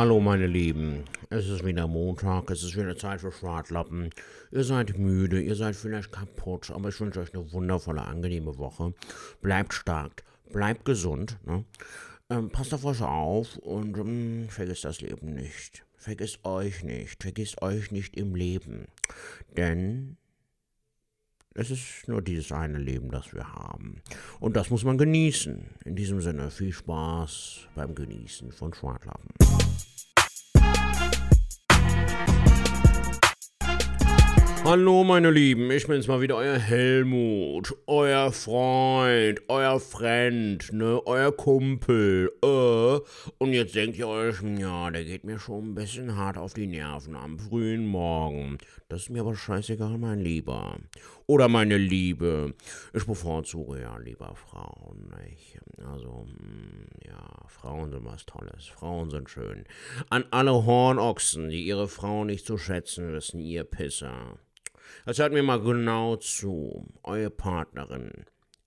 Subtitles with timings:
[0.00, 4.08] Hallo meine Lieben, es ist wieder Montag, es ist wieder Zeit für Schwartlappen.
[4.50, 8.94] Ihr seid müde, ihr seid vielleicht kaputt, aber ich wünsche euch eine wundervolle, angenehme Woche.
[9.42, 11.66] Bleibt stark, bleibt gesund, ne?
[12.30, 15.84] ähm, passt auf euch auf und ähm, vergisst das Leben nicht.
[15.96, 18.86] Vergisst euch nicht, vergisst euch nicht im Leben.
[19.58, 20.16] Denn
[21.54, 24.02] es ist nur dieses eine Leben, das wir haben.
[24.38, 25.70] Und das muss man genießen.
[25.84, 29.30] In diesem Sinne, viel Spaß beim Genießen von Schwartlappen.
[34.62, 41.34] Hallo meine Lieben, ich bin's mal wieder, euer Helmut, euer Freund, euer Friend, ne, euer
[41.34, 42.98] Kumpel, äh.
[43.38, 46.66] Und jetzt denkt ihr euch, ja, der geht mir schon ein bisschen hart auf die
[46.66, 48.58] Nerven am frühen Morgen.
[48.88, 50.78] Das ist mir aber scheißegal, mein Lieber.
[51.30, 52.54] Oder meine Liebe.
[52.92, 55.60] Ich bevorzuge ja lieber Frauen, nicht?
[55.78, 58.66] Also, hm, ja, Frauen sind was Tolles.
[58.66, 59.64] Frauen sind schön.
[60.08, 64.40] An alle Hornochsen, die ihre Frau nicht zu schätzen wissen, ihr Pisser.
[65.06, 66.88] Das hört mir mal genau zu.
[67.04, 68.10] Eure Partnerin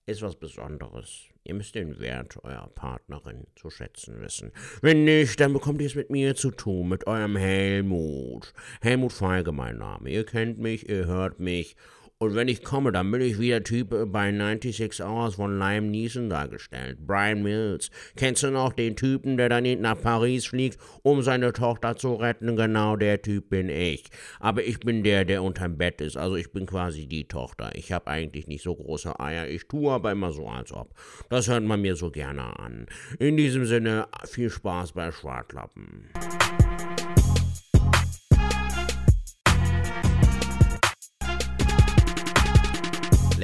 [0.06, 1.24] ist was Besonderes.
[1.42, 4.52] Ihr müsst den Wert eurer Partnerin zu schätzen wissen.
[4.80, 8.54] Wenn nicht, dann bekommt ihr es mit mir zu tun, mit eurem Helmut.
[8.80, 10.08] Helmut Feige mein Name.
[10.08, 11.76] Ihr kennt mich, ihr hört mich
[12.24, 15.58] und wenn ich komme, dann bin ich wie der Typ äh, bei 96 Hours von
[15.58, 16.98] Lime Neeson dargestellt.
[17.06, 17.90] Brian Mills.
[18.16, 22.56] Kennst du noch den Typen, der dann nach Paris fliegt, um seine Tochter zu retten?
[22.56, 24.04] Genau der Typ bin ich.
[24.40, 26.16] Aber ich bin der, der unterm Bett ist.
[26.16, 27.70] Also ich bin quasi die Tochter.
[27.74, 29.46] Ich habe eigentlich nicht so große Eier.
[29.46, 30.94] Ich tue aber immer so, als ob.
[31.28, 32.86] Das hört man mir so gerne an.
[33.18, 36.10] In diesem Sinne, viel Spaß bei Schwartlappen.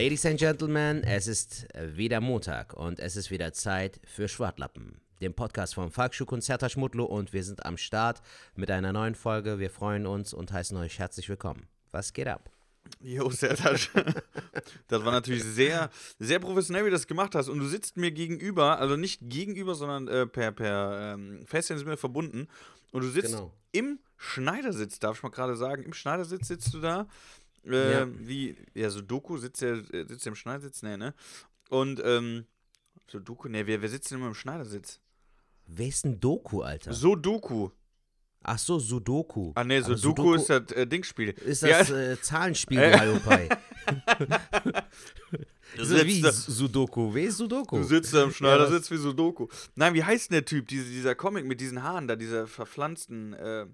[0.02, 5.34] Ladies and Gentlemen, es ist wieder Montag und es ist wieder Zeit für Schwartlappen, dem
[5.34, 8.22] Podcast vom Volksschuhkonzert Schmutlo und wir sind am Start
[8.56, 9.58] mit einer neuen Folge.
[9.58, 11.66] Wir freuen uns und heißen euch herzlich willkommen.
[11.90, 12.48] Was geht ab?
[13.02, 13.90] Jo, Sertac.
[14.88, 17.50] das war natürlich sehr, sehr professionell, wie du das gemacht hast.
[17.50, 21.86] Und du sitzt mir gegenüber, also nicht gegenüber, sondern äh, per, per ähm, Festchen sind
[21.86, 22.48] wir verbunden.
[22.90, 23.52] Und du sitzt genau.
[23.72, 25.82] im Schneidersitz, darf ich mal gerade sagen.
[25.82, 27.06] Im Schneidersitz sitzt du da
[27.64, 28.08] äh, ja.
[28.18, 31.14] Wie, ja, so Doku sitzt ja, sitzt ja im Schneidersitz, ne, ne?
[31.68, 32.46] Und, ähm,
[33.06, 35.00] so Doku, ne, wer, wer sitzt denn immer im Schneidersitz?
[35.66, 36.92] Wer ist ein Doku, Alter?
[36.92, 37.70] So Doku.
[38.42, 39.52] Ach so, Sudoku.
[39.54, 41.30] Ah, ne, Sudoku, Sudoku ist das äh, Dingspiel.
[41.30, 41.96] Ist das ja.
[42.12, 43.48] äh, Zahlenspiel, Hiopai.
[45.78, 47.12] so wie da, Sudoku.
[47.12, 47.76] Wer ist Sudoku?
[47.76, 49.48] Du sitzt da im Schneidersitz ja, wie Sudoku.
[49.74, 53.34] Nein, wie heißt denn der Typ, diese, dieser Comic mit diesen Haaren da, dieser verpflanzten,
[53.34, 53.66] äh,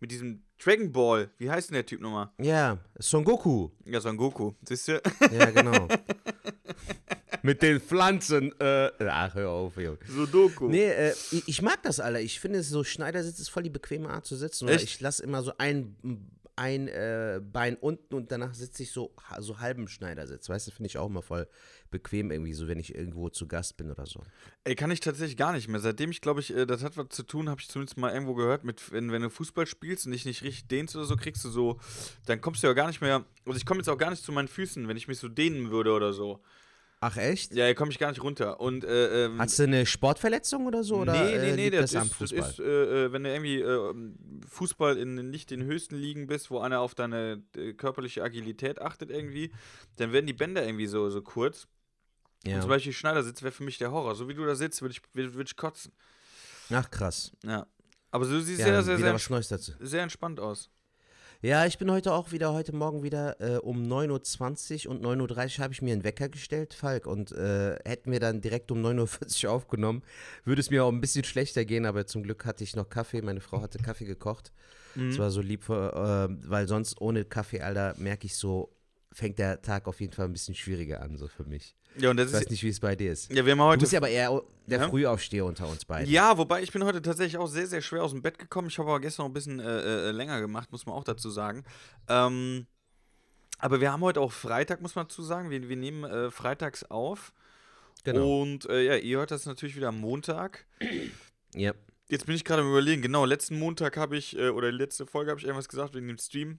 [0.00, 1.30] mit diesem Dragon Ball.
[1.38, 2.30] Wie heißt denn der Typ nochmal?
[2.38, 3.70] Ja, Son Goku.
[3.84, 4.52] Ja, Son Goku.
[4.66, 5.02] Siehst du?
[5.32, 5.88] Ja, genau.
[7.42, 8.52] mit den Pflanzen.
[8.60, 9.98] Äh, ach, hör auf, Junge.
[10.06, 10.68] Sudoku.
[10.68, 12.20] Nee, äh, ich, ich, mag das, alle.
[12.20, 14.68] Ich finde, so Schneidersitz ist voll die bequeme Art zu sitzen.
[14.68, 15.96] Ich lasse immer so ein,
[16.56, 20.48] ein äh, Bein unten und danach sitze ich so, so halben Schneidersitz.
[20.48, 21.48] Weißt du, finde ich auch immer voll
[21.90, 24.22] bequem irgendwie, so wenn ich irgendwo zu Gast bin oder so.
[24.64, 25.80] Ey, kann ich tatsächlich gar nicht mehr.
[25.80, 28.34] Seitdem ich, glaube ich, äh, das hat was zu tun, habe ich zumindest mal irgendwo
[28.34, 31.44] gehört, mit, wenn, wenn du Fußball spielst und dich nicht richtig dehnst oder so, kriegst
[31.44, 31.78] du so,
[32.26, 34.32] dann kommst du ja gar nicht mehr, also ich komme jetzt auch gar nicht zu
[34.32, 36.42] meinen Füßen, wenn ich mich so dehnen würde oder so.
[37.04, 37.52] Ach echt?
[37.52, 38.60] Ja, hier komme ich gar nicht runter.
[38.60, 40.98] Und, äh, ähm, Hast du eine Sportverletzung oder so?
[40.98, 43.60] Oder, nee, nee, äh, nee, das, das, ist, das ist äh, äh, wenn du irgendwie
[43.60, 43.94] äh,
[44.48, 49.10] Fußball in nicht den höchsten Ligen bist, wo einer auf deine äh, körperliche Agilität achtet
[49.10, 49.50] irgendwie,
[49.96, 51.66] dann werden die Bänder irgendwie so, so kurz.
[52.44, 52.54] Ja.
[52.54, 54.14] Und zum Beispiel Schneidersitz wäre für mich der Horror.
[54.14, 55.92] So wie du da sitzt, würde ich, würd, würd ich kotzen.
[56.70, 57.32] Ach krass.
[57.44, 57.66] Ja.
[58.12, 60.70] Aber du siehst ja, sehr, sehr, sehr, sehr entspannt aus.
[61.44, 65.58] Ja, ich bin heute auch wieder, heute Morgen wieder äh, um 9.20 Uhr und 9.30
[65.58, 67.04] Uhr habe ich mir einen Wecker gestellt, Falk.
[67.04, 70.04] Und äh, hätten wir dann direkt um 9.40 Uhr aufgenommen,
[70.44, 73.22] würde es mir auch ein bisschen schlechter gehen, aber zum Glück hatte ich noch Kaffee.
[73.22, 74.52] Meine Frau hatte Kaffee gekocht.
[74.94, 75.08] Mhm.
[75.08, 78.70] Das war so lieb, äh, weil sonst ohne Kaffee, Alter, merke ich so,
[79.12, 81.76] fängt der Tag auf jeden Fall ein bisschen schwieriger an, so für mich.
[81.96, 83.30] Ja, und das ich weiß nicht, wie es bei dir ist.
[83.30, 84.88] Ja, wir haben heute du bist ja aber eher der ja?
[84.88, 86.10] Frühaufsteher unter uns beiden.
[86.10, 88.68] Ja, wobei ich bin heute tatsächlich auch sehr, sehr schwer aus dem Bett gekommen.
[88.68, 91.28] Ich habe aber gestern noch ein bisschen äh, äh, länger gemacht, muss man auch dazu
[91.30, 91.64] sagen.
[92.08, 92.66] Ähm,
[93.58, 95.50] aber wir haben heute auch Freitag, muss man dazu sagen.
[95.50, 97.32] Wir, wir nehmen äh, freitags auf.
[98.04, 98.42] Genau.
[98.42, 100.66] Und äh, ja, ihr hört das natürlich wieder am Montag.
[101.54, 101.72] Ja.
[102.08, 105.30] Jetzt bin ich gerade am überlegen, genau, letzten Montag habe ich, äh, oder letzte Folge
[105.30, 106.58] habe ich irgendwas gesagt wegen dem Stream.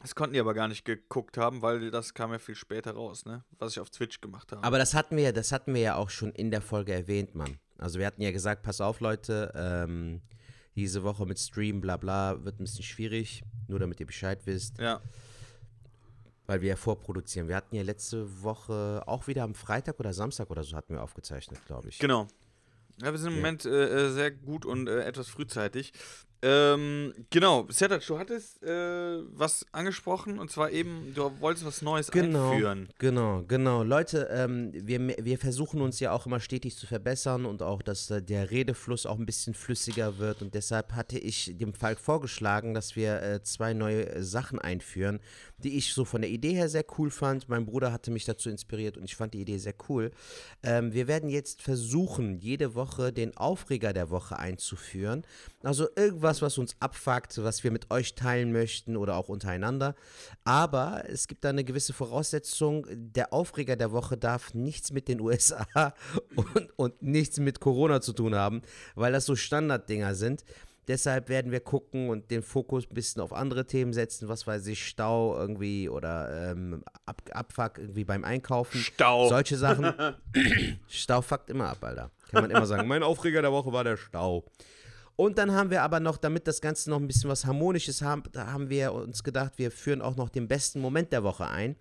[0.00, 3.24] Das konnten die aber gar nicht geguckt haben, weil das kam ja viel später raus,
[3.24, 3.44] ne?
[3.58, 4.62] Was ich auf Twitch gemacht habe.
[4.62, 7.34] Aber das hatten wir ja, das hatten wir ja auch schon in der Folge erwähnt,
[7.34, 7.58] Mann.
[7.78, 10.20] Also wir hatten ja gesagt, pass auf, Leute, ähm,
[10.76, 14.78] diese Woche mit Stream, bla bla, wird ein bisschen schwierig, nur damit ihr Bescheid wisst.
[14.78, 15.00] Ja.
[16.46, 17.48] Weil wir ja vorproduzieren.
[17.48, 21.02] Wir hatten ja letzte Woche auch wieder am Freitag oder Samstag oder so hatten wir
[21.02, 21.98] aufgezeichnet, glaube ich.
[21.98, 22.28] Genau.
[23.02, 23.40] Ja, wir sind im ja.
[23.40, 25.92] Moment äh, äh, sehr gut und äh, etwas frühzeitig.
[26.40, 28.68] Ähm, genau, Sertac, du hattest äh,
[29.32, 32.88] was angesprochen und zwar eben, du wolltest was Neues genau, einführen.
[32.98, 33.82] Genau, genau.
[33.82, 38.08] Leute, ähm, wir, wir versuchen uns ja auch immer stetig zu verbessern und auch, dass
[38.10, 42.72] äh, der Redefluss auch ein bisschen flüssiger wird und deshalb hatte ich dem Falk vorgeschlagen,
[42.72, 45.18] dass wir äh, zwei neue äh, Sachen einführen,
[45.62, 47.48] die ich so von der Idee her sehr cool fand.
[47.48, 50.10] Mein Bruder hatte mich dazu inspiriert und ich fand die Idee sehr cool.
[50.62, 55.24] Ähm, wir werden jetzt versuchen, jede Woche den Aufreger der Woche einzuführen.
[55.62, 59.94] Also irgendwas, was uns abfuckt, was wir mit euch teilen möchten oder auch untereinander.
[60.44, 62.86] Aber es gibt da eine gewisse Voraussetzung.
[62.90, 65.66] Der Aufreger der Woche darf nichts mit den USA
[66.36, 68.62] und, und nichts mit Corona zu tun haben,
[68.94, 70.44] weil das so Standarddinger sind.
[70.88, 74.66] Deshalb werden wir gucken und den Fokus ein bisschen auf andere Themen setzen, was weiß
[74.68, 78.80] ich, Stau irgendwie oder ähm, Ab Abfuck irgendwie beim Einkaufen.
[78.80, 79.28] Stau.
[79.28, 79.92] Solche Sachen.
[80.88, 82.10] Stau fuckt immer ab, Alter.
[82.30, 82.88] Kann man immer sagen.
[82.88, 84.44] mein Aufreger der Woche war der Stau.
[85.20, 88.22] Und dann haben wir aber noch, damit das Ganze noch ein bisschen was Harmonisches haben,
[88.30, 91.74] da haben wir uns gedacht, wir führen auch noch den besten Moment der Woche ein.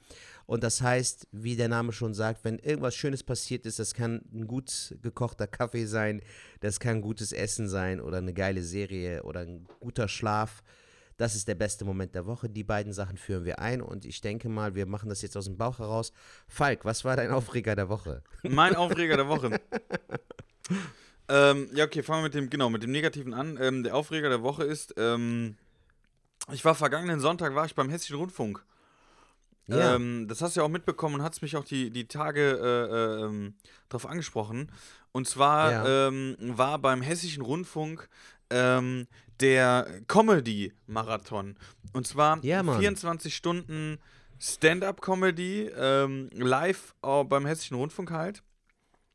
[0.47, 4.23] Und das heißt, wie der Name schon sagt, wenn irgendwas Schönes passiert ist, das kann
[4.33, 6.23] ein gut gekochter Kaffee sein,
[6.61, 10.63] das kann gutes Essen sein oder eine geile Serie oder ein guter Schlaf.
[11.17, 12.49] Das ist der beste Moment der Woche.
[12.49, 15.45] Die beiden Sachen führen wir ein und ich denke mal, wir machen das jetzt aus
[15.45, 16.11] dem Bauch heraus.
[16.47, 18.23] Falk, was war dein Aufreger der Woche?
[18.41, 19.61] Mein Aufreger der Woche.
[21.29, 23.57] Ähm, ja, okay, fangen wir mit dem, genau, mit dem Negativen an.
[23.61, 25.57] Ähm, der Aufreger der Woche ist, ähm,
[26.51, 28.63] ich war vergangenen Sonntag, war ich beim Hessischen Rundfunk.
[29.67, 29.95] Ja.
[29.95, 33.23] Ähm, das hast du ja auch mitbekommen und hat mich auch die, die Tage äh,
[33.23, 33.55] äh, ähm,
[33.89, 34.71] darauf angesprochen.
[35.11, 36.07] Und zwar ja.
[36.07, 38.09] ähm, war beim Hessischen Rundfunk
[38.49, 41.57] der Comedy-Marathon.
[41.91, 43.97] Und zwar ja, 24 Stunden
[44.39, 45.69] Stand-up-Comedy
[46.31, 48.41] live beim Hessischen Rundfunk halt.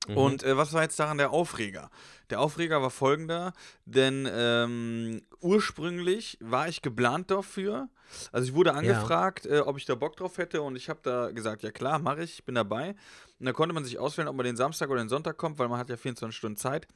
[0.09, 0.17] Mhm.
[0.17, 1.91] Und äh, was war jetzt daran der Aufreger?
[2.31, 3.53] Der Aufreger war folgender,
[3.85, 7.89] denn ähm, ursprünglich war ich geplant dafür.
[8.31, 9.57] Also ich wurde angefragt, ja.
[9.57, 12.23] äh, ob ich da Bock drauf hätte und ich habe da gesagt, ja klar, mache
[12.23, 12.95] ich, ich bin dabei.
[13.39, 15.69] Und da konnte man sich auswählen, ob man den Samstag oder den Sonntag kommt, weil
[15.69, 16.87] man hat ja 24 Stunden Zeit.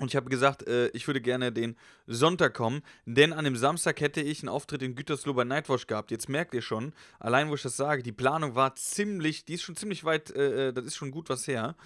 [0.00, 1.76] Und ich habe gesagt, äh, ich würde gerne den
[2.06, 6.10] Sonntag kommen, denn an dem Samstag hätte ich einen Auftritt in Gütersloh bei Nightwatch gehabt.
[6.10, 9.62] Jetzt merkt ihr schon, allein wo ich das sage, die Planung war ziemlich, die ist
[9.62, 11.76] schon ziemlich weit, äh, äh das ist schon gut was her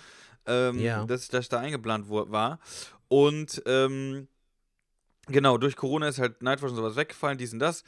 [0.47, 1.05] ähm, ja.
[1.05, 2.59] dass, dass ich da eingeplant war.
[3.09, 4.29] Und ähm,
[5.27, 7.85] genau, durch Corona ist halt Nightwatch und sowas weggefallen, dies und das.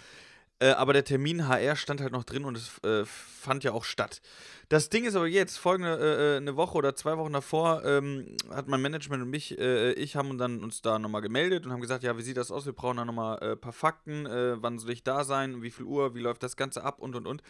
[0.58, 3.84] Äh, aber der Termin HR stand halt noch drin und es äh, fand ja auch
[3.84, 4.22] statt.
[4.70, 8.36] Das Ding ist aber jetzt, folgende äh, äh eine Woche oder zwei Wochen davor, ähm,
[8.50, 11.82] hat mein Management und mich, äh, ich haben dann uns da nochmal gemeldet und haben
[11.82, 12.64] gesagt, ja, wie sieht das aus?
[12.64, 16.14] Wir brauchen da nochmal ein paar Fakten, wann soll ich da sein, wie viel Uhr,
[16.14, 17.42] wie läuft das Ganze ab und und und.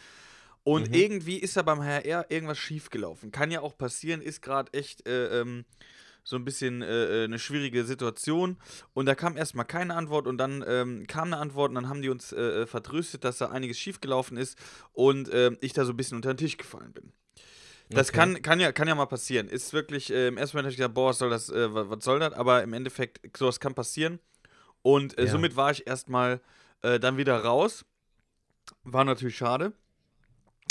[0.65, 0.95] Und mhm.
[0.95, 3.31] irgendwie ist da beim HR irgendwas schiefgelaufen.
[3.31, 5.65] Kann ja auch passieren, ist gerade echt äh, ähm,
[6.27, 8.57] so ein bisschen äh, äh, eine schwierige Situation.
[8.95, 12.03] Und da kam erstmal keine Antwort und dann ähm, kam eine Antwort und dann haben
[12.03, 14.59] die uns äh, äh vertröstet, dass da einiges schiefgelaufen ist
[14.93, 17.13] und äh, ich da so ein bisschen unter den Tisch gefallen bin.
[17.91, 18.19] Das okay.
[18.19, 19.49] kann, kann, ja, kann ja mal passieren.
[19.49, 22.05] Ist wirklich, äh, im ersten Moment habe ich gedacht, boah, was soll das, äh, was
[22.05, 22.33] soll das?
[22.33, 24.19] Aber im Endeffekt, sowas kann passieren.
[24.83, 25.29] Und ja.
[25.29, 26.41] somit war ich erstmal
[26.83, 27.85] dann wieder raus.
[28.85, 29.73] War natürlich schade.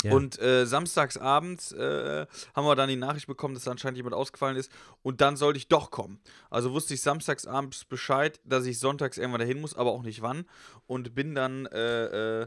[0.02, 0.12] Ja.
[0.12, 4.14] Und äh, samstags abends äh, haben wir dann die Nachricht bekommen, dass da anscheinend jemand
[4.14, 4.70] ausgefallen ist.
[5.02, 6.20] Und dann sollte ich doch kommen.
[6.50, 10.20] Also wusste ich samstags abends Bescheid, dass ich sonntags irgendwann dahin muss, aber auch nicht
[10.20, 10.44] wann.
[10.86, 12.46] Und bin dann äh, äh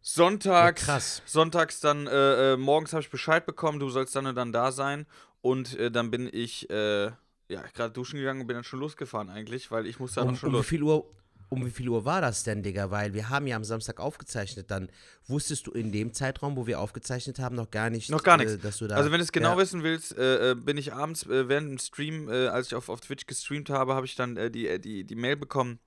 [0.00, 4.36] sonntags, ja, sonntags dann äh, äh, morgens habe ich Bescheid bekommen, du sollst dann und
[4.36, 5.06] dann da sein.
[5.40, 7.16] Und dann bin ich ja
[7.48, 10.48] gerade duschen gegangen und bin dann schon losgefahren eigentlich, weil ich musste dann um, schon
[10.48, 10.64] um los.
[10.64, 11.06] Wie viel Uhr
[11.48, 12.90] um wie viel Uhr war das denn, Digga?
[12.90, 14.70] Weil wir haben ja am Samstag aufgezeichnet.
[14.70, 14.90] Dann
[15.26, 18.54] wusstest du in dem Zeitraum, wo wir aufgezeichnet haben, noch gar nicht, noch gar nichts.
[18.54, 18.96] Äh, dass du da.
[18.96, 19.58] Also wenn du es genau ja.
[19.58, 22.88] wissen willst, äh, äh, bin ich abends äh, während dem Stream, äh, als ich auf,
[22.88, 25.78] auf Twitch gestreamt habe, habe ich dann äh, die, die, die Mail bekommen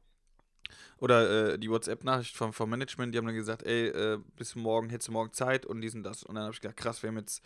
[0.98, 3.12] oder die WhatsApp-Nachricht vom, vom Management.
[3.12, 3.92] Die haben dann gesagt, ey,
[4.36, 6.22] bis morgen hättest du morgen Zeit und dies und das.
[6.22, 7.42] Und dann habe ich gedacht, krass, wir haben jetzt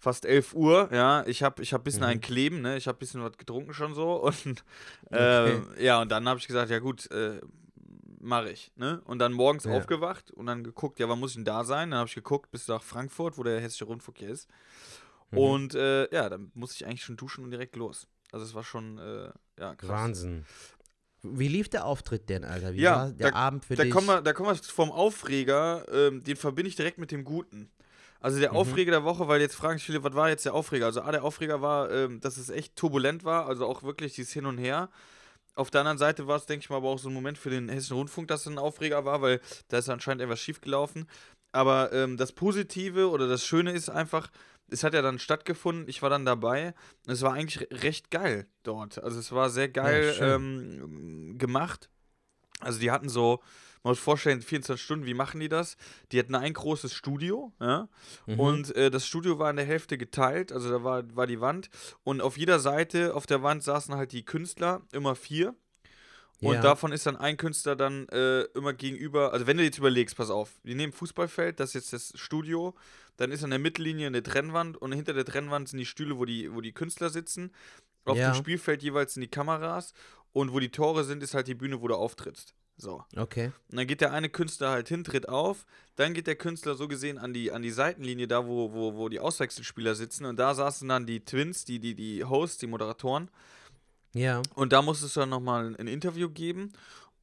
[0.00, 2.08] fast 11 Uhr, ja, ich habe ich hab ein bisschen mhm.
[2.08, 4.64] ein Kleben, ne, ich habe ein bisschen was getrunken schon so und
[5.10, 5.62] äh, okay.
[5.84, 7.40] ja, und dann habe ich gesagt, ja gut, äh,
[8.18, 9.72] mache ich, ne, und dann morgens ja.
[9.72, 12.50] aufgewacht und dann geguckt, ja, wann muss ich denn da sein, dann habe ich geguckt
[12.50, 14.48] bis nach Frankfurt, wo der Hessische Rundfunk hier ist
[15.30, 15.38] mhm.
[15.38, 18.64] und äh, ja, dann musste ich eigentlich schon duschen und direkt los, also es war
[18.64, 19.90] schon, äh, ja, krass.
[19.90, 20.46] Wahnsinn.
[21.22, 22.72] Wie lief der Auftritt denn, Alter?
[22.72, 23.92] Wie ja, war der da, Abend für da dich?
[23.92, 27.70] Kommen wir, da kommen wir vom Aufreger, ähm, den verbinde ich direkt mit dem Guten.
[28.20, 28.58] Also der mhm.
[28.58, 30.86] Aufreger der Woche, weil jetzt fragen sich viele, was war jetzt der Aufreger?
[30.86, 34.32] Also A, der Aufreger war, ähm, dass es echt turbulent war, also auch wirklich dieses
[34.32, 34.90] Hin und Her.
[35.54, 37.50] Auf der anderen Seite war es, denke ich mal, aber auch so ein Moment für
[37.50, 41.06] den Hessischen Rundfunk, dass es ein Aufreger war, weil da ist anscheinend etwas schiefgelaufen.
[41.52, 44.30] Aber ähm, das Positive oder das Schöne ist einfach,
[44.68, 46.74] es hat ja dann stattgefunden, ich war dann dabei.
[47.06, 49.02] Es war eigentlich recht geil dort.
[49.02, 51.90] Also es war sehr geil ja, ähm, gemacht.
[52.60, 53.42] Also die hatten so,
[53.82, 55.76] man muss vorstellen, 24 Stunden, wie machen die das?
[56.12, 57.88] Die hatten ein großes Studio, ja,
[58.26, 58.40] mhm.
[58.40, 61.70] und äh, das Studio war in der Hälfte geteilt, also da war, war die Wand,
[62.02, 65.54] und auf jeder Seite auf der Wand saßen halt die Künstler, immer vier.
[66.42, 66.62] Und ja.
[66.62, 70.30] davon ist dann ein Künstler dann äh, immer gegenüber, also wenn du jetzt überlegst, pass
[70.30, 72.74] auf, wir nehmen Fußballfeld, das ist jetzt das Studio,
[73.18, 76.24] dann ist an der Mittellinie eine Trennwand und hinter der Trennwand sind die Stühle, wo
[76.24, 77.52] die, wo die Künstler sitzen.
[78.06, 78.32] Auf ja.
[78.32, 79.92] dem Spielfeld jeweils sind die Kameras
[80.32, 82.54] und wo die Tore sind, ist halt die Bühne, wo du auftrittst.
[82.80, 83.04] So.
[83.16, 83.52] Okay.
[83.70, 86.88] Und dann geht der eine Künstler halt hin, tritt auf, dann geht der Künstler so
[86.88, 90.54] gesehen an die, an die Seitenlinie, da wo, wo, wo die Auswechselspieler sitzen und da
[90.54, 93.28] saßen dann die Twins, die, die, die Hosts, die Moderatoren.
[94.12, 94.42] Ja.
[94.54, 96.72] Und da musstest du dann nochmal ein Interview geben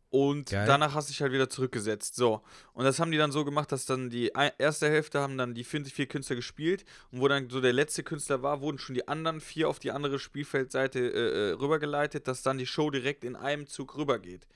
[0.10, 0.66] und Geil.
[0.66, 2.16] danach hast du dich halt wieder zurückgesetzt.
[2.16, 2.42] So.
[2.74, 5.66] Und das haben die dann so gemacht, dass dann die erste Hälfte haben dann die
[5.66, 6.86] vier Künstler gespielt.
[7.12, 9.92] Und wo dann so der letzte Künstler war, wurden schon die anderen vier auf die
[9.92, 14.48] andere Spielfeldseite äh, äh rübergeleitet, dass dann die Show direkt in einem Zug rübergeht.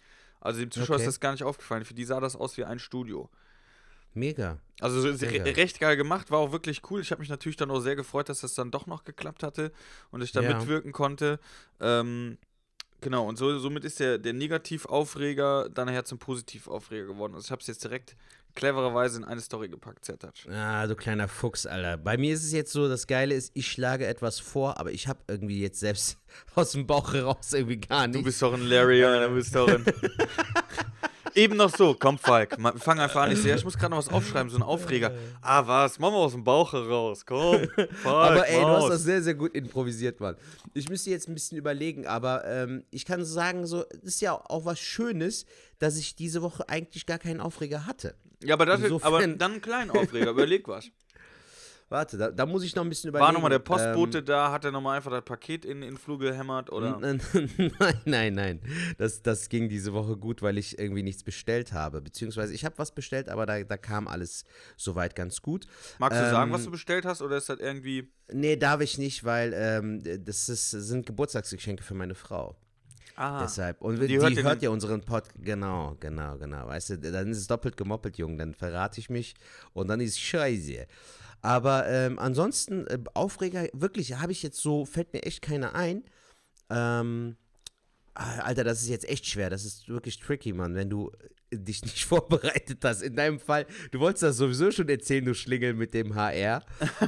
[0.42, 1.04] Also dem Zuschauer okay.
[1.04, 1.86] ist das gar nicht aufgefallen.
[1.86, 3.30] Für die sah das aus wie ein Studio.
[4.14, 4.58] Mega.
[4.82, 5.44] Also Mega.
[5.44, 7.00] recht geil gemacht, war auch wirklich cool.
[7.00, 9.72] Ich habe mich natürlich dann auch sehr gefreut, dass das dann doch noch geklappt hatte
[10.10, 10.58] und ich da ja.
[10.58, 11.40] mitwirken konnte.
[11.80, 12.38] Ähm,
[13.02, 17.36] genau, und so, somit ist der, der Negativaufreger dann nachher zum Positivaufreger geworden.
[17.36, 18.16] Also ich habe es jetzt direkt
[18.56, 20.48] clevererweise in eine Story gepackt, Zertatsch.
[20.48, 21.98] Ah, du kleiner Fuchs, Alter.
[21.98, 25.08] Bei mir ist es jetzt so, das Geile ist, ich schlage etwas vor, aber ich
[25.08, 26.18] habe irgendwie jetzt selbst
[26.56, 28.20] aus dem Bauch heraus irgendwie gar nichts.
[28.20, 29.86] Du bist doch ein Larry, ja, du bist doch ein...
[31.36, 33.32] Eben noch so, komm Falk, wir fangen einfach an.
[33.32, 35.14] Ich sehe, ich muss gerade noch was aufschreiben, so ein Aufreger.
[35.42, 36.00] Ah, was?
[36.00, 37.68] Machen wir aus dem Bauch heraus, komm.
[37.76, 38.70] Falk, aber ey, Maus.
[38.70, 40.36] du hast das sehr, sehr gut improvisiert, Mann.
[40.74, 44.34] Ich müsste jetzt ein bisschen überlegen, aber ähm, ich kann sagen, so, das ist ja
[44.34, 45.46] auch was Schönes,
[45.80, 48.16] dass ich diese Woche eigentlich gar keinen Aufreger hatte.
[48.44, 50.90] Ja, aber, das, aber dann einen kleinen Aufreger, überleg was.
[51.92, 53.26] Warte, da, da, muss ich noch ein bisschen überlegen.
[53.26, 54.50] War nochmal der Postbote ähm, da?
[54.54, 56.72] Hat er nochmal einfach das Paket in den Flur gehämmert?
[56.72, 56.98] Oder?
[57.02, 57.22] nein,
[58.06, 58.62] nein, nein.
[58.98, 62.00] Das, das ging diese Woche gut, weil ich irgendwie nichts bestellt habe.
[62.00, 64.46] Beziehungsweise ich habe was bestellt, aber da, da kam alles
[64.78, 65.68] soweit ganz gut.
[66.00, 67.22] Magst du ähm, sagen, was du bestellt hast?
[67.22, 68.10] Oder ist das irgendwie.
[68.32, 72.56] Nee, darf ich nicht, weil ähm, das ist, sind Geburtstagsgeschenke für meine Frau.
[73.18, 73.82] Ah, Deshalb.
[73.82, 75.26] Und die, die hört, hört ja unseren Pod.
[75.36, 76.68] Genau, genau, genau.
[76.68, 78.38] Weißt du, dann ist es doppelt gemoppelt, Junge.
[78.38, 79.36] Dann verrate ich mich
[79.74, 80.88] und dann ist es scheiße.
[81.42, 86.04] Aber ähm, ansonsten, äh, Aufreger, wirklich, habe ich jetzt so, fällt mir echt keiner ein.
[86.70, 87.38] Ähm,
[88.14, 89.50] Alter, das ist jetzt echt schwer.
[89.50, 91.12] Das ist wirklich tricky, Mann, wenn du
[91.50, 93.02] äh, dich nicht vorbereitet hast.
[93.02, 96.64] In deinem Fall, du wolltest das sowieso schon erzählen, du Schlingel mit dem HR.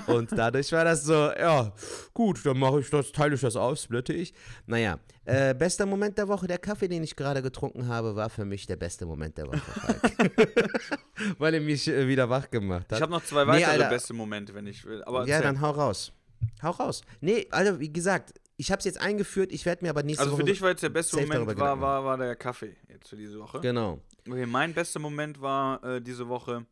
[0.07, 1.73] Und dadurch war das so, ja,
[2.13, 4.33] gut, dann mache ich das, teile ich das auf, splitte ich.
[4.65, 8.45] Naja, äh, bester Moment der Woche, der Kaffee, den ich gerade getrunken habe, war für
[8.45, 9.61] mich der beste Moment der Woche.
[11.37, 12.97] Weil er mich äh, wieder wach gemacht hat.
[12.97, 15.03] Ich habe noch zwei weitere nee, beste Momente, wenn ich will.
[15.03, 16.13] Aber ja, dann hau raus.
[16.61, 17.01] Hau raus.
[17.21, 20.35] Nee, Alter, wie gesagt, ich habe es jetzt eingeführt, ich werde mir aber nächste Also
[20.35, 23.17] für Woche dich war jetzt der beste Moment war, war, war der Kaffee jetzt für
[23.17, 23.61] diese Woche.
[23.61, 23.99] Genau.
[24.27, 26.65] Okay, mein bester Moment war äh, diese Woche,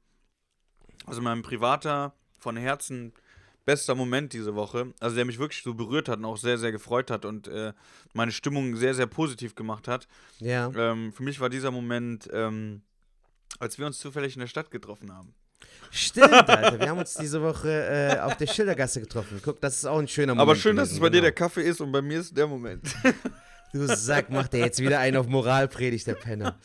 [1.06, 3.14] also mein privater, von Herzen
[3.66, 6.72] bester Moment diese Woche, also der mich wirklich so berührt hat und auch sehr, sehr
[6.72, 7.74] gefreut hat und äh,
[8.14, 10.08] meine Stimmung sehr, sehr positiv gemacht hat.
[10.40, 10.72] Ja.
[10.76, 12.82] Ähm, für mich war dieser Moment, ähm,
[13.60, 15.34] als wir uns zufällig in der Stadt getroffen haben.
[15.92, 16.80] Stimmt, Alter.
[16.80, 19.42] Wir haben uns diese Woche äh, auf der Schildergasse getroffen.
[19.44, 20.42] Guck, das ist auch ein schöner Moment.
[20.42, 21.18] Aber schön, dass es bei genau.
[21.18, 22.84] dir der Kaffee ist und bei mir ist der Moment.
[23.74, 26.58] Du Sack, macht er jetzt wieder einen auf Moralpredigt, der Penner.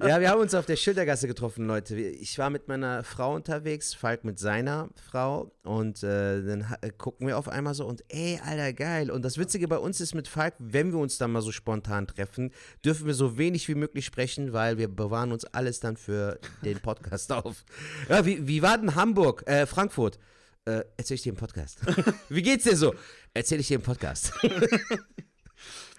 [0.00, 1.94] Ja, wir haben uns auf der Schildergasse getroffen, Leute.
[1.96, 5.52] Ich war mit meiner Frau unterwegs, Falk mit seiner Frau.
[5.62, 9.10] Und äh, dann äh, gucken wir auf einmal so und ey, Alter, geil.
[9.10, 12.06] Und das Witzige bei uns ist mit Falk, wenn wir uns dann mal so spontan
[12.06, 12.50] treffen,
[12.82, 16.80] dürfen wir so wenig wie möglich sprechen, weil wir bewahren uns alles dann für den
[16.80, 17.64] Podcast auf.
[18.08, 20.18] Ja, wie, wie war denn Hamburg, äh, Frankfurt?
[20.64, 21.80] Äh, erzähl ich dir im Podcast.
[22.30, 22.94] wie geht's dir so?
[23.34, 24.32] Erzähl ich dir im Podcast.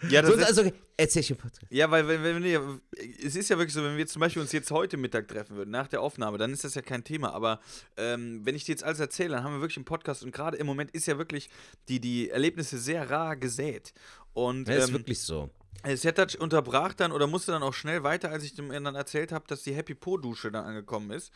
[0.10, 1.66] Ja, das so, ist, also, erzähl ich im Podcast.
[1.70, 2.82] Ja, weil wenn, wenn, wenn,
[3.24, 5.72] es ist ja wirklich so, wenn wir zum Beispiel uns jetzt heute Mittag treffen würden,
[5.72, 7.34] nach der Aufnahme, dann ist das ja kein Thema.
[7.34, 7.60] Aber
[7.98, 10.58] ähm, wenn ich dir jetzt alles erzähle, dann haben wir wirklich einen Podcast und gerade
[10.58, 11.50] im Moment ist ja wirklich
[11.90, 13.94] die, die Erlebnisse sehr rar gesät.
[14.34, 15.50] Und, ja, ist ähm, wirklich so.
[15.94, 19.46] Setac unterbrach dann oder musste dann auch schnell weiter, als ich dem dann erzählt habe,
[19.48, 21.32] dass die Happy Po-Dusche dann angekommen ist.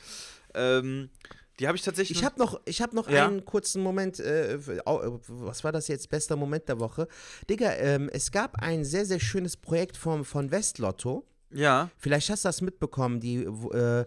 [0.53, 1.09] Ähm,
[1.59, 2.17] die habe ich tatsächlich.
[2.17, 3.27] Ich habe noch, ich hab noch ja?
[3.27, 4.19] einen kurzen Moment.
[4.19, 6.09] Äh, was war das jetzt?
[6.09, 7.07] Bester Moment der Woche.
[7.49, 11.25] Digga, ähm, es gab ein sehr, sehr schönes Projekt vom, von Westlotto.
[11.51, 11.89] Ja.
[11.97, 13.19] Vielleicht hast du das mitbekommen.
[13.19, 14.05] Die äh,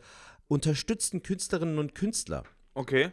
[0.48, 2.44] unterstützten Künstlerinnen und Künstler.
[2.74, 3.12] Okay.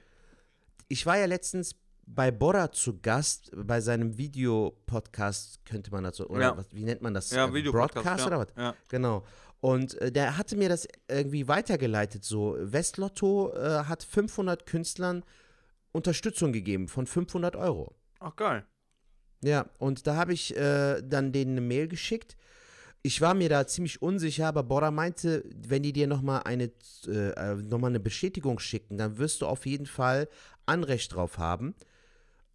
[0.87, 6.27] Ich war ja letztens bei Bora zu Gast, bei seinem Videopodcast, könnte man das so,
[6.27, 6.57] oder ja.
[6.57, 7.29] was, wie nennt man das?
[7.31, 7.93] Ja, Videopodcast.
[7.93, 8.27] Broadcast ja.
[8.27, 8.47] oder was?
[8.57, 8.75] Ja.
[8.87, 9.23] Genau.
[9.61, 12.23] Und äh, der hatte mir das irgendwie weitergeleitet.
[12.23, 15.23] So, Westlotto äh, hat 500 Künstlern
[15.91, 17.95] Unterstützung gegeben von 500 Euro.
[18.19, 18.65] Ach, geil.
[19.41, 22.35] Ja, und da habe ich äh, dann denen eine Mail geschickt.
[23.01, 26.71] Ich war mir da ziemlich unsicher, aber Bora meinte, wenn die dir nochmal eine,
[27.07, 30.27] äh, noch eine Bestätigung schicken, dann wirst du auf jeden Fall
[30.65, 31.75] Anrecht drauf haben.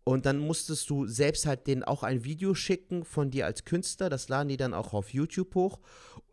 [0.04, 4.10] Und dann musstest du selbst halt denen auch ein Video schicken von dir als Künstler.
[4.10, 5.80] Das laden die dann auch auf YouTube hoch.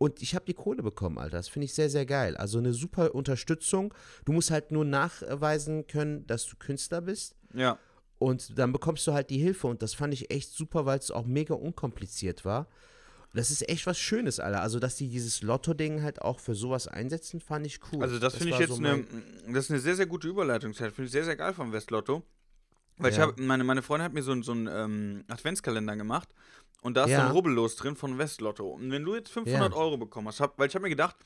[0.02, 1.36] Und ich habe die Kohle bekommen, Alter.
[1.36, 2.36] Das finde ich sehr, sehr geil.
[2.36, 3.94] Also eine super Unterstützung.
[4.24, 7.36] Du musst halt nur nachweisen können, dass du Künstler bist.
[7.54, 7.78] Ja.
[8.18, 9.68] Und dann bekommst du halt die Hilfe.
[9.68, 12.66] Und das fand ich echt super, weil es auch mega unkompliziert war.
[13.32, 14.60] Das ist echt was Schönes, Alter.
[14.60, 18.02] Also, dass die dieses Lotto-Ding halt auch für sowas einsetzen, fand ich cool.
[18.02, 19.04] Also, das, das finde ich jetzt so eine,
[19.52, 20.72] das ist eine sehr, sehr gute Überleitung.
[20.72, 22.24] Das finde ich sehr, sehr geil vom Westlotto.
[22.96, 23.16] Weil ja.
[23.16, 26.28] ich habe, meine, meine Freundin hat mir so, so einen ähm, Adventskalender gemacht
[26.82, 27.20] und da ist ja.
[27.20, 28.68] so ein Rubbellos drin von Westlotto.
[28.68, 29.76] Und wenn du jetzt 500 ja.
[29.78, 31.16] Euro bekommen hast, hab, weil ich habe mir gedacht,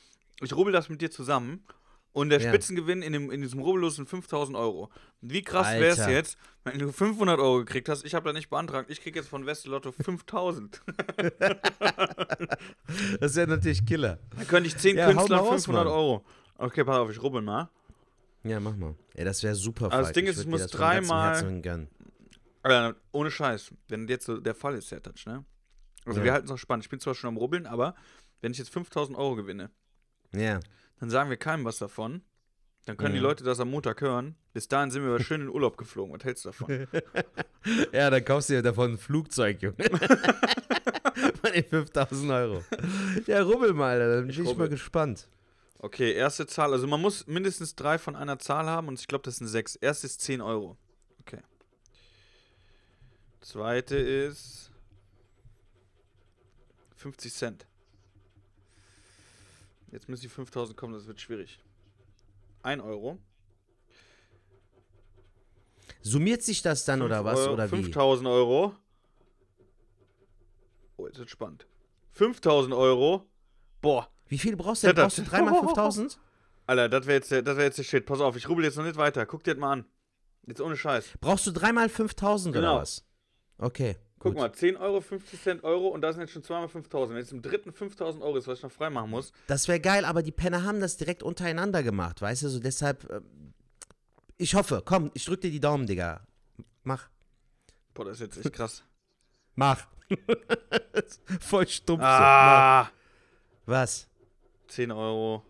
[0.40, 1.64] ich rubbel das mit dir zusammen
[2.12, 4.90] und der Spitzengewinn in, dem, in diesem Rubbellos sind 5000 Euro.
[5.22, 8.04] Wie krass wäre es jetzt, wenn du 500 Euro gekriegt hast?
[8.04, 10.82] Ich habe da nicht beantragt, ich kriege jetzt von Westlotto 5000.
[13.20, 14.18] das ist ja natürlich Killer.
[14.36, 16.24] Da könnte ich 10 Künstler 500 Euro.
[16.58, 17.70] Okay, pass auf, ich rubbel mal.
[18.44, 18.94] Ja, mach mal.
[19.14, 19.90] Ey, das wäre super.
[19.90, 21.42] Also das Ding ist, es muss dreimal.
[22.66, 25.44] Äh, ohne Scheiß, wenn jetzt so der Fall ist, der Touch, ne?
[26.04, 26.24] Also ja.
[26.24, 26.84] wir halten es auch spannend.
[26.84, 27.94] Ich bin zwar schon am Rubbeln, aber
[28.40, 29.70] wenn ich jetzt 5000 Euro gewinne,
[30.32, 30.60] ja.
[31.00, 32.22] dann sagen wir keinem was davon.
[32.86, 33.20] Dann können ja.
[33.20, 34.36] die Leute das am Montag hören.
[34.52, 36.14] Bis dahin sind wir aber schön in Urlaub geflogen.
[36.14, 36.86] Was hältst du davon?
[37.92, 39.76] ja, dann kaufst du dir davon ein Flugzeug, Junge.
[41.42, 42.64] Von den 5000 Euro.
[43.26, 45.28] Ja, rubbel mal, dann bin ich, ich mal gespannt.
[45.78, 46.72] Okay, erste Zahl.
[46.72, 49.74] Also man muss mindestens drei von einer Zahl haben und ich glaube, das sind sechs.
[49.76, 50.78] Erste ist 10 Euro.
[53.46, 54.72] Zweite ist
[56.96, 57.66] 50 Cent.
[59.92, 61.60] Jetzt müssen die 5000 kommen, das wird schwierig.
[62.64, 63.20] 1 Euro.
[66.02, 67.38] Summiert sich das dann oder was?
[67.38, 68.74] Euro, oder 5000 Euro.
[70.96, 71.68] Oh, jetzt wird spannend.
[72.14, 73.30] 5000 Euro.
[73.80, 74.96] Boah, wie viel brauchst du denn?
[74.96, 76.18] Brauchst du dreimal 5000?
[76.66, 78.06] Alter, das wäre jetzt, wär jetzt der Shit.
[78.06, 79.24] Pass auf, ich rubbel jetzt noch nicht weiter.
[79.24, 79.84] Guck dir das mal an.
[80.48, 81.10] Jetzt ohne Scheiß.
[81.20, 82.72] Brauchst du dreimal 5000 genau.
[82.72, 83.06] oder was?
[83.58, 83.96] Okay.
[84.18, 84.40] Guck gut.
[84.40, 87.14] mal, 10 Euro, 50 Cent Euro und da sind jetzt schon zweimal 5000.
[87.14, 89.32] Wenn jetzt im dritten 5000 Euro ist, was ich noch freimachen muss.
[89.46, 92.48] Das wäre geil, aber die Penner haben das direkt untereinander gemacht, weißt du?
[92.48, 93.08] So deshalb.
[93.10, 93.20] Äh,
[94.38, 96.26] ich hoffe, komm, ich drück dir die Daumen, Digga.
[96.82, 97.08] Mach.
[97.94, 98.84] Boah, das ist jetzt echt krass.
[99.54, 99.86] Mach.
[101.40, 102.02] Voll stumpf.
[102.02, 102.84] Ah.
[102.84, 102.92] Mach.
[103.66, 104.08] Was?
[104.68, 105.44] 10 Euro.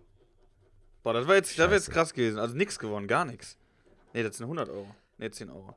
[1.02, 2.38] Boah, das war jetzt, das war jetzt krass gewesen.
[2.38, 3.56] Also nichts gewonnen, gar nichts.
[4.12, 4.94] Nee, das sind 100 Euro.
[5.18, 5.76] Nee, 10 Euro.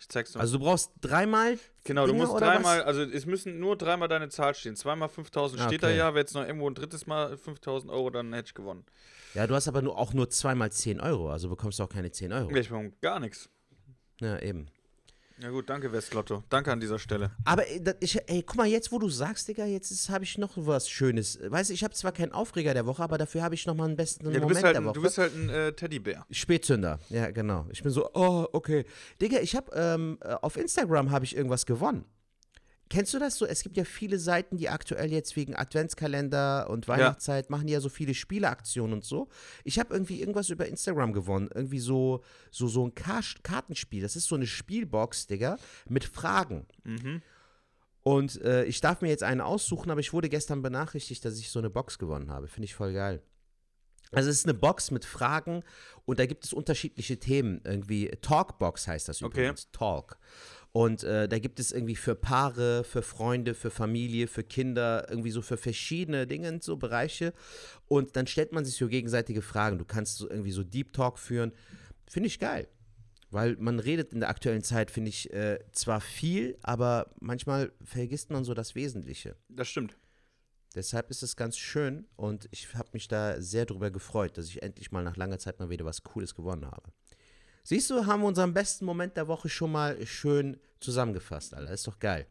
[0.00, 0.40] Ich zeig's dir.
[0.40, 1.58] Also du brauchst dreimal.
[1.84, 4.74] Genau, Dinge, du musst dreimal, also es müssen nur dreimal deine Zahl stehen.
[4.74, 5.78] Zweimal 5000 steht okay.
[5.78, 6.14] da ja.
[6.14, 8.86] Wäre jetzt noch irgendwo ein drittes Mal 5000 Euro, dann hätte ich gewonnen.
[9.34, 11.30] Ja, du hast aber nur, auch nur zweimal 10 Euro.
[11.30, 12.50] Also bekommst du auch keine 10 Euro.
[12.56, 13.50] Ich bekomme gar nichts.
[14.20, 14.68] Ja, eben.
[15.42, 16.44] Ja gut, danke Westlotto.
[16.50, 17.30] Danke an dieser Stelle.
[17.44, 20.52] Aber äh, ich, ey, guck mal, jetzt wo du sagst, Digga, jetzt habe ich noch
[20.56, 21.38] was Schönes.
[21.42, 23.86] Weißt du, ich habe zwar keinen Aufreger der Woche, aber dafür habe ich noch mal
[23.86, 24.94] einen besten ja, Moment halt der Woche.
[24.94, 26.26] Du bist halt ein äh, Teddybär.
[26.30, 27.66] Spätzünder, ja genau.
[27.70, 28.84] Ich bin so, oh, okay.
[29.20, 32.04] Digga, ich habe ähm, äh, auf Instagram habe ich irgendwas gewonnen.
[32.90, 33.46] Kennst du das so?
[33.46, 37.50] Es gibt ja viele Seiten, die aktuell jetzt wegen Adventskalender und Weihnachtszeit ja.
[37.56, 39.28] machen ja so viele Spieleaktionen und so.
[39.62, 41.48] Ich habe irgendwie irgendwas über Instagram gewonnen.
[41.54, 44.02] Irgendwie so, so, so ein Kartenspiel.
[44.02, 45.56] Das ist so eine Spielbox, Digga,
[45.88, 46.66] mit Fragen.
[46.82, 47.22] Mhm.
[48.02, 51.50] Und äh, ich darf mir jetzt einen aussuchen, aber ich wurde gestern benachrichtigt, dass ich
[51.50, 52.48] so eine Box gewonnen habe.
[52.48, 53.22] Finde ich voll geil.
[54.12, 55.62] Also es ist eine Box mit Fragen
[56.04, 57.60] und da gibt es unterschiedliche Themen.
[57.64, 59.66] Irgendwie Talkbox heißt das übrigens.
[59.66, 59.78] Okay.
[59.78, 60.18] Talk.
[60.72, 65.32] Und äh, da gibt es irgendwie für Paare, für Freunde, für Familie, für Kinder, irgendwie
[65.32, 67.32] so für verschiedene Dinge, so Bereiche.
[67.88, 69.78] Und dann stellt man sich so gegenseitige Fragen.
[69.78, 71.52] Du kannst so irgendwie so Deep Talk führen.
[72.06, 72.68] Finde ich geil.
[73.32, 78.30] Weil man redet in der aktuellen Zeit, finde ich, äh, zwar viel, aber manchmal vergisst
[78.30, 79.36] man so das Wesentliche.
[79.48, 79.96] Das stimmt.
[80.74, 84.62] Deshalb ist es ganz schön und ich habe mich da sehr drüber gefreut, dass ich
[84.62, 86.92] endlich mal nach langer Zeit mal wieder was Cooles gewonnen habe.
[87.62, 91.72] Siehst du, haben wir unseren besten Moment der Woche schon mal schön zusammengefasst, Alter.
[91.72, 92.26] Ist doch geil.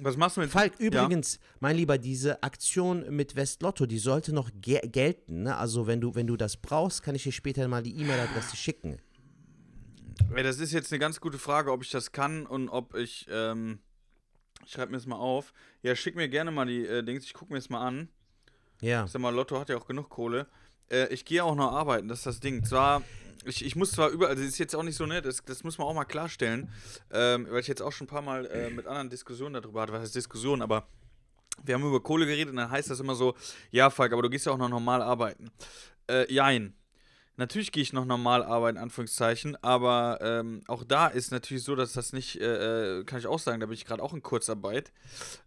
[0.00, 1.40] Was machst du mit Falk, übrigens, ja.
[1.60, 5.44] mein Lieber, diese Aktion mit Westlotto, die sollte noch ge gelten.
[5.44, 5.56] Ne?
[5.56, 8.98] Also, wenn du, wenn du das brauchst, kann ich dir später mal die E-Mail-Adresse schicken.
[10.34, 13.26] Ja, das ist jetzt eine ganz gute Frage, ob ich das kann und ob ich.
[13.30, 13.78] Ähm,
[14.64, 15.52] ich schreibe mir das mal auf.
[15.82, 18.08] Ja, schick mir gerne mal die äh, Dings, ich gucke mir das mal an.
[18.80, 19.04] Ja.
[19.04, 20.46] Ich sag mal, Lotto hat ja auch genug Kohle.
[20.90, 22.64] Äh, ich gehe auch noch arbeiten, das ist das Ding.
[22.64, 23.02] Zwar
[23.44, 25.64] ich, ich muss zwar überall, also das ist jetzt auch nicht so nett, das, das
[25.64, 26.70] muss man auch mal klarstellen,
[27.12, 29.92] ähm, weil ich jetzt auch schon ein paar Mal äh, mit anderen Diskussionen darüber hatte,
[29.92, 30.86] was heißt Diskussion, aber
[31.62, 33.34] wir haben über Kohle geredet und dann heißt das immer so,
[33.70, 35.50] ja, Falk, aber du gehst ja auch noch normal arbeiten.
[36.10, 36.74] Äh, jein.
[37.36, 41.92] Natürlich gehe ich noch normal arbeiten, Anführungszeichen, aber ähm, auch da ist natürlich so, dass
[41.92, 44.92] das nicht, äh, äh kann ich auch sagen, da bin ich gerade auch in Kurzarbeit.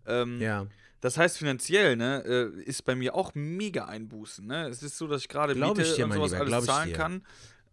[0.06, 0.68] Ähm, ja.
[1.00, 4.46] Das heißt, finanziell ne, äh, ist bei mir auch mega Einbußen.
[4.46, 4.68] Ne?
[4.68, 7.22] Es ist so, dass ich gerade Miete ich dir, und sowas lieber, alles zahlen kann.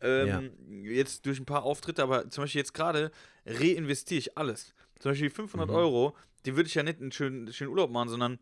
[0.04, 0.52] Ähm,
[0.84, 0.92] ja.
[0.92, 3.10] Jetzt durch ein paar Auftritte, aber zum Beispiel jetzt gerade
[3.46, 4.74] reinvestiere ich alles.
[5.00, 5.74] Zum Beispiel 500 mhm.
[5.74, 8.38] Euro, die würde ich ja nicht einen schönen, schönen Urlaub machen, sondern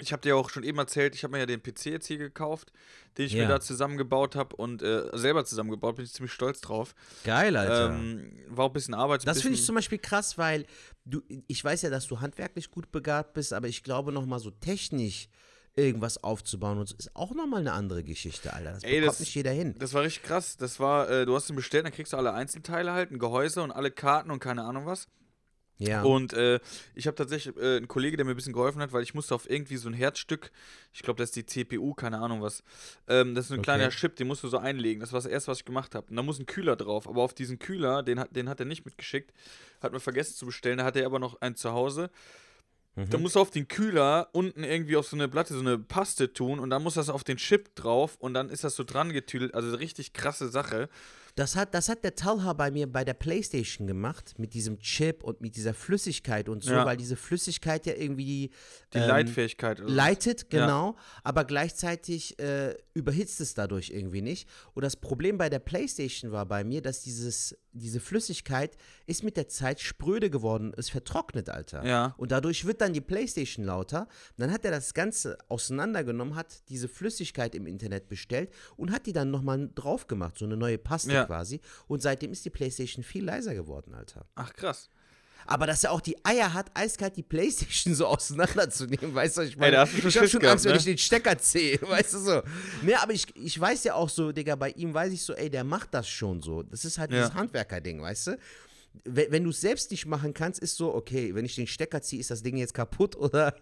[0.00, 2.18] ich habe dir auch schon eben erzählt, ich habe mir ja den PC jetzt hier
[2.18, 2.72] gekauft,
[3.16, 3.42] den ich ja.
[3.42, 6.94] mir da zusammengebaut habe und äh, selber zusammengebaut, bin ich ziemlich stolz drauf.
[7.24, 7.94] Geil, Alter.
[7.94, 9.26] Ähm, war auch ein bisschen Arbeit.
[9.26, 10.66] Das finde ich zum Beispiel krass, weil
[11.04, 14.50] du, ich weiß ja, dass du handwerklich gut begabt bist, aber ich glaube nochmal so
[14.50, 15.28] technisch
[15.76, 18.72] irgendwas aufzubauen und so ist auch nochmal eine andere Geschichte, Alter.
[18.72, 19.74] Das Ey, bekommt das, nicht jeder hin.
[19.78, 20.56] Das war richtig krass.
[20.56, 23.62] Das war, äh, du hast ihn bestellt, dann kriegst du alle Einzelteile halt, ein Gehäuse
[23.62, 25.08] und alle Karten und keine Ahnung was.
[25.78, 26.02] Ja.
[26.02, 26.58] Und äh,
[26.94, 29.34] ich habe tatsächlich äh, einen Kollege, der mir ein bisschen geholfen hat, weil ich musste
[29.34, 30.50] auf irgendwie so ein Herzstück,
[30.92, 32.64] ich glaube, das ist die CPU, keine Ahnung was.
[33.06, 33.64] Ähm, das ist ein okay.
[33.64, 35.00] kleiner Chip, den musst du so einlegen.
[35.00, 36.08] Das war das erste, was ich gemacht habe.
[36.10, 37.08] Und da muss ein Kühler drauf.
[37.08, 39.32] Aber auf diesen Kühler, den, den hat er nicht mitgeschickt,
[39.80, 40.78] hat mir vergessen zu bestellen.
[40.78, 42.10] Da hat er aber noch einen zu Hause.
[42.96, 43.10] Mhm.
[43.10, 46.32] Da musst du auf den Kühler unten irgendwie auf so eine Platte so eine Paste
[46.32, 49.12] tun und dann muss das auf den Chip drauf und dann ist das so dran
[49.12, 49.54] getüdelt.
[49.54, 50.88] Also richtig krasse Sache.
[51.38, 55.22] Das hat, das hat der Talha bei mir bei der Playstation gemacht, mit diesem Chip
[55.22, 56.84] und mit dieser Flüssigkeit und so, ja.
[56.84, 58.50] weil diese Flüssigkeit ja irgendwie
[58.92, 61.02] die ähm, Leitfähigkeit leitet, genau, ja.
[61.22, 64.48] aber gleichzeitig äh, überhitzt es dadurch irgendwie nicht.
[64.74, 68.76] Und das Problem bei der Playstation war bei mir, dass dieses, diese Flüssigkeit
[69.06, 71.84] ist mit der Zeit spröde geworden, ist vertrocknet, Alter.
[71.84, 72.14] Ja.
[72.18, 74.08] Und dadurch wird dann die Playstation lauter.
[74.36, 79.12] Dann hat er das Ganze auseinandergenommen, hat diese Flüssigkeit im Internet bestellt und hat die
[79.12, 81.12] dann nochmal drauf gemacht, so eine neue Paste.
[81.12, 81.60] Ja quasi.
[81.86, 84.26] Und seitdem ist die PlayStation viel leiser geworden, Alter.
[84.34, 84.90] Ach, krass.
[85.50, 89.56] Aber dass er auch die Eier hat, eiskalt die Playstation so auseinanderzunehmen, weißt du, ich
[89.56, 90.72] meine, Ey, ich habe schon Angst, ne?
[90.72, 92.42] wenn ich den Stecker ziehe, weißt du so.
[92.82, 95.48] Ne, aber ich, ich weiß ja auch so, Digga, bei ihm weiß ich so, ey,
[95.48, 96.62] der macht das schon so.
[96.62, 97.22] Das ist halt ja.
[97.22, 98.38] dieses Handwerker-Ding, weißt du
[99.04, 102.20] wenn, du es selbst nicht machen kannst, ist so, okay, wenn ich den Stecker ziehe,
[102.20, 103.54] ist das Ding jetzt kaputt oder.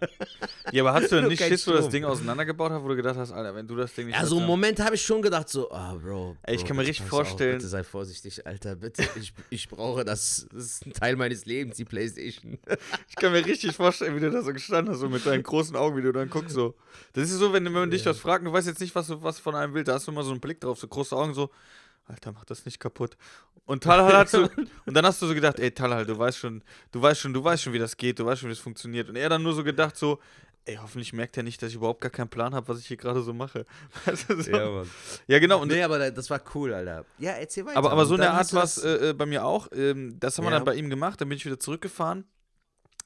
[0.72, 2.96] ja, aber hast du denn nicht Schiss, wo du das Ding auseinandergebaut hast, wo du
[2.96, 4.16] gedacht hast, Alter, wenn du das Ding nicht.
[4.16, 6.36] Ja, so einen Moment habe ich schon gedacht, so, ah, oh, Bro.
[6.42, 7.56] Ey, ich kann mir richtig vorstellen.
[7.56, 9.08] Auch, bitte sei vorsichtig, Alter, bitte.
[9.16, 10.46] Ich, ich brauche das.
[10.52, 12.58] Das ist ein Teil meines Lebens, die Playstation.
[13.08, 15.76] ich kann mir richtig vorstellen, wie du da so gestanden hast, so mit deinen großen
[15.76, 16.74] Augen, wie du dann guckst, so.
[17.12, 19.22] Das ist so, wenn, wenn man dich was fragt, du weißt jetzt nicht, was du
[19.22, 21.34] was von einem willst, da hast du immer so einen Blick drauf, so große Augen,
[21.34, 21.50] so.
[22.06, 23.16] Alter, mach das nicht kaputt.
[23.64, 24.48] Und Talhal hat so,
[24.86, 27.42] und dann hast du so gedacht, ey Talhal, du weißt schon, du weißt schon, du
[27.42, 29.08] weißt schon, wie das geht, du weißt schon, wie das funktioniert.
[29.08, 30.20] Und er dann nur so gedacht so,
[30.66, 32.96] ey, hoffentlich merkt er nicht, dass ich überhaupt gar keinen Plan habe, was ich hier
[32.96, 33.66] gerade so mache.
[34.04, 34.50] Weißt du, so?
[34.50, 34.90] Ja, Mann.
[35.26, 35.62] Ja, genau.
[35.62, 37.04] Und nee, aber das war cool, Alter.
[37.18, 37.76] Ja, erzähl weiter.
[37.76, 39.68] Aber, aber so eine Art war es äh, äh, bei mir auch.
[39.72, 40.50] Ähm, das haben ja.
[40.50, 42.24] wir dann bei ihm gemacht, dann bin ich wieder zurückgefahren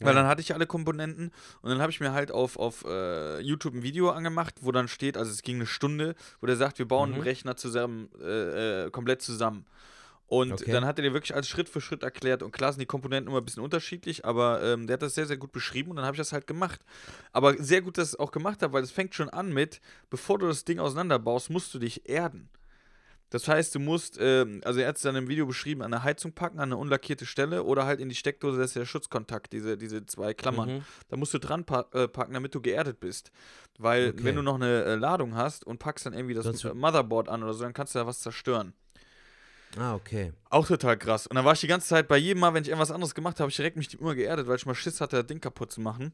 [0.00, 1.30] weil dann hatte ich alle Komponenten
[1.62, 4.88] und dann habe ich mir halt auf, auf äh, YouTube ein Video angemacht, wo dann
[4.88, 7.14] steht, also es ging eine Stunde, wo der sagt, wir bauen mhm.
[7.16, 9.66] einen Rechner zusammen, äh, äh, komplett zusammen.
[10.30, 10.70] Und okay.
[10.70, 12.44] dann hat er dir wirklich alles Schritt für Schritt erklärt.
[12.44, 15.26] Und klar sind die Komponenten immer ein bisschen unterschiedlich, aber ähm, der hat das sehr,
[15.26, 16.80] sehr gut beschrieben und dann habe ich das halt gemacht.
[17.32, 19.80] Aber sehr gut, dass ich es auch gemacht habe, weil es fängt schon an mit,
[20.08, 22.48] bevor du das Ding auseinanderbaust, musst du dich erden.
[23.30, 26.02] Das heißt, du musst, ähm, also er hat es dann im Video beschrieben, an eine
[26.02, 29.52] Heizung packen, an eine unlackierte Stelle oder halt in die Steckdose, das ist der Schutzkontakt,
[29.52, 30.78] diese, diese zwei Klammern.
[30.78, 30.84] Mhm.
[31.08, 33.30] Da musst du dran pa äh, packen, damit du geerdet bist.
[33.78, 34.24] Weil, okay.
[34.24, 37.42] wenn du noch eine äh, Ladung hast und packst dann irgendwie das, das Motherboard an
[37.44, 38.74] oder so, dann kannst du da was zerstören.
[39.76, 40.32] Ah, okay.
[40.48, 41.28] Auch total krass.
[41.28, 43.36] Und dann war ich die ganze Zeit, bei jedem Mal, wenn ich irgendwas anderes gemacht
[43.36, 45.70] habe, habe ich direkt mich immer geerdet, weil ich mal Schiss hatte, das Ding kaputt
[45.70, 46.12] zu machen.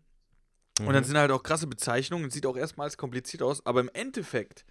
[0.79, 0.87] Mhm.
[0.87, 1.07] Und dann mhm.
[1.07, 4.67] sind halt auch krasse Bezeichnungen, sieht auch erstmal als kompliziert aus, aber im Endeffekt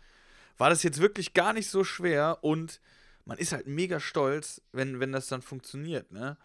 [0.58, 2.80] war das jetzt wirklich gar nicht so schwer und
[3.26, 6.38] man ist halt mega stolz, wenn, wenn das dann funktioniert, ne?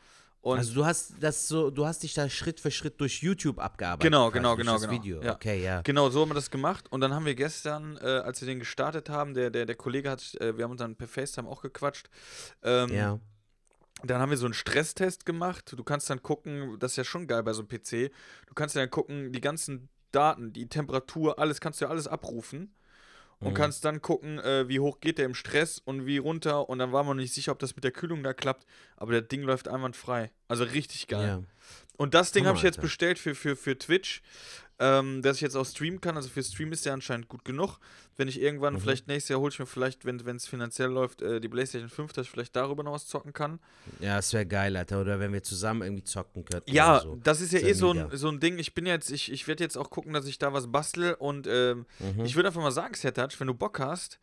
[0.43, 3.59] Und also du hast das so, du hast dich da Schritt für Schritt durch YouTube
[3.59, 4.11] abgearbeitet.
[4.11, 4.93] Genau, genau, genau, das genau.
[4.95, 5.23] Video.
[5.23, 5.35] Ja.
[5.35, 5.83] Okay, ja.
[5.83, 6.91] Genau, so haben wir das gemacht.
[6.91, 10.11] Und dann haben wir gestern, äh, als wir den gestartet haben, der, der, der Kollege
[10.11, 12.09] hat, äh, wir haben uns dann per FaceTime auch gequatscht.
[12.63, 13.19] Ähm, ja.
[14.03, 15.75] Dann haben wir so einen Stresstest gemacht.
[15.77, 18.11] Du kannst dann gucken, das ist ja schon geil bei so einem PC.
[18.47, 22.75] Du kannst dann gucken, die ganzen Daten, die Temperatur, alles kannst du ja alles abrufen
[23.41, 23.55] und mhm.
[23.55, 26.69] kannst dann gucken, äh, wie hoch geht der im Stress und wie runter.
[26.69, 28.67] Und dann war man nicht sicher, ob das mit der Kühlung da klappt.
[28.97, 30.31] Aber der Ding läuft einwandfrei.
[30.47, 31.27] Also richtig geil.
[31.27, 31.43] Ja.
[31.97, 34.23] Und das Ding habe ich jetzt bestellt für, für, für Twitch,
[34.79, 36.17] ähm, dass ich jetzt auch streamen kann.
[36.17, 37.79] Also für Stream ist der anscheinend gut genug.
[38.17, 38.81] Wenn ich irgendwann, mhm.
[38.81, 42.15] vielleicht nächstes Jahr hole ich mir vielleicht, wenn es finanziell läuft, äh, die PlayStation 5,
[42.15, 43.61] dass ich vielleicht darüber noch was zocken kann.
[43.99, 45.03] Ja, das wäre geil, Alter.
[45.03, 46.71] Oder wenn wir zusammen irgendwie zocken könnten.
[46.73, 47.19] Ja, so.
[47.23, 48.59] das ist ja das eh so ein, so ein Ding.
[48.59, 51.15] Ich bin jetzt, ich, ich werde jetzt auch gucken, dass ich da was bastel.
[51.15, 52.25] Und ähm, mhm.
[52.25, 54.19] ich würde einfach mal sagen, Sertac, wenn du Bock hast,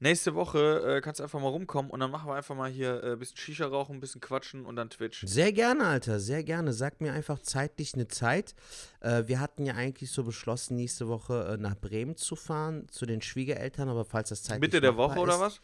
[0.00, 3.02] nächste Woche äh, kannst du einfach mal rumkommen und dann machen wir einfach mal hier
[3.02, 5.24] ein äh, bisschen Shisha rauchen, ein bisschen quatschen und dann Twitch.
[5.26, 6.72] Sehr gerne, Alter, sehr gerne.
[6.72, 8.54] Sag mir einfach zeitlich eine Zeit.
[9.00, 13.06] Äh, wir hatten ja eigentlich so beschlossen, nächste Woche äh, nach Bremen zu fahren, zu
[13.06, 15.60] den Schwiegereltern, aber falls das zeitlich Mitte der Woche ist, oder was?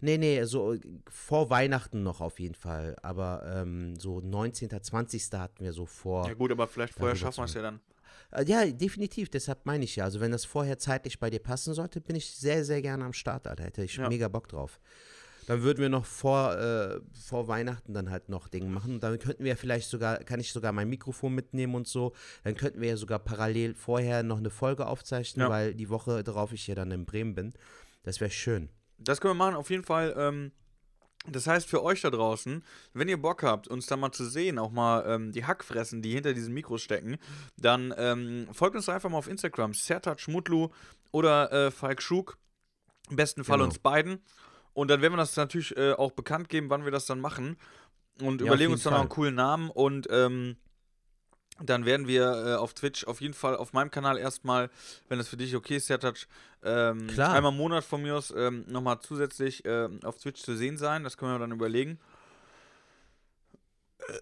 [0.00, 0.76] Nee, nee, so
[1.08, 2.94] vor Weihnachten noch auf jeden Fall.
[3.02, 5.32] Aber ähm, so 19., 20.
[5.32, 6.28] hatten wir so vor.
[6.28, 7.80] Ja gut, aber vielleicht vorher schaffen wir es ja dann.
[8.34, 10.04] Äh, ja, definitiv, deshalb meine ich ja.
[10.04, 13.12] Also wenn das vorher zeitlich bei dir passen sollte, bin ich sehr, sehr gerne am
[13.12, 13.64] Start, Alter.
[13.64, 14.08] Hätte ich ja.
[14.08, 14.80] mega Bock drauf.
[15.46, 18.98] Dann würden wir noch vor, äh, vor Weihnachten dann halt noch Dinge machen.
[19.00, 22.14] Dann könnten wir vielleicht sogar, kann ich sogar mein Mikrofon mitnehmen und so.
[22.44, 25.50] Dann könnten wir ja sogar parallel vorher noch eine Folge aufzeichnen, ja.
[25.50, 27.52] weil die Woche darauf ich ja dann in Bremen bin.
[28.04, 28.70] Das wäre schön.
[28.98, 30.14] Das können wir machen, auf jeden Fall.
[30.16, 30.52] Ähm,
[31.26, 34.58] das heißt für euch da draußen, wenn ihr Bock habt, uns da mal zu sehen,
[34.58, 37.16] auch mal ähm, die Hackfressen, die hinter diesen Mikros stecken,
[37.56, 40.68] dann ähm, folgt uns einfach mal auf Instagram, Sertat Schmutlu
[41.12, 42.36] oder äh, Falk Schug.
[43.10, 43.66] Im besten Fall genau.
[43.66, 44.22] uns beiden.
[44.72, 47.56] Und dann werden wir das natürlich äh, auch bekannt geben, wann wir das dann machen.
[48.20, 48.98] Und ja, überlegen uns dann Fall.
[48.98, 49.70] auch einen coolen Namen.
[49.70, 50.56] Und ähm,
[51.62, 54.70] dann werden wir äh, auf Twitch auf jeden Fall auf meinem Kanal erstmal,
[55.08, 56.26] wenn das für dich okay ist, Sertac,
[56.62, 60.78] ähm, einmal im Monat von mir aus ähm, nochmal zusätzlich äh, auf Twitch zu sehen
[60.78, 61.04] sein.
[61.04, 61.98] Das können wir dann überlegen.
[63.98, 64.12] Äh,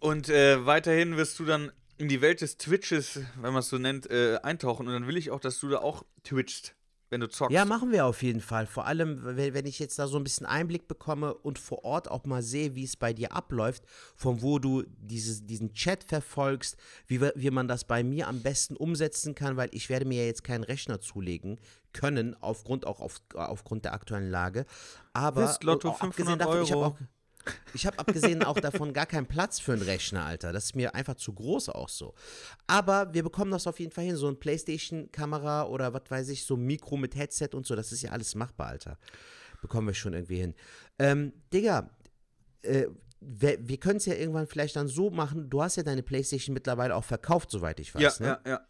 [0.00, 3.78] und äh, weiterhin wirst du dann in die Welt des Twitches, wenn man es so
[3.78, 4.86] nennt, äh, eintauchen.
[4.88, 6.74] Und dann will ich auch, dass du da auch twitcht
[7.12, 7.52] wenn du zockst.
[7.52, 8.66] Ja, machen wir auf jeden Fall.
[8.66, 12.24] Vor allem, wenn ich jetzt da so ein bisschen Einblick bekomme und vor Ort auch
[12.24, 13.84] mal sehe, wie es bei dir abläuft,
[14.16, 18.76] von wo du dieses, diesen Chat verfolgst, wie, wie man das bei mir am besten
[18.76, 21.60] umsetzen kann, weil ich werde mir ja jetzt keinen Rechner zulegen
[21.92, 24.64] können, aufgrund auch auf, aufgrund der aktuellen Lage.
[25.12, 26.64] Aber Lotto 500 davon, Euro.
[26.64, 26.96] ich habe auch
[27.74, 30.52] ich habe abgesehen auch davon gar keinen Platz für einen Rechner, Alter.
[30.52, 32.14] Das ist mir einfach zu groß auch so.
[32.66, 34.16] Aber wir bekommen das auf jeden Fall hin.
[34.16, 37.92] So ein Playstation-Kamera oder was weiß ich, so ein Mikro mit Headset und so, das
[37.92, 38.98] ist ja alles machbar, Alter.
[39.60, 40.54] Bekommen wir schon irgendwie hin.
[40.98, 41.90] Ähm, Digga,
[42.62, 42.86] äh,
[43.20, 46.54] wir, wir können es ja irgendwann vielleicht dann so machen, du hast ja deine Playstation
[46.54, 48.18] mittlerweile auch verkauft, soweit ich weiß.
[48.18, 48.40] Ja, ne?
[48.44, 48.66] ja, ja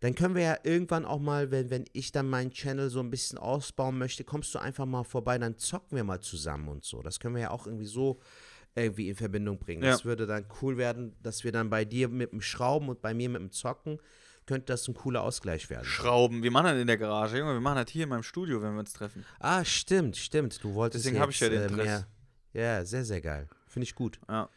[0.00, 3.10] dann können wir ja irgendwann auch mal, wenn, wenn ich dann meinen Channel so ein
[3.10, 7.02] bisschen ausbauen möchte, kommst du einfach mal vorbei, dann zocken wir mal zusammen und so.
[7.02, 8.20] Das können wir ja auch irgendwie so
[8.74, 9.82] irgendwie in Verbindung bringen.
[9.82, 9.92] Ja.
[9.92, 13.14] Das würde dann cool werden, dass wir dann bei dir mit dem Schrauben und bei
[13.14, 13.98] mir mit dem Zocken
[14.44, 15.84] könnte das ein cooler Ausgleich werden.
[15.84, 18.62] Schrauben, wir machen das in der Garage, Junge, wir machen das hier in meinem Studio,
[18.62, 19.24] wenn wir uns treffen.
[19.40, 20.62] Ah, stimmt, stimmt.
[20.62, 22.06] Du wolltest Deswegen habe ich ja den äh, mehr,
[22.52, 23.48] Ja, sehr, sehr geil.
[23.66, 24.20] Finde ich gut.
[24.28, 24.48] Ja.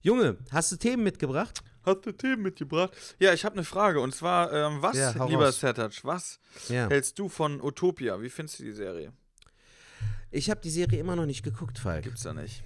[0.00, 1.62] Junge, hast du Themen mitgebracht?
[1.82, 2.92] Hast du Themen mitgebracht?
[3.18, 4.00] Ja, ich habe eine Frage.
[4.00, 6.38] Und zwar, ähm, was, ja, lieber Sertac, was
[6.68, 6.88] ja.
[6.88, 8.20] hältst du von Utopia?
[8.20, 9.12] Wie findest du die Serie?
[10.30, 12.04] Ich habe die Serie immer noch nicht geguckt, Falk.
[12.04, 12.62] Gibt's da nicht.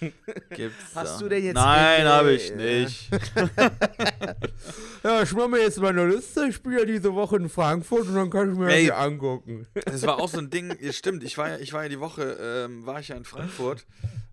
[0.50, 1.18] Gibt's Hast da.
[1.18, 1.56] du denn jetzt.
[1.56, 3.10] Nein, habe ich nicht.
[5.02, 6.46] ja, ich mache mir jetzt meine Liste.
[6.46, 9.66] Ich spiele ja diese Woche in Frankfurt und dann kann ich mir Ey, die angucken.
[9.84, 10.74] das war auch so ein Ding.
[10.92, 13.84] Stimmt, ich war ja, ich war ja die Woche, ähm, war ich ja in Frankfurt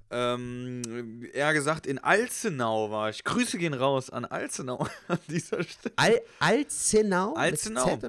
[0.09, 3.23] ähm, eher gesagt, in Alzenau war ich.
[3.23, 5.93] Grüße gehen raus an Alzenau an dieser Stelle.
[5.97, 7.33] Al Alzenau?
[7.33, 7.99] Alzenau.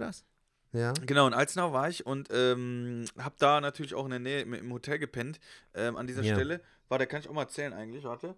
[0.73, 0.93] Ja.
[1.07, 4.73] Genau, in Alzenau war ich und ähm, habe da natürlich auch in der Nähe im,
[4.73, 5.41] Hotel gepennt.
[5.75, 6.35] Ähm, an dieser ja.
[6.35, 6.61] Stelle.
[6.89, 8.35] Warte, kann ich auch mal erzählen eigentlich, warte.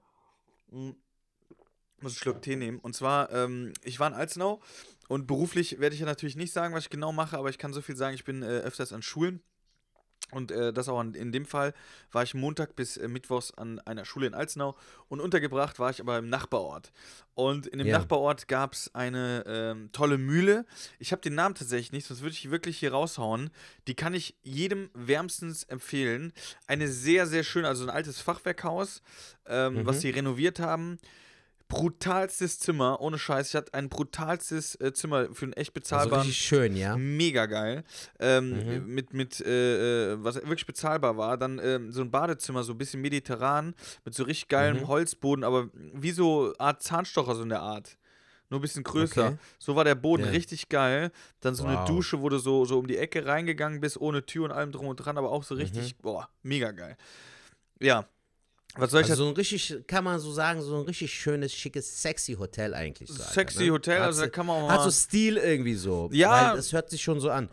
[0.70, 0.96] Hm.
[2.00, 2.78] Muss einen Schluck Tee nehmen.
[2.78, 4.62] Und zwar, ähm, ich war in Alzenau
[5.08, 7.74] und beruflich werde ich ja natürlich nicht sagen, was ich genau mache, aber ich kann
[7.74, 9.42] so viel sagen, ich bin äh, öfters an Schulen
[10.30, 11.74] und äh, das auch in dem Fall
[12.12, 14.76] war ich Montag bis äh, Mittwochs an einer Schule in Alzenau
[15.08, 16.92] und untergebracht war ich aber im Nachbarort.
[17.34, 17.98] Und in dem ja.
[17.98, 20.66] Nachbarort gab es eine ähm, tolle Mühle.
[20.98, 23.50] Ich habe den Namen tatsächlich nicht, sonst würde ich wirklich hier raushauen.
[23.86, 26.32] Die kann ich jedem wärmstens empfehlen.
[26.66, 29.02] Eine sehr, sehr schöne, also ein altes Fachwerkhaus,
[29.46, 29.86] ähm, mhm.
[29.86, 30.98] was sie renoviert haben
[31.70, 33.48] brutalstes Zimmer, ohne Scheiß.
[33.48, 36.18] Ich hatte ein brutalstes äh, Zimmer für einen echt bezahlbaren.
[36.18, 36.96] Also richtig schön, ja.
[36.98, 37.84] Mega geil.
[38.18, 38.94] Ähm, mhm.
[38.94, 41.38] Mit, mit äh, äh, was wirklich bezahlbar war.
[41.38, 44.88] Dann ähm, so ein Badezimmer, so ein bisschen mediterran, mit so richtig geilem mhm.
[44.88, 47.96] Holzboden, aber wie so Art Zahnstocher, so in der Art.
[48.50, 49.28] Nur ein bisschen größer.
[49.28, 49.38] Okay.
[49.58, 50.30] So war der Boden ja.
[50.30, 51.12] richtig geil.
[51.38, 51.70] Dann so wow.
[51.70, 54.72] eine Dusche, wo du so, so um die Ecke reingegangen bist, ohne Tür und allem
[54.72, 56.02] drum und dran, aber auch so richtig, mhm.
[56.02, 56.96] boah, mega geil.
[57.80, 58.06] Ja,
[58.76, 61.52] was soll ich also so ein richtig, kann man so sagen, so ein richtig schönes,
[61.52, 63.08] schickes, sexy Hotel eigentlich.
[63.08, 63.70] So, sexy ne?
[63.72, 64.74] Hotel, also da kann man auch mal.
[64.74, 66.08] Hat so Stil irgendwie so.
[66.12, 66.54] Ja.
[66.54, 67.48] das hört sich schon so an.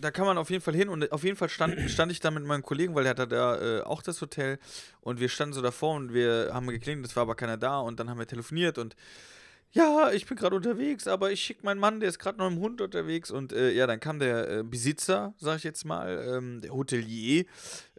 [0.00, 2.30] Da kann man auf jeden Fall hin und auf jeden Fall stand, stand ich da
[2.30, 4.58] mit meinem Kollegen, weil der hatte da äh, auch das Hotel
[5.00, 7.98] und wir standen so davor und wir haben geklingelt, es war aber keiner da und
[7.98, 8.96] dann haben wir telefoniert und
[9.74, 12.58] ja, ich bin gerade unterwegs, aber ich schicke meinen Mann, der ist gerade noch im
[12.58, 16.60] Hund unterwegs und äh, ja, dann kam der äh, Besitzer, sag ich jetzt mal, ähm,
[16.60, 17.46] der Hotelier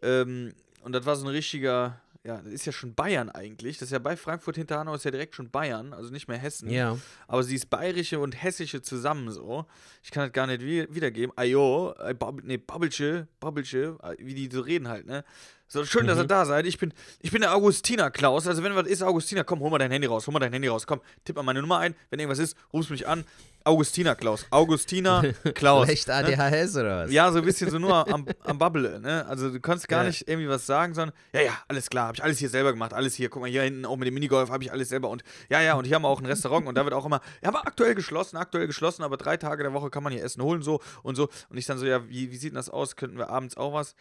[0.01, 3.77] ähm, und das war so ein richtiger ja, das ist ja schon Bayern eigentlich.
[3.77, 6.37] Das ist ja bei Frankfurt hinter Hanau ist ja direkt schon Bayern, also nicht mehr
[6.37, 6.69] Hessen.
[6.69, 6.97] Ja.
[7.27, 9.65] Aber sie ist bayerische und hessische zusammen so.
[10.01, 11.37] Ich kann das gar nicht wiedergeben.
[11.37, 15.25] Ajo, äh, Bab nee, Babbelche, Babbelche, äh, wie die so reden halt, ne?
[15.67, 16.07] So schön, mhm.
[16.07, 16.29] dass ihr mhm.
[16.29, 16.65] da seid.
[16.65, 18.47] Ich bin, ich bin der Augustiner Klaus.
[18.47, 20.67] Also wenn was ist, Augustiner, komm, hol mal dein Handy raus, hol mal dein Handy
[20.67, 20.87] raus.
[20.87, 21.95] Komm, tipp mal meine Nummer ein.
[22.09, 23.25] Wenn irgendwas ist, rufst mich an.
[23.65, 24.45] Augustina Klaus.
[24.49, 25.23] Augustina
[25.53, 25.87] Klaus.
[25.87, 26.81] Echt ADHS ne?
[26.81, 27.11] oder was?
[27.11, 29.25] Ja, so ein bisschen so nur am, am Bubble, ne?
[29.25, 30.09] Also du kannst gar ja.
[30.09, 32.93] nicht irgendwie was sagen, sondern, ja, ja, alles klar, habe ich alles hier selber gemacht,
[32.93, 35.23] alles hier, guck mal, hier hinten auch mit dem Minigolf habe ich alles selber und
[35.49, 37.49] ja, ja, und hier haben wir auch ein Restaurant und da wird auch immer, ja,
[37.49, 40.61] aber aktuell geschlossen, aktuell geschlossen, aber drei Tage der Woche kann man hier Essen holen,
[40.61, 41.29] so und so.
[41.49, 42.95] Und ich dann so, ja, wie, wie sieht denn das aus?
[42.95, 43.95] Könnten wir abends auch was?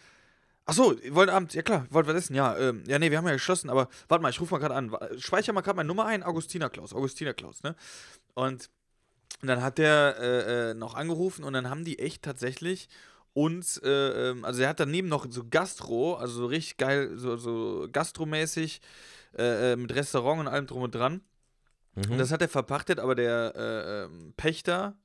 [0.65, 2.35] Achso, ihr wollt abends, ja klar, wollt was essen?
[2.35, 4.75] Ja, ähm, ja, nee, wir haben ja geschlossen, aber warte mal, ich rufe mal gerade
[4.75, 4.97] an.
[5.19, 7.75] Speicher mal gerade meine Nummer ein, Augustina Klaus, Augustina Klaus, ne?
[8.35, 8.71] Und
[9.43, 12.89] und dann hat der äh, äh, noch angerufen und dann haben die echt tatsächlich
[13.35, 17.37] uns, äh, ähm, also er hat daneben noch so Gastro, also so richtig geil, so,
[17.37, 18.81] so gastromäßig,
[19.37, 21.23] äh, äh, mit Restaurant und allem drum und dran.
[21.95, 22.13] Mhm.
[22.13, 24.97] Und das hat er verpachtet, aber der äh, ähm, Pächter,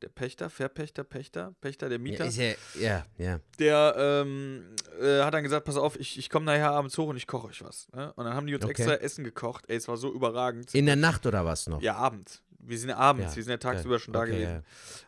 [0.00, 2.26] der Pächter, Verpächter, Pächter, Pächter, der Mieter.
[2.26, 3.40] Ja, ja, ja.
[3.58, 7.16] Der ähm, äh, hat dann gesagt, pass auf, ich, ich komme nachher abends hoch und
[7.16, 7.88] ich koche euch was.
[7.92, 8.12] Ne?
[8.14, 8.72] Und dann haben die uns okay.
[8.72, 9.64] extra Essen gekocht.
[9.68, 10.74] Ey, es war so überragend.
[10.74, 11.82] In der Nacht oder was noch?
[11.82, 12.42] Ja, abends.
[12.62, 14.62] Wir sind ja abends, ja, wir sind ja tagsüber schon da okay, gewesen.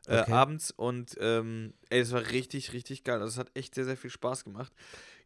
[0.06, 0.18] Ja.
[0.18, 0.32] Äh, okay.
[0.32, 3.20] abends und ähm, ey, es war richtig, richtig geil.
[3.20, 4.72] Also es hat echt sehr, sehr viel Spaß gemacht.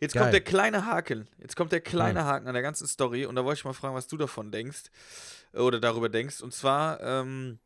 [0.01, 0.23] Jetzt geil.
[0.23, 1.29] kommt der kleine Haken.
[1.39, 2.27] Jetzt kommt der kleine hm.
[2.27, 4.85] Haken an der ganzen Story und da wollte ich mal fragen, was du davon denkst
[5.53, 6.41] oder darüber denkst.
[6.43, 7.59] Und zwar, ähm,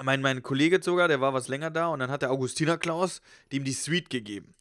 [0.00, 3.20] mein, mein Kollege sogar, der war was länger da und dann hat der Augustiner Klaus
[3.52, 4.54] dem die Suite gegeben.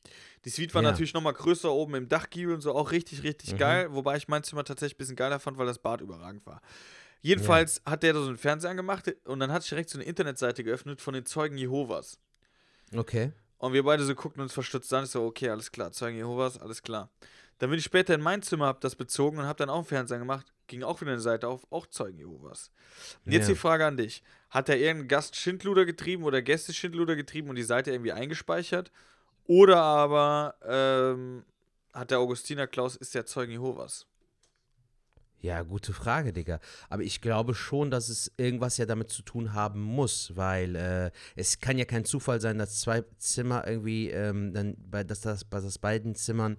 [0.44, 0.90] Die Suite war ja.
[0.90, 3.58] natürlich nochmal größer oben im Dachgiebel und so, auch richtig, richtig mhm.
[3.58, 3.88] geil.
[3.92, 6.62] Wobei ich mein Zimmer tatsächlich ein bisschen geiler fand, weil das Bad überragend war.
[7.22, 7.92] Jedenfalls ja.
[7.92, 10.64] hat der da so einen Fernseher angemacht und dann hat sich direkt so eine Internetseite
[10.64, 12.20] geöffnet von den Zeugen Jehovas.
[12.96, 13.32] Okay.
[13.58, 15.04] Und wir beide so guckten uns verstutzt an.
[15.04, 17.12] Ich so, okay, alles klar, Zeugen Jehovas, alles klar.
[17.60, 19.86] Dann bin ich später in mein Zimmer, hab das bezogen und hab dann auch einen
[19.86, 20.52] Fernseher gemacht.
[20.66, 22.72] Ging auch wieder eine Seite auf, auch Zeugen Jehovas.
[23.24, 23.54] Und jetzt ja.
[23.54, 24.24] die Frage an dich.
[24.50, 28.92] Hat da irgendein Gast Schindluder getrieben oder Gäste Schindluder getrieben und die Seite irgendwie eingespeichert?
[29.46, 31.46] Oder aber ähm,
[31.94, 34.08] hat der Augustiner Klaus, ist der Zeugen Jehovas?
[35.42, 36.60] Ja, gute Frage, Digga.
[36.90, 41.12] Aber ich glaube schon, dass es irgendwas ja damit zu tun haben muss, weil äh,
[41.36, 45.44] es kann ja kein Zufall sein, dass zwei Zimmer irgendwie, ähm, dann bei, dass das
[45.44, 46.58] bei das beiden Zimmern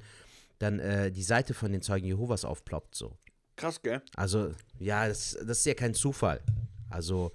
[0.59, 3.17] dann äh, die Seite von den Zeugen Jehovas aufploppt so.
[3.55, 4.03] Krass, gell?
[4.17, 6.41] Also, ja, das, das ist ja kein Zufall.
[6.91, 7.33] Also,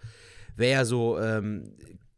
[0.58, 1.78] wäre ja so ähm,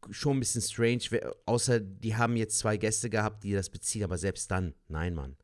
[0.10, 4.04] schon ein bisschen strange, wär, außer die haben jetzt zwei Gäste gehabt, die das beziehen,
[4.04, 5.36] aber selbst dann, nein, Mann.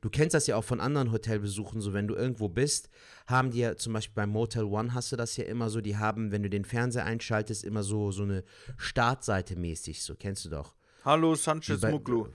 [0.00, 2.88] Du kennst das ja auch von anderen Hotelbesuchen, so wenn du irgendwo bist,
[3.26, 5.96] haben die ja zum Beispiel beim Motel One hast du das ja immer so, die
[5.96, 8.44] haben, wenn du den Fernseher einschaltest, immer so, so eine
[8.78, 10.74] Startseite mäßig, so kennst du doch.
[11.04, 12.28] Hallo Sanchez Muglu.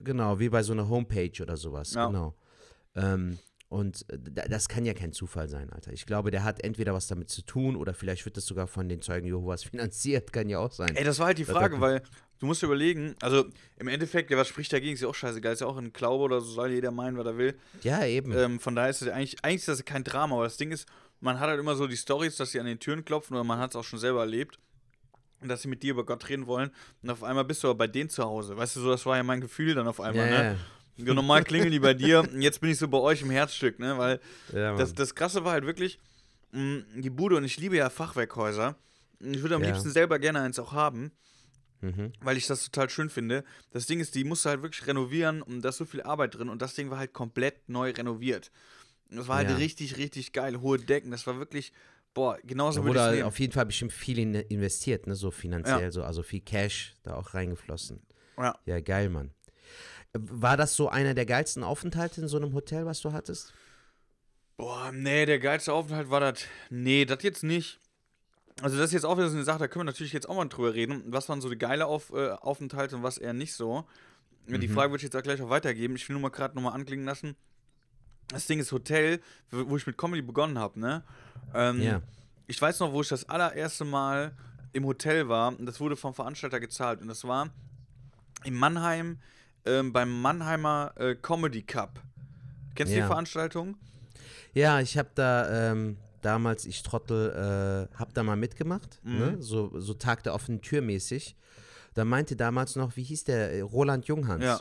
[0.00, 2.06] Genau, wie bei so einer Homepage oder sowas, ja.
[2.06, 2.34] genau.
[2.94, 3.38] Ähm,
[3.68, 5.92] und das kann ja kein Zufall sein, Alter.
[5.92, 8.88] Ich glaube, der hat entweder was damit zu tun oder vielleicht wird das sogar von
[8.88, 10.96] den Zeugen Jehovas finanziert, kann ja auch sein.
[10.96, 12.02] Ey, das war halt die Frage, weil
[12.38, 13.44] du musst dir überlegen, also
[13.76, 16.24] im Endeffekt, ja, was spricht dagegen, ist ja auch scheißegal, ist ja auch ein Glaube
[16.24, 17.58] oder so, soll jeder meinen, was er will.
[17.82, 18.32] Ja, eben.
[18.32, 20.88] Ähm, von daher ist es eigentlich, eigentlich ist das kein Drama, aber das Ding ist,
[21.20, 23.58] man hat halt immer so die Stories, dass sie an den Türen klopfen oder man
[23.58, 24.58] hat es auch schon selber erlebt
[25.40, 27.86] dass sie mit dir über Gott reden wollen und auf einmal bist du aber bei
[27.86, 28.56] denen zu Hause.
[28.56, 30.42] Weißt du, so das war ja mein Gefühl dann auf einmal, yeah.
[30.42, 30.58] ne?
[30.98, 33.96] Ja, normal klingeln die bei dir jetzt bin ich so bei euch im Herzstück, ne?
[33.98, 34.20] Weil
[34.52, 35.98] ja, das, das Krasse war halt wirklich,
[36.52, 38.76] mh, mm, die Bude und ich liebe ja Fachwerkhäuser.
[39.20, 39.68] Ich würde am ja.
[39.68, 41.12] liebsten selber gerne eins auch haben.
[41.80, 42.12] Mhm.
[42.20, 43.44] Weil ich das total schön finde.
[43.70, 46.34] Das Ding ist, die musst du halt wirklich renovieren und da ist so viel Arbeit
[46.34, 48.50] drin und das Ding war halt komplett neu renoviert.
[49.10, 50.60] Das war halt richtig, richtig geil.
[50.60, 51.72] Hohe Decken, das war wirklich,
[52.14, 55.90] boah, genauso wurde auf jeden Fall bestimmt viel in, investiert, ne, so finanziell, ja.
[55.90, 58.00] so, also viel Cash da auch reingeflossen.
[58.36, 58.58] Ja.
[58.66, 59.30] Ja, geil, Mann.
[60.14, 63.52] War das so einer der geilsten Aufenthalte in so einem Hotel, was du hattest?
[64.56, 66.40] Boah, nee, der geilste Aufenthalt war das.
[66.70, 67.80] Nee, das jetzt nicht.
[68.60, 70.34] Also, das ist jetzt auch wieder so eine Sache, da können wir natürlich jetzt auch
[70.34, 71.04] mal drüber reden.
[71.06, 73.84] Was waren so die geile Auf, äh, Aufenthalte und was eher nicht so?
[74.46, 74.60] Mhm.
[74.60, 75.94] Die Frage würde ich jetzt auch gleich auch weitergeben.
[75.94, 77.36] Ich will nur mal gerade nochmal anklingen lassen.
[78.28, 81.02] Das Ding ist Hotel, wo ich mit Comedy begonnen habe, ne?
[81.54, 82.02] Ähm, ja.
[82.46, 84.32] Ich weiß noch, wo ich das allererste Mal
[84.72, 87.00] im Hotel war und das wurde vom Veranstalter gezahlt.
[87.00, 87.50] Und das war
[88.44, 89.18] in Mannheim
[89.64, 92.00] ähm, beim Mannheimer äh, Comedy Cup.
[92.74, 93.76] Kennst du die Veranstaltung?
[94.54, 99.18] Ja, ich habe da ähm, damals, ich Trottel, äh, habe da mal mitgemacht, mhm.
[99.18, 99.36] ne?
[99.40, 101.36] so, so Tag der offenen Tür mäßig.
[101.94, 104.44] Da meinte damals noch, wie hieß der, äh, Roland Junghans.
[104.44, 104.60] Ja.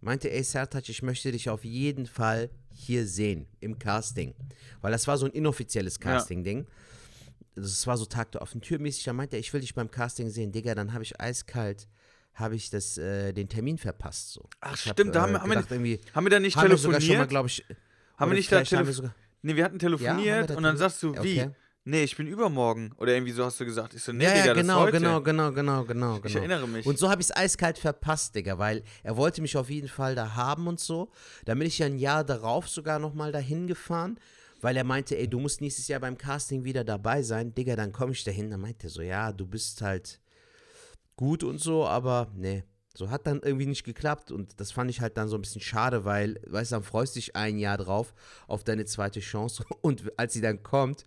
[0.00, 4.34] Meinte, ey Sertac, ich möchte dich auf jeden Fall hier sehen, im Casting.
[4.80, 6.60] Weil das war so ein inoffizielles Casting-Ding.
[6.60, 7.62] Ja.
[7.62, 9.04] Das war so Tag der offenen Tür mäßig.
[9.04, 10.52] Da meinte er, ich will dich beim Casting sehen.
[10.52, 11.86] Digga, dann habe ich eiskalt
[12.34, 14.32] habe ich das, äh, den Termin verpasst.
[14.32, 14.48] So.
[14.60, 17.02] Ach ich stimmt, hab, da haben, äh, haben, wir, haben wir da nicht haben telefoniert?
[17.02, 17.64] Wir sogar schon mal, ich,
[18.16, 19.14] haben wir nicht da telefoniert?
[19.42, 21.40] Nee, wir hatten telefoniert ja, wir und dann sagst du, wie?
[21.40, 21.50] Okay.
[21.84, 22.92] Nee, ich bin übermorgen.
[22.98, 23.94] Oder irgendwie so hast du gesagt.
[23.94, 24.98] Ich so, nee, ja, Digga, ja, genau, das heute.
[24.98, 26.38] genau, genau, genau, genau, Ich genau.
[26.38, 26.84] erinnere mich.
[26.84, 30.14] Und so habe ich es eiskalt verpasst, Digga, weil er wollte mich auf jeden Fall
[30.14, 31.10] da haben und so.
[31.46, 34.18] Da bin ich ja ein Jahr darauf sogar nochmal dahin gefahren
[34.62, 37.54] weil er meinte, ey, du musst nächstes Jahr beim Casting wieder dabei sein.
[37.54, 38.50] Digga, dann komme ich dahin.
[38.50, 40.19] Dann meinte er so, ja, du bist halt
[41.20, 42.64] gut und so, aber nee.
[42.96, 45.60] So hat dann irgendwie nicht geklappt und das fand ich halt dann so ein bisschen
[45.60, 48.14] schade, weil, weißt du, dann freust du dich ein Jahr drauf
[48.48, 51.04] auf deine zweite Chance und als sie dann kommt,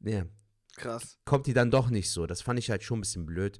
[0.00, 0.22] ja,
[0.76, 1.18] Krass.
[1.24, 2.26] kommt die dann doch nicht so.
[2.26, 3.58] Das fand ich halt schon ein bisschen blöd.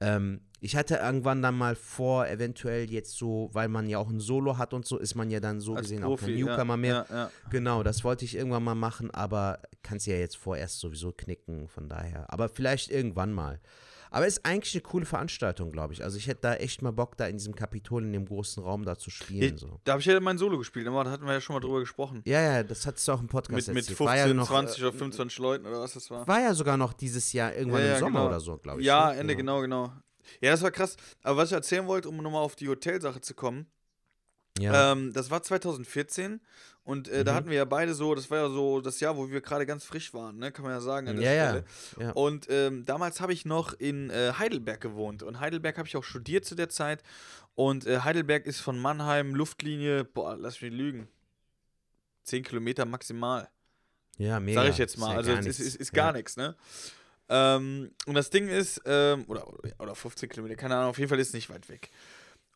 [0.00, 4.20] Ähm, ich hatte irgendwann dann mal vor, eventuell jetzt so, weil man ja auch ein
[4.20, 6.74] Solo hat und so, ist man ja dann so Als gesehen Profi, auch kein Newcomer
[6.74, 7.06] ja, mehr.
[7.08, 7.30] Ja, ja.
[7.50, 11.88] Genau, das wollte ich irgendwann mal machen, aber kannst ja jetzt vorerst sowieso knicken, von
[11.88, 12.30] daher.
[12.30, 13.58] Aber vielleicht irgendwann mal.
[14.10, 16.02] Aber ist eigentlich eine coole Veranstaltung, glaube ich.
[16.02, 18.84] Also ich hätte da echt mal Bock, da in diesem Kapitol, in dem großen Raum
[18.84, 19.56] da zu spielen.
[19.56, 19.80] So.
[19.84, 21.80] Da habe ich ja mein Solo gespielt, aber da hatten wir ja schon mal drüber
[21.80, 22.22] gesprochen.
[22.26, 23.86] Ja, ja, das hattest du auch im Mit, Podcast mit erzählt.
[23.96, 26.26] 15, war ja noch, 20 äh, oder 25 Leuten oder was das war.
[26.26, 28.28] War ja sogar noch dieses Jahr irgendwann Ja, ja, im Sommer genau.
[28.28, 28.86] oder so, glaube ich.
[28.86, 29.20] Ja, ne?
[29.20, 29.92] Ende, genau, genau.
[30.40, 30.96] Ja, das war krass.
[31.22, 33.66] Aber was ich erzählen wollte, um nochmal auf die Hotelsache zu kommen,
[34.60, 34.92] Ja.
[34.92, 36.40] ähm, das war 2014
[36.84, 37.36] und äh, da Mhm.
[37.36, 39.84] hatten wir ja beide so, das war ja so das Jahr, wo wir gerade ganz
[39.84, 40.50] frisch waren, ne?
[40.52, 41.64] kann man ja sagen an der Ja, ja, Stelle.
[42.08, 42.12] ja.
[42.12, 46.04] Und ähm, damals habe ich noch in äh, Heidelberg gewohnt und Heidelberg habe ich auch
[46.04, 47.02] studiert zu der Zeit
[47.54, 51.08] und äh, Heidelberg ist von Mannheim Luftlinie, boah, lass mich lügen,
[52.24, 53.48] 10 Kilometer maximal.
[54.18, 54.62] ja, mega.
[54.62, 55.16] Sag ich jetzt mal.
[55.16, 56.54] also es ist, ist, ist gar nichts, ne?
[57.28, 59.46] Ähm, und das Ding ist, ähm, oder,
[59.78, 61.90] oder 15 Kilometer, keine Ahnung, auf jeden Fall ist es nicht weit weg.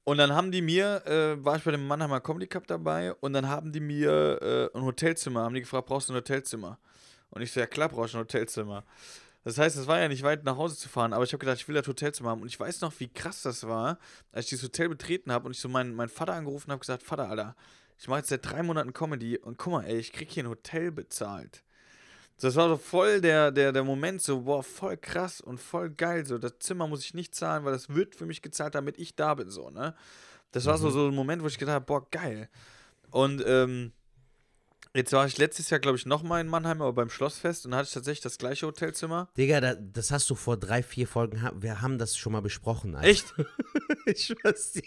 [0.05, 3.33] Und dann haben die mir, äh, war ich bei dem Mannheimer Comedy Cup dabei und
[3.33, 6.79] dann haben die mir äh, ein Hotelzimmer, haben die gefragt, brauchst du ein Hotelzimmer?
[7.31, 8.85] Und ich so, ja klar, brauche ich ein Hotelzimmer.
[9.45, 11.59] Das heißt, es war ja nicht weit nach Hause zu fahren, aber ich habe gedacht,
[11.59, 12.43] ich will das Hotelzimmer haben.
[12.43, 13.99] Und ich weiß noch, wie krass das war,
[14.33, 17.03] als ich dieses Hotel betreten habe und ich so meinen, meinen Vater angerufen habe, gesagt,
[17.03, 17.57] Vater, Alter,
[17.99, 20.49] ich mache jetzt seit drei Monaten Comedy und guck mal, ey, ich krieg hier ein
[20.49, 21.63] Hotel bezahlt.
[22.41, 26.27] Das war so voll der, der, der Moment, so, boah, voll krass und voll geil.
[26.27, 29.15] So, das Zimmer muss ich nicht zahlen, weil das wird für mich gezahlt, damit ich
[29.15, 29.95] da bin, so, ne?
[30.51, 32.49] Das war so, so ein Moment, wo ich gedacht habe, boah, geil.
[33.11, 33.93] Und ähm,
[34.95, 37.79] jetzt war ich letztes Jahr, glaube ich, nochmal in Mannheim, aber beim Schlossfest und da
[37.79, 39.29] hatte ich tatsächlich das gleiche Hotelzimmer.
[39.37, 42.95] Digga, da, das hast du vor drei, vier Folgen, wir haben das schon mal besprochen.
[42.95, 43.09] Alter.
[43.09, 43.35] Echt?
[44.07, 44.83] Ich schwör's dir.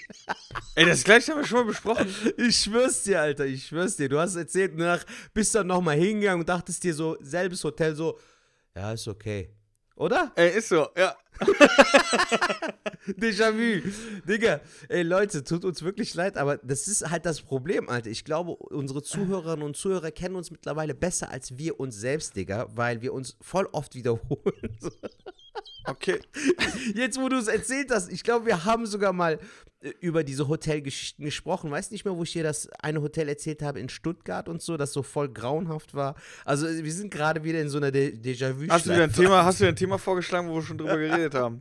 [0.75, 2.07] Ey, das gleiche haben wir schon mal besprochen.
[2.37, 4.09] Ich schwör's dir, Alter, ich schwör's dir.
[4.09, 5.03] Du hast erzählt, nach,
[5.33, 8.19] bist dann nochmal hingegangen und dachtest dir so, selbes Hotel, so,
[8.75, 9.49] ja, ist okay.
[9.95, 10.31] Oder?
[10.35, 11.15] Ey, ist so, ja.
[13.07, 13.89] Déjà-vu.
[14.27, 18.09] Digga, ey Leute, tut uns wirklich leid, aber das ist halt das Problem, Alter.
[18.09, 22.67] Ich glaube, unsere Zuhörerinnen und Zuhörer kennen uns mittlerweile besser als wir uns selbst, Digga,
[22.75, 24.77] weil wir uns voll oft wiederholen.
[25.87, 26.19] Okay.
[26.95, 29.39] Jetzt, wo du es erzählt hast, ich glaube, wir haben sogar mal
[29.79, 31.71] äh, über diese Hotelgeschichten gesprochen.
[31.71, 34.75] Weißt nicht mehr, wo ich dir das eine Hotel erzählt habe in Stuttgart und so,
[34.75, 36.15] das so voll grauenhaft war.
[36.45, 38.67] Also, wir sind gerade wieder in so einer De Déjà-vu.
[38.69, 40.97] Hast du dir ein Thema, hast du dir ein Thema vorgeschlagen, wo wir schon drüber
[40.97, 41.59] geredet haben?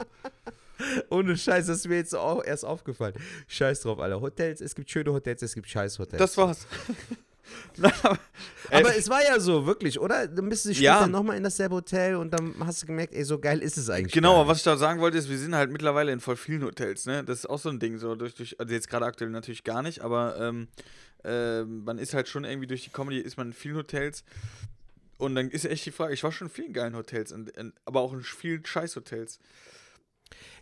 [1.11, 3.15] Ohne Scheiß, das ist mir jetzt auch erst aufgefallen.
[3.49, 4.21] Scheiß drauf, Alter.
[4.21, 6.19] Hotels, es gibt schöne Hotels, es gibt scheiß Hotels.
[6.19, 6.67] Das war's.
[7.77, 8.19] Nein, aber,
[8.73, 10.27] Aber es war ja so, wirklich, oder?
[10.27, 11.07] Dann bist du später Ja.
[11.07, 14.13] nochmal in dasselbe Hotel und dann hast du gemerkt, ey, so geil ist es eigentlich.
[14.13, 16.65] Genau, aber was ich da sagen wollte, ist, wir sind halt mittlerweile in voll vielen
[16.65, 17.23] Hotels, ne?
[17.23, 19.83] Das ist auch so ein Ding, so durch, durch also jetzt gerade aktuell natürlich gar
[19.83, 20.67] nicht, aber ähm,
[21.25, 24.25] äh, man ist halt schon irgendwie durch die Comedy, ist man in vielen Hotels.
[25.19, 27.75] Und dann ist echt die Frage, ich war schon in vielen geilen Hotels, und, und,
[27.85, 29.39] aber auch in vielen Scheiß-Hotels.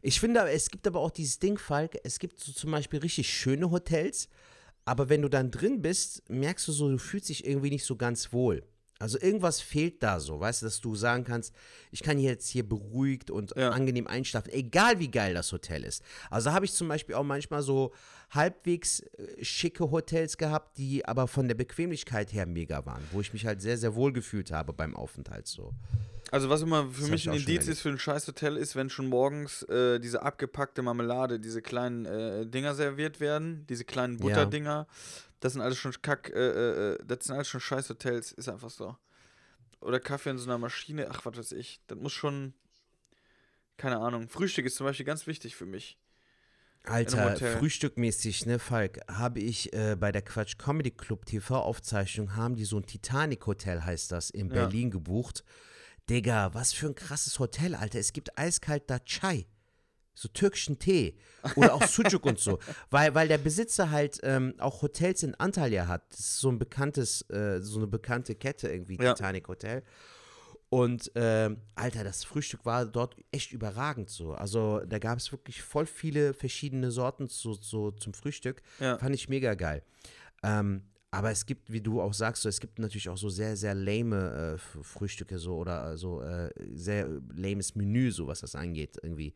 [0.03, 3.01] Ich finde, aber, es gibt aber auch dieses Ding, Falk, es gibt so zum Beispiel
[3.01, 4.29] richtig schöne Hotels,
[4.85, 7.97] aber wenn du dann drin bist, merkst du so, du fühlst dich irgendwie nicht so
[7.97, 8.63] ganz wohl.
[9.01, 11.53] Also irgendwas fehlt da so, weißt du, dass du sagen kannst,
[11.91, 13.71] ich kann jetzt hier beruhigt und Ja.
[13.71, 16.03] angenehm einschlafen, egal wie geil das Hotel ist.
[16.31, 17.93] Also habe ich zum Beispiel auch manchmal so
[18.31, 23.33] halbwegs äh, schicke Hotels gehabt, die aber von der Bequemlichkeit her mega waren, wo ich
[23.33, 25.75] mich halt sehr, sehr wohl gefühlt habe beim Aufenthalt so.
[26.31, 28.75] Also was immer für hab mich ich ein Indiz ist für ein scheiß Hotel ist,
[28.77, 34.19] wenn schon morgens äh, diese abgepackte Marmelade, diese kleinen äh, Dinger serviert werden, diese kleinen
[34.23, 34.47] Ja.
[35.45, 38.71] Das sind alles schon Kack, äh, äh, das sind alles schon scheiß Hotels, ist einfach
[38.71, 38.97] so.
[39.83, 42.55] Oder Kaffee in so einer Maschine, ach was weiß ich, das muss schon,
[43.77, 44.31] keine Ahnung.
[44.31, 45.99] Frühstück ist zum Beispiel ganz wichtig für mich.
[46.85, 52.65] Alter, frühstückmäßig, ne, Falk, habe ich äh, bei der Quatsch Comedy Club TV-Aufzeichnung, haben die
[52.65, 54.55] so ein Titanic-Hotel, heißt das, in Ja.
[54.55, 55.45] Berlin gebucht.
[56.09, 57.99] Digga, was für ein krasses Hotel, Alter.
[57.99, 59.47] Es gibt eiskalt da Chai.
[60.15, 61.17] So türkischen Tee.
[61.57, 62.59] Oder auch Sucuk und so.
[62.91, 66.03] Weil, weil der Besitzer halt ähm, auch Hotels in Antalya hat.
[66.11, 69.13] Das ist so ein bekanntes, äh, so eine bekannte Kette irgendwie, Ja.
[69.15, 69.83] Titanic Hotel.
[70.71, 74.33] Und ähm, Alter, das Frühstück war dort echt überragend so.
[74.33, 78.63] Also da gab es wirklich voll viele verschiedene Sorten so, so zum Frühstück.
[78.81, 78.99] Ja.
[78.99, 79.83] Fand ich mega geil.
[80.43, 80.83] Ähm,
[81.15, 83.75] aber es gibt, wie du auch sagst, so, es gibt natürlich auch so sehr, sehr
[83.75, 89.33] lame äh, Frühstücke so oder so äh, sehr lames Menü, so was das angeht irgendwie.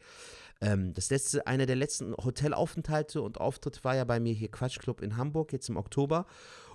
[0.60, 5.00] Ähm, das letzte, einer der letzten Hotelaufenthalte und Auftritt war ja bei mir hier Quatschclub
[5.00, 6.26] in Hamburg jetzt im Oktober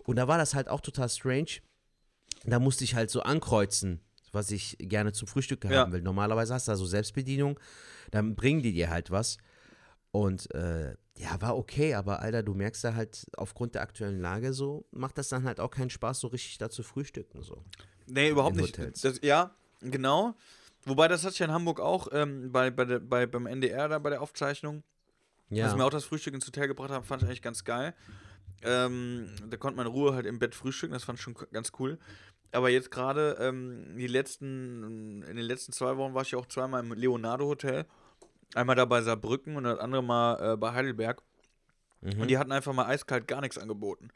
[0.06, 1.60] und da war das halt auch total strange.
[2.46, 4.00] da musste ich halt so ankreuzen,
[4.32, 5.82] was ich gerne zum Frühstück Ja.
[5.82, 6.02] haben will.
[6.02, 7.60] Normalerweise hast du da so Selbstbedienung,
[8.12, 9.38] dann bringen die dir halt was.
[10.12, 14.54] Und äh, ja, war okay, aber Alter, du merkst da halt aufgrund der aktuellen Lage
[14.54, 17.44] so, macht das dann halt auch keinen Spaß, so richtig da zu frühstücken.
[17.44, 17.64] So.
[18.08, 18.78] Nee, überhaupt nicht.
[19.04, 19.52] Das, ja,
[19.82, 20.36] genau.
[20.86, 23.88] Wobei, das hatte ich ja in Hamburg auch ähm, bei, bei, der, bei, beim NDR
[23.88, 24.84] da bei der Aufzeichnung.
[25.50, 25.66] Ja.
[25.66, 27.94] Als wir auch das Frühstück ins Hotel gebracht haben, fand ich eigentlich ganz geil.
[28.64, 31.72] Ähm, da konnte man in Ruhe halt im Bett frühstücken, das fand ich schon ganz
[31.80, 32.00] cool.
[32.52, 36.46] Aber jetzt gerade, ähm, die letzten, in den letzten zwei Wochen war ich ja auch
[36.46, 37.86] zweimal im Leonardo Hotel.
[38.56, 41.22] Einmal da bei Saarbrücken und das andere Mal äh, bei Heidelberg.
[42.02, 42.22] Mhm.
[42.22, 44.10] Und die hatten einfach mal eiskalt gar nichts angeboten.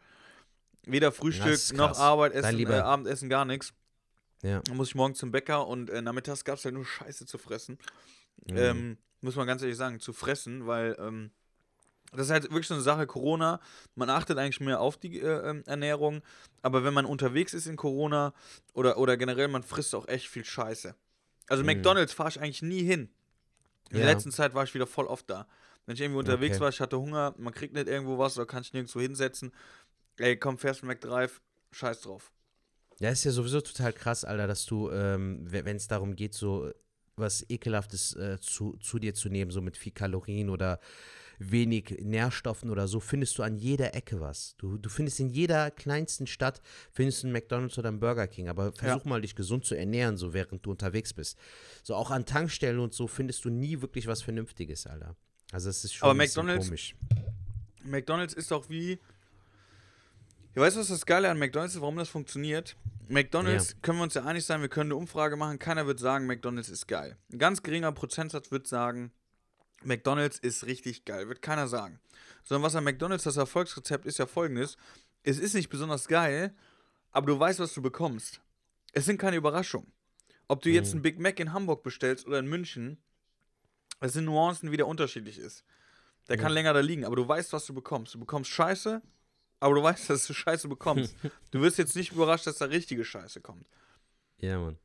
[0.85, 1.97] Weder Frühstück noch.
[1.97, 3.73] Arbeit, Essen, äh, lieber- Abendessen, gar nichts.
[4.41, 4.61] ja.
[4.61, 7.37] Dann muss ich morgen zum Bäcker und äh, nachmittags gab es ja nur Scheiße zu
[7.37, 7.77] fressen.
[8.49, 8.57] Mhm.
[8.57, 11.31] Ähm, muss man ganz ehrlich sagen, zu fressen, weil ähm,
[12.13, 13.59] das ist halt wirklich so eine Sache, Corona,
[13.95, 16.21] man achtet eigentlich mehr auf die äh, ähm, Ernährung,
[16.61, 18.33] aber wenn man unterwegs ist in Corona
[18.73, 20.95] oder, oder generell, man frisst auch echt viel Scheiße.
[21.47, 21.67] Also Mhm.
[21.67, 23.09] McDonalds fahre ich eigentlich nie hin.
[23.91, 24.05] In Ja.
[24.05, 25.47] der letzten Zeit war ich wieder voll oft da.
[25.85, 26.61] Wenn ich irgendwie unterwegs Okay.
[26.61, 29.53] war, ich hatte Hunger, man kriegt nicht irgendwo was oder kann ich nirgendwo hinsetzen.
[30.17, 32.31] Ey, komm, fährst du McDrive, scheiß drauf.
[32.99, 36.71] Ja, ist ja sowieso total krass, Alter, dass du, ähm, wenn es darum geht, so
[37.15, 40.79] was Ekelhaftes äh, zu, zu dir zu nehmen, so mit viel Kalorien oder
[41.39, 44.55] wenig Nährstoffen oder so, findest du an jeder Ecke was.
[44.57, 46.61] Du, du findest in jeder kleinsten Stadt,
[46.91, 50.33] findest einen McDonalds oder einen Burger King, aber versuch mal, dich gesund zu ernähren, so
[50.33, 51.37] während du unterwegs bist.
[51.83, 55.15] So auch an Tankstellen und so findest du nie wirklich was Vernünftiges, Alter.
[55.51, 56.95] Also es ist schon Aber McDonald's- komisch.
[57.83, 58.99] McDonalds ist doch wie.
[60.55, 62.75] Ja, weißt du, was das Geile an McDonalds ist, warum das funktioniert?
[63.09, 66.25] McDonalds, können wir uns ja einig sein, wir können eine Umfrage machen, keiner wird sagen,
[66.25, 67.15] McDonalds ist geil.
[67.31, 69.11] Ein ganz geringer Prozentsatz wird sagen,
[69.83, 71.99] McDonalds ist richtig geil, wird keiner sagen.
[72.43, 74.77] Sondern was an McDonalds das Erfolgsrezept ist ja folgendes:
[75.23, 76.55] Es ist nicht besonders geil,
[77.11, 78.41] aber du weißt, was du bekommst.
[78.93, 79.91] Es sind keine Überraschungen.
[80.47, 82.97] Ob du jetzt einen Big Mac in Hamburg bestellst oder in München,
[83.99, 85.65] es sind Nuancen, wie der unterschiedlich ist.
[86.29, 88.13] Der kann länger da liegen, aber du weißt, was du bekommst.
[88.13, 89.01] Du bekommst Scheiße,
[89.59, 91.15] aber du weißt, dass du Scheiße bekommst.
[91.51, 93.67] du wirst jetzt nicht überrascht, dass da richtige Scheiße kommt.
[94.37, 94.77] Ja, Mann.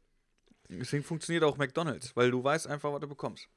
[0.69, 3.49] Deswegen funktioniert auch McDonalds, weil du weißt einfach, was du bekommst.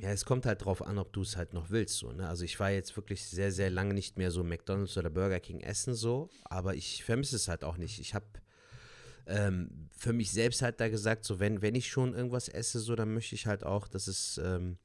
[0.00, 1.98] Ja, es kommt halt drauf an, ob du es halt noch willst.
[1.98, 2.28] So, ne?
[2.28, 5.60] Also ich war jetzt wirklich sehr, sehr lange nicht mehr so McDonalds oder Burger King
[5.60, 8.00] essen so, aber ich vermisse es halt auch nicht.
[8.00, 8.26] Ich habe
[9.26, 12.96] ähm, für mich selbst halt da gesagt, so wenn, wenn ich schon irgendwas esse, so,
[12.96, 14.78] dann möchte ich halt auch, dass es ähm,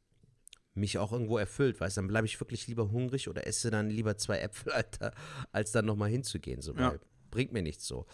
[0.76, 3.90] mich auch irgendwo erfüllt, weißt du, dann bleibe ich wirklich lieber hungrig oder esse dann
[3.90, 5.14] lieber zwei Äpfel, Alter,
[5.52, 6.92] als dann nochmal hinzugehen, so, Ja.
[6.92, 7.00] weil
[7.32, 8.06] bringt mir nichts so.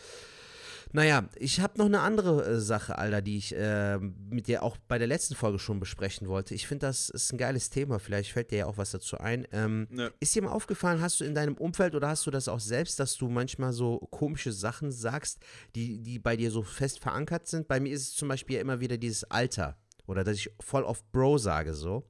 [0.96, 4.78] Naja, ich habe noch eine andere äh, Sache, Alter, die ich äh, mit dir auch
[4.88, 6.56] bei der letzten Folge schon besprechen wollte.
[6.56, 8.00] Ich finde, das ist ein geiles Thema.
[8.00, 9.46] Vielleicht fällt dir ja auch was dazu ein.
[9.52, 10.14] Ähm, Ne.
[10.22, 12.98] Ist dir mal aufgefallen, hast du in deinem Umfeld oder hast du das auch selbst,
[12.98, 15.40] dass du manchmal so komische Sachen sagst,
[15.76, 17.68] die, die bei dir so fest verankert sind?
[17.68, 19.78] Bei mir ist es zum Beispiel ja immer wieder dieses Alter
[20.08, 22.08] oder dass ich voll oft Bro sage so.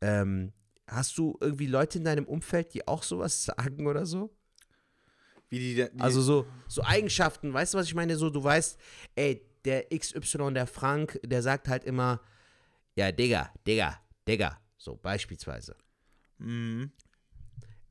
[0.00, 0.52] Ähm,
[0.86, 4.30] hast du irgendwie Leute in deinem Umfeld, die auch sowas sagen oder so?
[5.50, 8.16] Wie die, die Also so, so Eigenschaften, weißt du, was ich meine?
[8.16, 8.78] So, du weißt,
[9.16, 12.20] ey, der XY, der Frank, der sagt halt immer,
[12.94, 15.76] ja, Digga, Digga, Digga, so beispielsweise.
[16.38, 16.92] Mhm.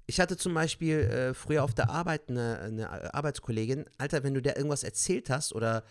[0.08, 4.42] Ich hatte zum Beispiel äh, früher auf der Arbeit eine, eine Arbeitskollegin, Alter, wenn du
[4.42, 5.84] der irgendwas erzählt hast oder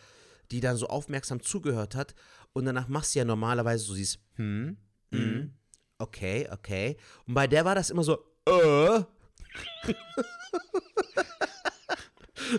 [0.51, 2.15] die dann so aufmerksam zugehört hat
[2.53, 4.77] und danach machst du ja normalerweise so siehst, hm,
[5.13, 5.55] hm,
[5.99, 6.97] okay, okay.
[7.27, 9.03] Und bei der war das immer so, äh.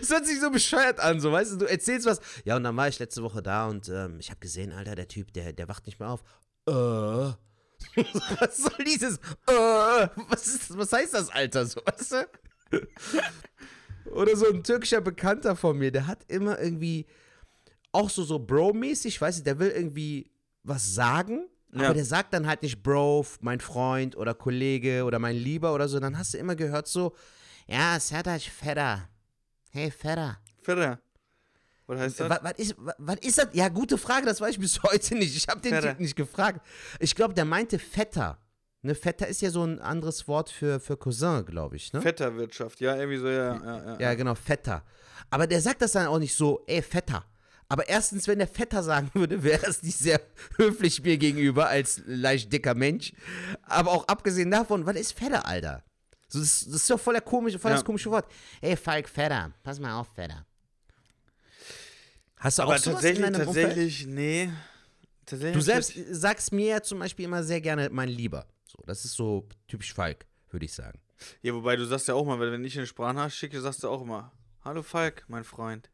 [0.00, 2.20] Es hört sich so bescheuert an, so, weißt du, du erzählst was.
[2.44, 5.08] Ja, und dann war ich letzte Woche da und ähm, ich habe gesehen, Alter, der
[5.08, 6.22] Typ, der, der wacht nicht mehr auf.
[6.66, 6.72] Äh.
[8.40, 9.16] was soll dieses?
[9.16, 10.08] Äh.
[10.28, 12.12] Was, ist, was heißt das, Alter, so, weißt
[12.72, 12.88] du?
[14.12, 17.06] Oder so ein türkischer Bekannter von mir, der hat immer irgendwie
[17.92, 20.30] auch so, so Bro-mäßig, weißt du, der will irgendwie
[20.62, 21.86] was sagen, Ja.
[21.86, 25.88] aber der sagt dann halt nicht Bro, mein Freund oder Kollege oder mein Lieber oder
[25.88, 25.98] so.
[26.00, 27.14] Dann hast du immer gehört so,
[27.66, 29.08] ja, Sertac Fedder.
[29.70, 30.38] Hey, Fedder.
[30.62, 30.98] Vetter.
[31.86, 32.30] Was heißt das?
[32.30, 33.48] Was, was, ist, was, was ist das?
[33.52, 35.36] Ja, gute Frage, das weiß ich bis heute nicht.
[35.36, 35.80] Ich habe den.
[35.80, 36.60] Typ nicht gefragt.
[36.98, 38.38] Ich glaube, der meinte Vetter.
[38.82, 41.92] Ne, Vetter ist ja so ein anderes Wort für, für Cousin, glaube ich.
[41.92, 42.00] Ne?
[42.00, 44.00] Vetterwirtschaft, ja, irgendwie so, ja, ja, ja.
[44.00, 44.82] Ja, genau, Vetter.
[45.28, 47.24] Aber der sagt das dann auch nicht so, ey, Vetter.
[47.68, 50.20] Aber erstens, wenn der Vetter sagen würde, wäre es nicht sehr
[50.56, 53.12] höflich mir gegenüber als leicht dicker Mensch.
[53.62, 55.84] Aber auch abgesehen davon, was ist Vetter, Alter?
[56.32, 57.84] So, das, das ist doch voll, der komische, voll das Ja.
[57.84, 58.30] komische Wort.
[58.60, 59.52] Ey, Falk, Vetter.
[59.62, 60.46] Pass mal auf, Vetter.
[62.36, 63.66] Hast du Aber auch sowas in tatsächlich, Umfeld?
[63.68, 64.50] tatsächlich, nee.
[65.26, 68.46] Tatsächlich Du selbst sagst mir ja zum Beispiel immer sehr gerne mein Lieber.
[68.66, 71.00] So, das ist so typisch Falk, würde ich sagen.
[71.42, 74.00] Ja, wobei du sagst ja auch mal, wenn ich eine Sprachnachricht schicke, sagst du auch
[74.02, 74.32] immer,
[74.64, 75.90] Hallo Falk, mein Freund.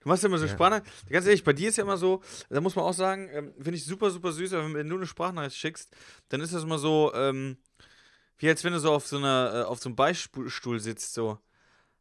[0.00, 0.52] Du machst ja immer so ja.
[0.52, 0.82] Sprache.
[1.08, 3.74] Ganz ehrlich, bei dir ist ja immer so, da muss man auch sagen, ähm, finde
[3.76, 5.92] ich super, super süß, wenn, wenn du eine Sprachnachricht schickst,
[6.28, 7.56] dann ist das immer so, ähm,
[8.38, 11.38] wie als wenn du so auf so einer, äh, auf so einem Beistuhl sitzt, so.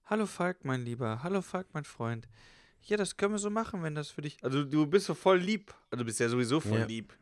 [0.05, 1.21] Hallo Falk, mein Lieber.
[1.23, 2.27] Hallo Falk, mein Freund.
[2.83, 4.37] Ja, das können wir so machen, wenn das für dich.
[4.41, 5.73] Also du bist so voll lieb.
[5.89, 6.85] Also du bist ja sowieso voll ja.
[6.85, 7.13] lieb.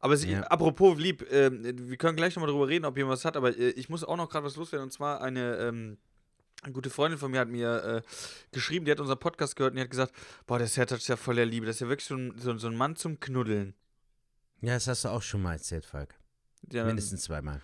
[0.00, 0.40] Aber es, ja.
[0.40, 3.70] apropos lieb, äh, wir können gleich nochmal drüber reden, ob jemand was hat, aber äh,
[3.70, 4.84] ich muss auch noch gerade was loswerden.
[4.84, 5.98] Und zwar eine, ähm,
[6.62, 8.02] eine gute Freundin von mir hat mir äh,
[8.50, 10.12] geschrieben, die hat unseren Podcast gehört und die hat gesagt,
[10.46, 11.66] boah, der Sertac ist ja voller Liebe.
[11.66, 13.74] Das ist ja wirklich so ein, so, so ein Mann zum Knuddeln.
[14.60, 16.14] Ja, das hast du auch schon mal erzählt, Falk.
[16.72, 17.60] Ja, Mindestens zweimal.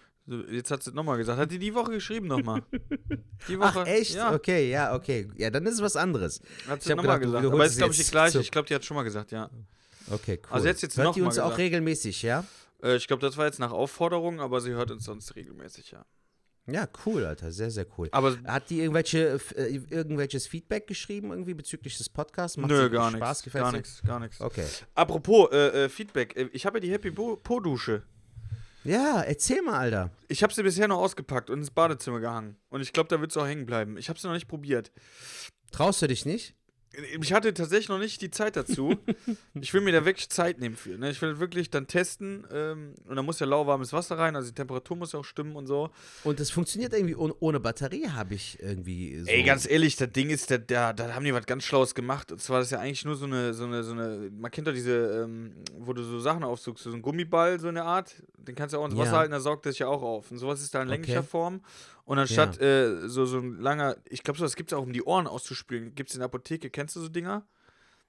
[0.51, 1.39] Jetzt hat sie nochmal gesagt.
[1.39, 2.63] Hat die die Woche geschrieben nochmal?
[3.49, 3.81] Die Woche.
[3.83, 4.15] Ach, echt?
[4.15, 4.35] Ja.
[4.35, 5.31] Okay, ja, okay.
[5.37, 6.43] Ja, dann ist es was anderes.
[6.67, 7.47] Hat sie nochmal gesagt.
[7.47, 8.41] Aber ist, glaube ich, die gleiche.
[8.41, 9.49] Ich glaube, die hat schon mal gesagt, ja.
[10.11, 10.49] Okay, cool.
[10.51, 12.45] Also jetzt, jetzt hört die uns auch regelmäßig, ja?
[12.83, 16.05] Äh, ich glaube, das war jetzt nach Aufforderung, aber sie hört uns sonst regelmäßig, ja.
[16.71, 18.09] Ja, cool, Alter, sehr, sehr cool.
[18.13, 22.59] Aber hat die irgendwelche, äh, irgendwelches Feedback geschrieben irgendwie bezüglich des Podcasts?
[22.59, 23.51] Macht Nö, gar nichts.
[23.51, 24.41] Gar nichts, gar nichts.
[24.41, 24.67] Okay.
[24.95, 28.03] Apropos äh, äh, Feedback, äh, ich habe ja die Happy Po-Dusche.
[28.89, 30.11] Ja, erzähl mal, Alter.
[30.29, 32.57] Ich habe sie bisher noch ausgepackt und ins Badezimmer gehangen.
[32.71, 33.99] Und ich glaube, da wird es auch hängen bleiben.
[33.99, 34.93] Ich habe sie noch nicht probiert.
[35.73, 36.55] Traust du dich nicht?
[37.21, 38.97] Ich hatte tatsächlich noch nicht die Zeit dazu.
[39.61, 40.97] ich will mir da wirklich Zeit nehmen für.
[40.97, 41.11] Ne?
[41.11, 44.55] Ich will wirklich dann testen ähm, und da muss ja lauwarmes Wasser rein, also die
[44.55, 45.91] Temperatur muss ja auch stimmen und so.
[46.25, 49.27] Und das funktioniert irgendwie ohne, ohne Batterie, habe ich irgendwie so.
[49.27, 52.33] Ey, ganz ehrlich, das Ding ist, da, da, da haben die was ganz Schlaues gemacht.
[52.33, 54.73] Und zwar ist ja eigentlich nur so eine, so eine, so eine, man kennt doch
[54.73, 58.75] diese, ähm, wo du so Sachen aufsuchst, so ein Gummiball, so eine Art, den kannst
[58.75, 59.19] du auch ins Wasser ja.
[59.19, 60.31] halten, da saugt das ja auch auf.
[60.31, 61.29] Und sowas ist da in länglicher okay.
[61.29, 61.61] Form.
[62.09, 62.67] Und anstatt ja.
[62.67, 65.27] äh, so, so ein langer, ich glaube, so, das gibt es auch, um die Ohren
[65.27, 67.47] auszuspülen, gibt es in der Apotheke, kennst du so Dinger?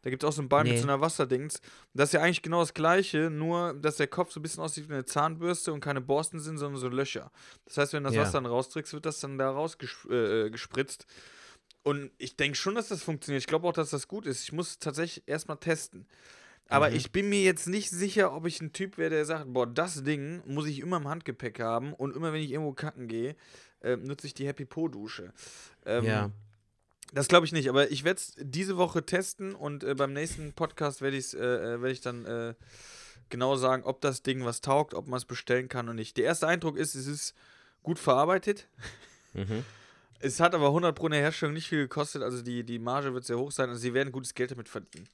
[0.04, 0.72] Da gibt es auch so einen Ball nee.
[0.72, 1.60] mit so einer Wasserdings.
[1.93, 4.88] Das ist ja eigentlich genau das Gleiche, nur dass der Kopf so ein bisschen aussieht
[4.88, 7.30] wie eine Zahnbürste und keine Borsten sind, sondern so Löcher.
[7.66, 8.22] Das heißt, wenn du das ja.
[8.22, 11.02] Wasser dann rausträgst, wird das dann da rausgespritzt.
[11.04, 13.41] Äh, und ich denke schon, dass das funktioniert.
[13.41, 14.43] Ich glaube auch, dass das gut ist.
[14.43, 16.08] Ich muss tatsächlich erstmal testen.
[16.70, 16.95] Aber mhm.
[16.95, 20.04] ich bin mir jetzt nicht sicher, ob ich ein Typ wäre, der sagt, boah, das
[20.04, 23.36] Ding muss ich immer im Handgepäck haben und immer, wenn ich irgendwo kacken gehe,
[23.82, 25.34] äh, nutze ich die Happy Po-Dusche.
[25.86, 26.32] Ähm, ja.
[27.13, 30.53] Das glaube ich nicht, aber ich werde es diese Woche testen und äh, beim nächsten
[30.53, 31.21] Podcast werde äh,
[31.75, 32.53] äh werd ich dann äh,
[33.30, 36.17] genau sagen, ob das Ding was taugt, ob man es bestellen kann oder nicht.
[36.17, 37.36] Der erste Eindruck ist, es ist
[37.84, 38.67] gut verarbeitet.
[39.34, 39.63] Mhm.
[40.21, 43.13] Es hat aber 100 Pro in der Herstellung nicht viel gekostet, also die, die Marge
[43.13, 45.07] wird sehr hoch sein, also sie werden gutes Geld damit verdienen.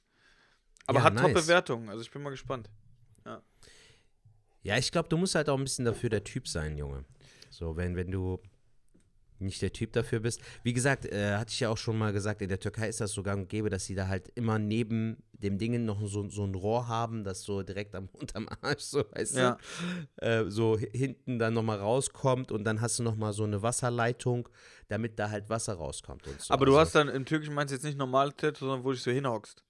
[0.86, 1.22] Aber ja, hat nice.
[1.22, 2.68] Top-Bewertungen, also ich bin mal gespannt.
[3.24, 3.40] Ja,
[4.64, 7.04] ja ich glaube, du musst halt auch ein bisschen dafür der Typ sein, Junge.
[7.50, 8.40] So, wenn, wenn du
[9.38, 10.40] nicht der Typ dafür bist.
[10.62, 13.12] Wie gesagt, äh, hatte ich ja auch schon mal gesagt, in der Türkei ist das
[13.12, 16.44] so gang und gäbe, dass sie da halt immer neben dem Dingen noch so, so
[16.44, 19.58] ein Rohr haben, das so direkt am unterm Arsch, so weißt ja.
[20.18, 24.48] du, äh, so hinten dann nochmal rauskommt und dann hast du nochmal so eine Wasserleitung,
[24.88, 26.24] damit da halt Wasser rauskommt.
[26.38, 26.54] So.
[26.54, 28.88] Aber du also, hast dann im Türkischen meinst du jetzt nicht normal Toilette, sondern wo
[28.88, 29.65] du dich so hinhockst.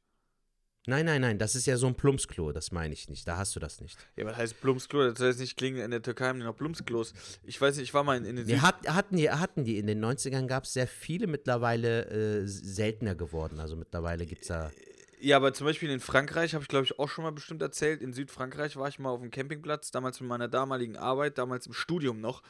[0.88, 3.26] Nein, nein, nein, das ist ja so ein Plumpsklo, das meine ich nicht.
[3.26, 3.98] Da hast du das nicht.
[4.14, 5.10] Ja, was heißt Plumpsklo?
[5.10, 7.12] Das heißt nicht klingen in der Türkei haben die noch Plumpsklos.
[7.44, 8.46] Ich weiß nicht, ich war mal in, in den.
[8.46, 12.46] Die hat, hatten, die, hatten die in den 90ern gab es sehr viele, mittlerweile äh,
[12.46, 13.58] seltener geworden.
[13.58, 14.70] Also mittlerweile gibt es da.
[15.18, 18.02] Ja, aber zum Beispiel in Frankreich, habe ich glaube ich auch schon mal bestimmt erzählt.
[18.02, 21.72] In Südfrankreich war ich mal auf dem Campingplatz, damals mit meiner damaligen Arbeit, damals im
[21.72, 22.42] Studium noch.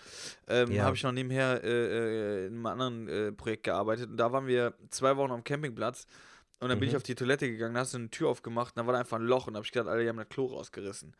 [0.48, 0.84] Ähm, ja.
[0.84, 4.10] Habe ich noch nebenher äh, äh, in einem anderen äh, Projekt gearbeitet.
[4.10, 6.06] Und da waren wir zwei Wochen am Campingplatz.
[6.58, 6.80] Und dann mhm.
[6.80, 6.98] bin ich mhm.
[6.98, 9.18] auf die Toilette gegangen, da hast du eine Tür aufgemacht und da war da einfach
[9.18, 11.14] ein Loch und da habe ich gedacht, alle, die haben das Klo rausgerissen.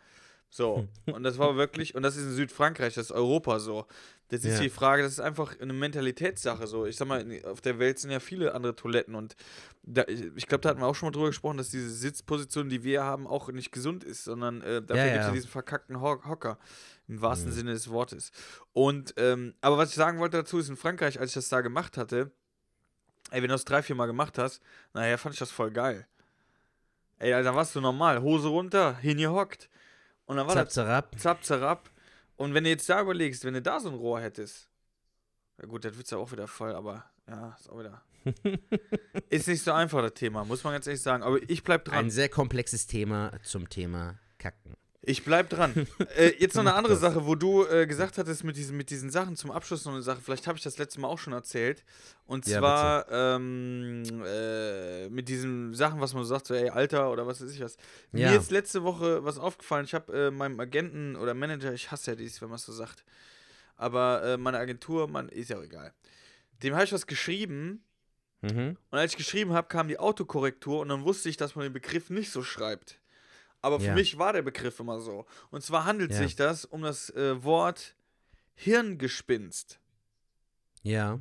[0.49, 3.87] So, und das war wirklich, und das ist in Südfrankreich, das ist Europa so.
[4.29, 4.63] Das ist ja.
[4.63, 6.85] die Frage, das ist einfach eine Mentalitätssache so.
[6.85, 9.37] Ich sag mal, auf der Welt sind ja viele andere Toiletten und
[9.85, 12.83] da, ich glaube, da hatten wir auch schon mal drüber gesprochen, dass diese Sitzposition, die
[12.83, 15.33] wir haben, auch nicht gesund ist, sondern äh, dafür ja, gibt es ja.
[15.33, 16.59] diesen verkackten Ho Hocker,
[17.07, 17.55] im wahrsten mhm.
[17.55, 18.33] Sinne des Wortes.
[18.73, 21.61] Und, ähm, aber was ich sagen wollte dazu ist, in Frankreich, als ich das da
[21.61, 22.33] gemacht hatte,
[23.31, 24.63] Ey, wenn du das drei, vier Mal gemacht hast,
[24.95, 26.07] naja, fand ich das voll geil.
[27.19, 28.23] Ey, Alter, warst du normal.
[28.23, 29.69] Hose runter, hingehockt.
[30.27, 31.19] Und dann war zap, zerab.
[31.19, 31.91] Zap, zerab.
[32.37, 34.69] Und wenn du jetzt da überlegst, wenn du da so ein Rohr hättest,
[35.59, 38.03] ja gut, das wird ja auch wieder voll, aber ja, ist auch wieder.
[39.31, 41.23] ist nicht so einfach, das Thema, muss man ganz ehrlich sagen.
[41.23, 41.97] Aber ich bleib dran.
[41.97, 44.77] Ein sehr komplexes Thema zum Thema Kacken.
[45.09, 45.87] Ich bleib dran.
[46.17, 49.09] äh, jetzt noch eine andere Sache, wo du äh, gesagt hattest mit diesen, mit diesen
[49.09, 50.21] Sachen zum Abschluss noch eine Sache.
[50.21, 51.85] Vielleicht habe ich das letzte Mal auch schon erzählt.
[52.27, 57.13] Und ja, zwar ähm, äh, mit diesen Sachen, was man so sagt, so ey, Alter
[57.13, 57.77] oder was weiß ich was.
[58.13, 58.31] Ja.
[58.31, 59.85] Mir ist letzte Woche was aufgefallen.
[59.85, 62.73] Ich habe äh, meinem Agenten oder Manager, ich hasse ja dies, wenn man es so
[62.73, 63.05] sagt.
[63.77, 65.95] Aber äh, meine Agentur, man, ist ja auch egal.
[66.65, 67.85] Dem habe ich was geschrieben.
[68.41, 68.77] Mhm.
[68.91, 71.73] Und als ich geschrieben habe, kam die Autokorrektur und dann wusste ich, dass man den
[71.73, 72.99] Begriff nicht so schreibt.
[73.63, 73.95] Aber für ja.
[73.95, 75.27] mich war der Begriff immer so.
[75.51, 76.19] Und zwar handelt ja.
[76.19, 77.97] sich das um das äh, Wort
[78.55, 79.81] Hirngespinst.
[80.83, 81.21] Ja.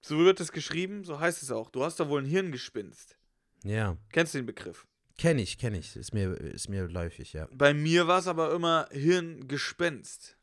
[0.00, 1.70] So wird es geschrieben, so heißt es auch.
[1.70, 3.16] Du hast da wohl ein Hirngespinst.
[3.64, 3.96] Ja.
[4.12, 4.86] Kennst du den Begriff?
[5.16, 5.96] Kenn ich, kenn ich.
[5.96, 7.48] Ist mir, ist mir läufig, ja.
[7.52, 10.36] Bei mir war es aber immer Hirngespenst.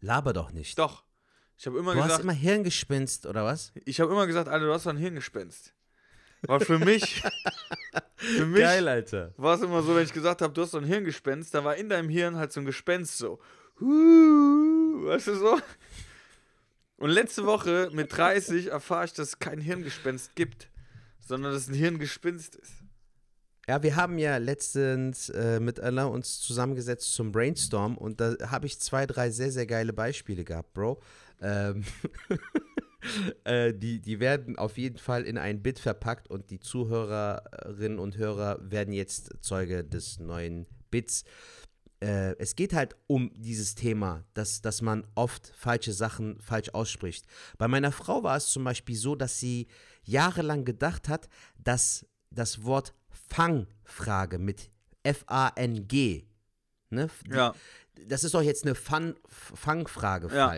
[0.00, 0.78] Laber doch nicht.
[0.78, 1.04] Doch.
[1.56, 3.72] Ich habe immer du gesagt, hast immer Hirngespinst, oder was?
[3.84, 5.72] ich habe immer gesagt, Alter, du hast doch ein Hirngespenst.
[6.46, 7.22] War für mich,
[8.16, 9.32] für mich Geil, Alter.
[9.36, 11.76] war es immer so, wenn ich gesagt habe, du hast so ein Hirngespenst, da war
[11.76, 13.38] in deinem Hirn halt so ein Gespenst so.
[13.80, 15.58] Huh, weißt du so?
[16.96, 20.68] Und letzte Woche mit 30 erfahre ich, dass es kein Hirngespenst gibt,
[21.20, 22.72] sondern dass es ein Hirngespinst ist.
[23.66, 28.66] Ja, wir haben ja letztens äh, mit Allah uns zusammengesetzt zum Brainstorm und da habe
[28.66, 31.00] ich zwei, drei sehr, sehr geile Beispiele gehabt, Bro.
[31.40, 31.84] Ähm,
[33.44, 38.16] äh, die, die werden auf jeden Fall in ein Bit verpackt und die Zuhörerinnen und
[38.16, 41.24] Hörer werden jetzt Zeuge des neuen Bits.
[42.00, 47.26] Äh, es geht halt um dieses Thema, dass, dass man oft falsche Sachen falsch ausspricht.
[47.58, 49.68] Bei meiner Frau war es zum Beispiel so, dass sie
[50.04, 51.28] jahrelang gedacht hat,
[51.58, 52.94] dass das Wort
[53.28, 54.70] Fangfrage mit
[55.02, 56.24] F-A-N-G,
[56.90, 57.08] ne?
[57.26, 57.54] Die- Ja.
[58.06, 60.48] das ist doch jetzt eine Fun Fangfrage, Ja.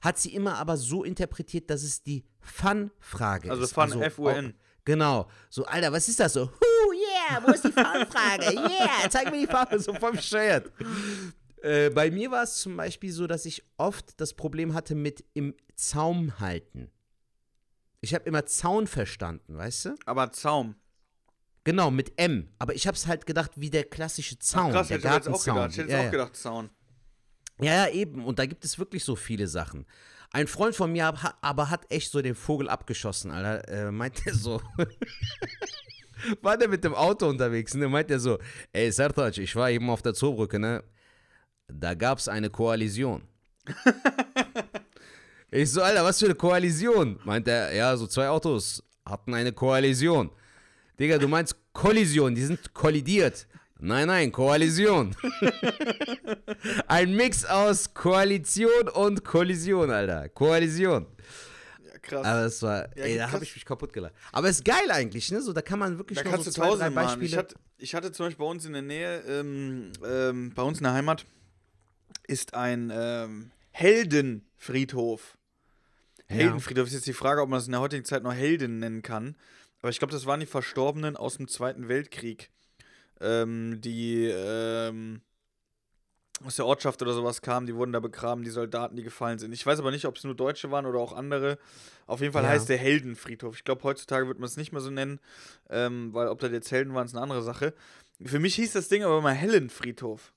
[0.00, 3.72] Hat sie immer aber so interpretiert, dass es die Fun-Frage Also ist.
[3.72, 4.54] Fun, F-U-N.
[4.56, 5.28] oh, Genau.
[5.50, 6.48] So, Alter, was ist das so?
[6.50, 8.46] Huh, yeah, wo ist die Fun-Frage?
[8.70, 10.72] Yeah, zeig mir die Fun, so voll bescheuert.
[11.62, 15.24] Äh, bei mir war es zum Beispiel so, dass ich oft das Problem hatte mit
[15.34, 16.90] im Zaum halten.
[18.00, 19.94] Ich habe immer Zaun verstanden, weißt du?
[20.06, 20.76] Aber Zaum.
[21.64, 22.48] Genau, mit M.
[22.58, 25.28] Aber ich habe es halt gedacht, wie der klassische Zaun, Krass, der hätte ich jetzt
[25.28, 25.70] auch gedacht.
[25.72, 26.06] Ich hätte ja.
[26.06, 26.70] auch gedacht, Zaun.
[27.62, 28.24] Ja, ja, eben.
[28.24, 29.86] Und da gibt es wirklich so viele Sachen.
[30.32, 33.68] Ein Freund von mir aber hat echt so den Vogel abgeschossen, Alter.
[33.68, 34.60] Äh, meint er so.
[36.42, 37.88] war der mit dem Auto unterwegs, ne?
[37.88, 38.38] Meint er so,
[38.72, 40.84] ey, Sertac, ich war eben auf der Zoobrücke, ne?
[41.68, 43.22] Da gab's eine Koalition.
[45.50, 47.18] ich so, Alter, was für eine Koalition?
[47.24, 50.30] Meint er, ja, so zwei Autos hatten eine Koalition.
[50.98, 53.46] Digga, du meinst Kollision, die sind kollidiert.
[53.82, 55.16] Nein, nein, Koalition.
[56.86, 60.28] Ein Mix aus Koalition und Kollision, Alter.
[60.28, 61.06] Koalition.
[61.84, 62.26] Ja, krass.
[62.26, 64.14] Aber es war, Ja, ey, da habe ich mich kaputt gelacht.
[64.32, 65.40] Aber es ist geil eigentlich, ne?
[65.40, 66.94] So, da kann man wirklich Da noch kannst so zwei, drei tausend.
[66.94, 67.26] Beispiele.
[67.26, 70.78] Ich hatte, ich hatte zum Beispiel bei uns in der Nähe, ähm, ähm, bei uns
[70.78, 71.24] in der Heimat,
[72.26, 75.36] ist ein ähm, Heldenfriedhof.
[76.26, 79.02] Heldenfriedhof ist jetzt die Frage, ob man das in der heutigen Zeit noch Helden nennen
[79.02, 79.36] kann.
[79.80, 82.50] Aber ich glaube, das waren die Verstorbenen aus dem Zweiten Weltkrieg,
[83.20, 85.20] ähm, die ähm,
[86.44, 89.52] aus der Ortschaft oder sowas kamen, die wurden da begraben, die Soldaten, die gefallen sind.
[89.52, 91.58] Ich weiß aber nicht, ob es nur Deutsche waren oder auch andere.
[92.06, 92.48] Auf jeden Fall Ja.
[92.48, 93.56] heißt der Heldenfriedhof.
[93.56, 95.20] Ich glaube, heutzutage wird man es nicht mehr so nennen,
[95.68, 97.74] ähm, weil ob da jetzt Helden waren, ist eine andere Sache.
[98.24, 100.32] Für mich hieß das Ding aber immer Heldenfriedhof.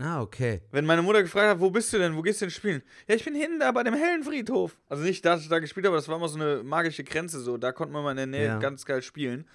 [0.00, 0.60] ah, okay.
[0.72, 2.82] Wenn meine Mutter gefragt hat, wo bist du denn, wo gehst du denn spielen?
[3.06, 4.76] Ja, ich bin hinten da bei dem Heldenfriedhof.
[4.88, 7.38] Also nicht, dass ich da gespielt habe, aber das war immer so eine magische Grenze
[7.40, 7.56] so.
[7.58, 8.58] Da konnte man mal in der Nähe Ja.
[8.58, 9.46] ganz geil spielen.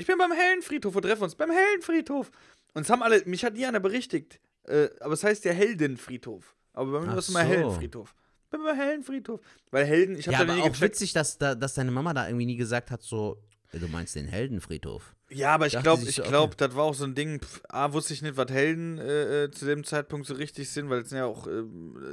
[0.00, 2.30] Ich bin beim Heldenfriedhof, wir treffen uns beim Heldenfriedhof.
[2.72, 4.40] Und es haben alle, mich hat nie einer berichtigt.
[4.64, 6.54] Äh, aber es heißt ja Heldenfriedhof.
[6.72, 7.48] Aber bei mir war es immer so.
[7.48, 8.14] Heldenfriedhof.
[8.44, 9.40] Ich bin beim Heldenfriedhof.
[9.70, 10.92] Weil Helden, ich habe Ja, da aber nie auch gecheckt.
[10.94, 13.42] witzig, dass, da, dass deine Mama da irgendwie nie gesagt hat, so,
[13.72, 15.14] ey, du meinst den Heldenfriedhof.
[15.28, 17.40] Ja, aber ich glaube, ich so, glaube, das war auch so ein Ding.
[17.40, 20.88] Pf, A, wusste ich nicht, was Helden äh, äh, zu dem Zeitpunkt so richtig sind,
[20.88, 21.62] weil es sind ja auch, äh,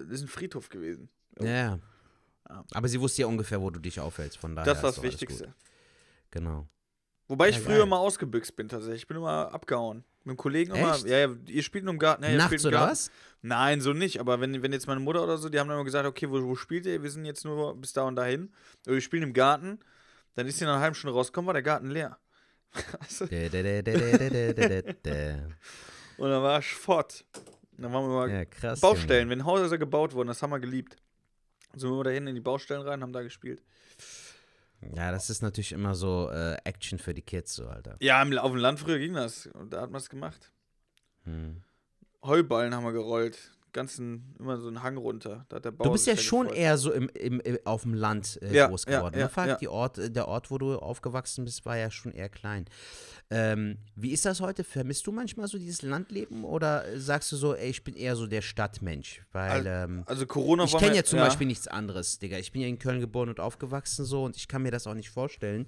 [0.09, 1.07] ist ein Friedhof gewesen.
[1.39, 1.47] Ja.
[1.47, 1.79] ja.
[2.71, 4.73] Aber sie wusste ja ungefähr, wo du dich aufhältst, von daher.
[4.73, 5.45] das war ist das Wichtigste.
[5.45, 5.53] gut.
[6.31, 6.67] Genau.
[7.27, 9.01] Wobei ich ja, früher immer ausgebüxt bin tatsächlich.
[9.03, 10.05] Ich bin immer abgehauen.
[10.23, 10.81] Mit einem Kollegen Echt?
[10.81, 10.97] immer.
[11.09, 12.23] Ja, ja, ihr spielt nur im Garten.
[12.23, 12.91] Ja, ihr Nachts spielt im oder Garten.
[12.91, 13.11] was?
[13.41, 14.19] Nein, so nicht.
[14.19, 16.41] Aber wenn, wenn jetzt meine Mutter oder so, die haben dann immer gesagt, okay, wo,
[16.43, 17.03] wo spielt ihr?
[17.03, 18.53] Wir sind jetzt nur bis da und dahin.
[18.85, 19.79] Oder wir spielen im Garten.
[20.35, 22.17] Dann ist sie nach einer halben Stunde rausgekommen, war der Garten leer.
[26.17, 26.75] und dann war ich.
[27.77, 29.29] Dann waren wir mal ja, krass, Baustellen.
[29.29, 29.39] Junge.
[29.39, 30.95] Wenn Häuser gebaut wurden, das haben wir geliebt.
[31.71, 33.61] Dann sind wir immer dahin in die Baustellen rein, haben da gespielt.
[34.95, 37.97] Ja, das ist natürlich immer so äh, Action für die Kids, so, Alter.
[37.99, 39.47] Ja, im- auf dem Land früher ging das.
[39.47, 40.51] Und da hat man es gemacht.
[41.23, 41.63] Hm.
[42.23, 43.56] Heuballen haben wir gerollt.
[43.77, 45.45] Ganzen, immer so einen Hang runter.
[45.49, 46.57] Du bist ja schon gefreut.
[46.59, 49.19] eher so im, im, im, auf dem Land äh, Ja, groß ja, geworden.
[49.19, 49.47] ja, ne, Falk?
[49.49, 49.55] ja.
[49.55, 52.65] Die Ort, äh, der Ort, wo du aufgewachsen bist, war ja schon eher klein.
[53.29, 54.63] Ähm, wie ist das heute?
[54.63, 58.25] Vermisst du manchmal so dieses Landleben oder sagst du so, ey, ich bin eher so
[58.25, 59.21] der Stadtmensch?
[59.31, 62.37] Weil ähm, Also Corona ich kenne ja zum Beispiel nichts anderes, Digga.
[62.39, 64.95] Ich bin ja in Köln geboren und aufgewachsen so und ich kann mir das auch
[64.95, 65.67] nicht vorstellen.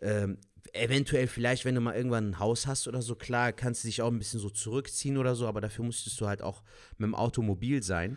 [0.00, 0.38] Ähm,
[0.72, 4.02] eventuell vielleicht, wenn du mal irgendwann ein Haus hast oder so, klar, kannst du dich
[4.02, 6.62] auch ein bisschen so zurückziehen oder so, aber dafür musstest du halt auch
[6.98, 8.16] mit dem Automobil sein.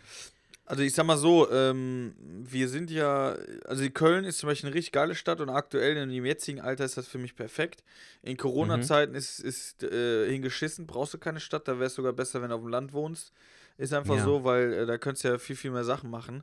[0.68, 3.36] Also ich sag mal so, ähm, wir sind ja,
[3.66, 6.84] also Köln ist zum Beispiel eine richtig geile Stadt und aktuell in dem jetzigen Alter
[6.84, 7.84] ist das für mich perfekt.
[8.22, 12.42] In Corona-Zeiten ist, ist äh, hingeschissen, brauchst du keine Stadt, da wäre es sogar besser,
[12.42, 13.32] wenn du auf dem Land wohnst.
[13.78, 14.24] Ist einfach Ja.
[14.24, 16.42] so, weil äh, da könntest du ja viel, viel mehr Sachen machen.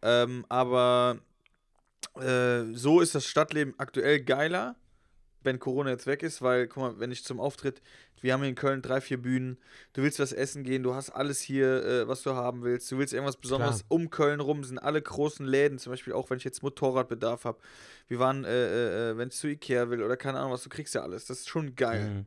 [0.00, 1.18] Ähm, aber
[2.20, 4.76] äh, so ist das Stadtleben aktuell geiler,
[5.46, 7.80] wenn Corona jetzt weg ist, weil, guck mal, wenn ich zum Auftritt,
[8.20, 9.56] wir haben hier in Köln drei, vier Bühnen,
[9.94, 12.98] du willst was essen gehen, du hast alles hier, äh, was du haben willst, du
[12.98, 13.86] willst irgendwas Besonderes Klar.
[13.88, 17.58] um Köln rum, sind alle großen Läden, zum Beispiel auch wenn ich jetzt Motorradbedarf habe.
[18.08, 20.68] Wir waren, äh, äh, äh wenn ich zu Ikea will oder keine Ahnung was, du
[20.68, 22.10] kriegst ja alles, das ist schon geil.
[22.10, 22.26] Mhm.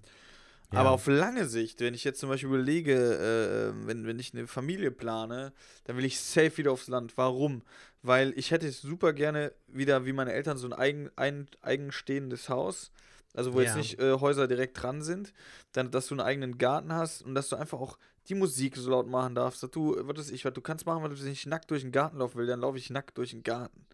[0.72, 0.82] Ja.
[0.82, 4.46] Aber auf lange Sicht, wenn ich jetzt zum Beispiel überlege, äh, wenn, wenn ich eine
[4.46, 5.52] Familie plane,
[5.86, 7.18] dann will ich safe wieder aufs Land.
[7.18, 7.64] Warum?
[8.04, 12.92] Weil ich hätte super gerne wieder, wie meine Eltern, so ein eigen, ein, eigenstehendes Haus.
[13.34, 13.68] Also wo ja.
[13.68, 15.34] jetzt nicht äh, Häuser direkt dran sind,
[15.72, 18.90] dann, dass du einen eigenen Garten hast und dass du einfach auch die Musik so
[18.90, 21.46] laut machen darfst, dass du, was weiß ich, was du kannst machen, wenn du nicht
[21.46, 23.86] nackt durch den Garten laufen willst, dann laufe ich nackt durch den Garten.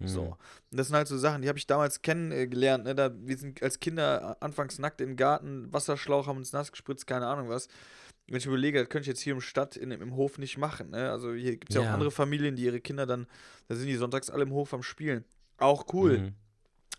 [0.00, 0.22] So.
[0.22, 0.28] Mhm.
[0.70, 2.84] Und das sind halt so Sachen, die habe ich damals kennengelernt.
[2.84, 2.94] Ne?
[2.94, 7.26] Da, wir sind als Kinder anfangs nackt im Garten, Wasserschlauch, haben uns nass gespritzt, keine
[7.26, 7.68] Ahnung was.
[8.26, 10.90] Wenn ich überlege, das könnte ich jetzt hier im Stadt, in, im Hof nicht machen.
[10.90, 11.10] Ne?
[11.10, 13.26] Also hier gibt es ja, ja, auch andere Familien, die ihre Kinder dann,
[13.68, 15.24] da sind die sonntags alle im Hof am Spielen.
[15.58, 16.18] Auch cool.
[16.18, 16.34] Mhm.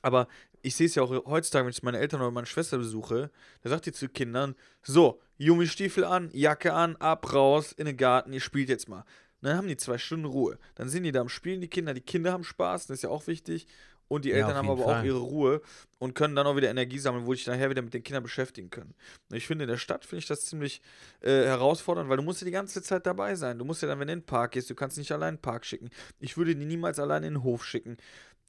[0.02, 0.28] Aber
[0.66, 3.70] ich sehe es ja auch heutzutage, wenn ich meine Eltern oder meine Schwester besuche, da
[3.70, 8.40] sagt die zu Kindern, so, Gummistiefel an, Jacke an, ab, raus, in den Garten, ihr
[8.40, 9.06] spielt jetzt mal
[9.46, 10.58] dann haben die zwei Stunden Ruhe.
[10.76, 11.94] Dann sind die da am Spielen, die Kinder.
[11.94, 13.68] Die Kinder haben Spaß, das ist ja auch wichtig.
[14.08, 15.02] Und die Eltern ja, haben aber Fall.
[15.02, 15.62] auch ihre Ruhe
[15.98, 18.70] und können dann auch wieder Energie sammeln, wo sich nachher wieder mit den Kindern beschäftigen
[18.70, 18.94] können.
[19.32, 20.80] Und ich finde, in der Stadt finde ich das ziemlich
[21.22, 23.58] äh, herausfordernd, weil du musst ja die ganze Zeit dabei sein.
[23.58, 25.36] Du musst ja dann, wenn du in den Park gehst, du kannst nicht allein in
[25.38, 25.90] den Park schicken.
[26.20, 27.98] Ich würde die niemals allein in den Hof schicken.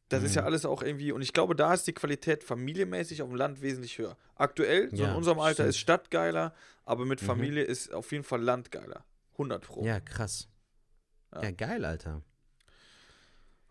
[0.08, 0.26] Das mhm.
[0.26, 0.46] ist ja mhm.
[0.46, 3.98] alles auch irgendwie, und ich glaube, da ist die Qualität familienmäßig auf dem Land wesentlich
[3.98, 4.16] höher.
[4.36, 5.68] Aktuell, so ja, in unserem Alter, stimmt.
[5.70, 6.54] ist Stadt geiler,
[6.84, 7.26] aber mit mhm.
[7.26, 9.04] Familie ist auf jeden Fall Land geiler.
[9.32, 9.84] 100 Pro.
[9.84, 10.48] Ja, krass.
[11.34, 12.22] Ja, ja geil, Alter.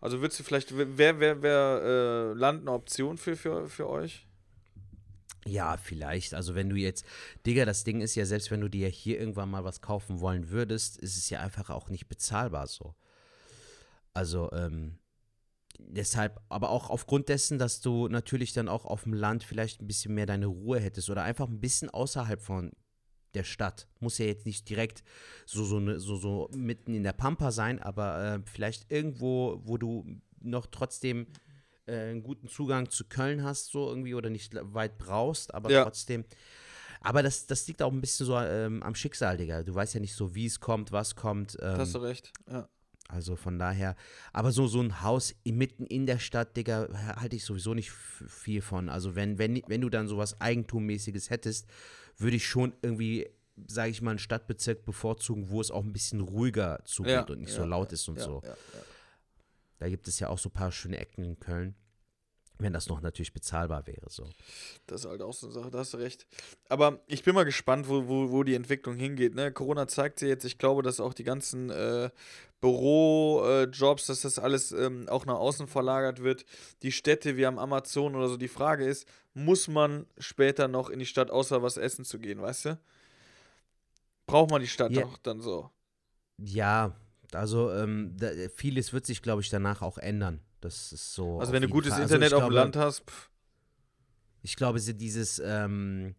[0.00, 4.26] Also würdest du vielleicht, wäre wär, wär, äh, Land eine Option für, für, für euch?
[5.46, 6.34] Ja, vielleicht.
[6.34, 7.06] Also wenn du jetzt,
[7.46, 10.50] Digga, das Ding ist ja, selbst wenn du dir hier irgendwann mal was kaufen wollen
[10.50, 12.94] würdest, ist es ja einfach auch nicht bezahlbar so.
[14.12, 14.98] Also, ähm,
[15.78, 19.86] deshalb, aber auch aufgrund dessen, dass du natürlich dann auch auf dem Land vielleicht ein
[19.86, 22.72] bisschen mehr deine Ruhe hättest oder einfach ein bisschen außerhalb von
[23.34, 23.86] der Stadt.
[24.00, 25.04] Muss ja jetzt nicht direkt
[25.44, 29.76] so, so, ne, so, so mitten in der Pampa sein, aber äh, vielleicht irgendwo, wo
[29.78, 30.04] du
[30.40, 31.26] noch trotzdem
[31.86, 35.84] äh, einen guten Zugang zu Köln hast, so irgendwie, oder nicht weit brauchst, aber ja.
[35.84, 36.24] trotzdem.
[37.00, 39.62] Aber das, das liegt auch ein bisschen so ähm, am Schicksal, Digga.
[39.62, 41.56] Du weißt ja nicht so, wie es kommt, was kommt.
[41.60, 42.68] Ähm, hast du recht, ja.
[43.08, 43.94] Also von daher,
[44.32, 46.88] aber so, so ein Haus mitten in der Stadt, Digga,
[47.20, 48.88] halte ich sowieso nicht viel von.
[48.88, 51.66] Also wenn, wenn, wenn du dann sowas Eigentummäßiges hättest,
[52.18, 53.28] würde ich schon irgendwie,
[53.68, 57.38] sage ich mal, einen Stadtbezirk bevorzugen, wo es auch ein bisschen ruhiger zugeht ja, und
[57.38, 58.42] nicht ja, so laut ist und so.
[59.78, 61.74] Da gibt es ja auch so ein paar schöne Ecken in Köln.
[62.58, 64.30] Wenn das noch natürlich bezahlbar wäre, so.
[64.86, 66.26] Das ist halt auch so eine Sache, da hast du recht.
[66.68, 69.34] Aber ich bin mal gespannt, wo, wo, wo die Entwicklung hingeht.
[69.34, 69.52] Ne?
[69.52, 72.08] Corona zeigt sich jetzt, ich glaube, dass auch die ganzen äh,
[72.60, 76.46] Bürojobs, äh, dass das alles ähm, auch nach außen verlagert wird.
[76.82, 78.38] Die Städte wie am Amazon oder so.
[78.38, 82.40] Die Frage ist, muss man später noch in die Stadt, außer was essen zu gehen,
[82.40, 82.78] weißt du?
[84.26, 85.04] Braucht man die Stadt ja.
[85.04, 85.70] auch dann so?
[86.38, 86.96] Ja,
[87.32, 90.40] also ähm, da, vieles wird sich, glaube ich, danach auch ändern.
[90.60, 91.38] Das ist so.
[91.38, 92.02] Also wenn du gutes Fall.
[92.02, 93.08] Also Internet also auf dem Land hast.
[93.08, 93.30] Pff.
[94.42, 96.14] Ich glaube, dieses, ähm,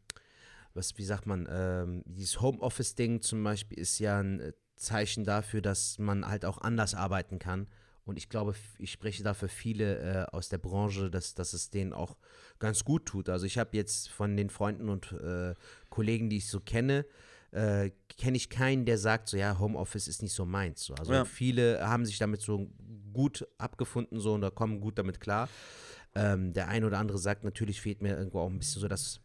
[0.74, 5.62] was, wie sagt man, ähm, dieses Homeoffice-Ding zum Beispiel ist ja ein äh, Zeichen dafür,
[5.62, 7.68] dass man halt auch anders arbeiten kann.
[8.06, 11.70] Und ich glaube, ich spreche da für viele äh, aus der Branche, dass, dass es
[11.70, 12.18] denen auch
[12.58, 13.28] ganz gut tut.
[13.28, 15.56] Also ich habe jetzt von den Freunden und äh,
[15.90, 17.06] Kollegen, die ich so kenne,
[17.52, 20.84] äh, kenne ich keinen, der sagt, so ja, Homeoffice ist nicht so meins.
[20.84, 20.94] So.
[20.96, 21.26] Also ja.
[21.26, 22.70] viele haben sich damit so
[23.14, 25.50] gut abgefunden so und da kommen gut damit klar.
[26.16, 29.22] Ähm, der eine oder andere sagt, natürlich fehlt mir irgendwo auch ein bisschen so das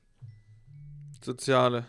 [1.25, 1.87] Soziale.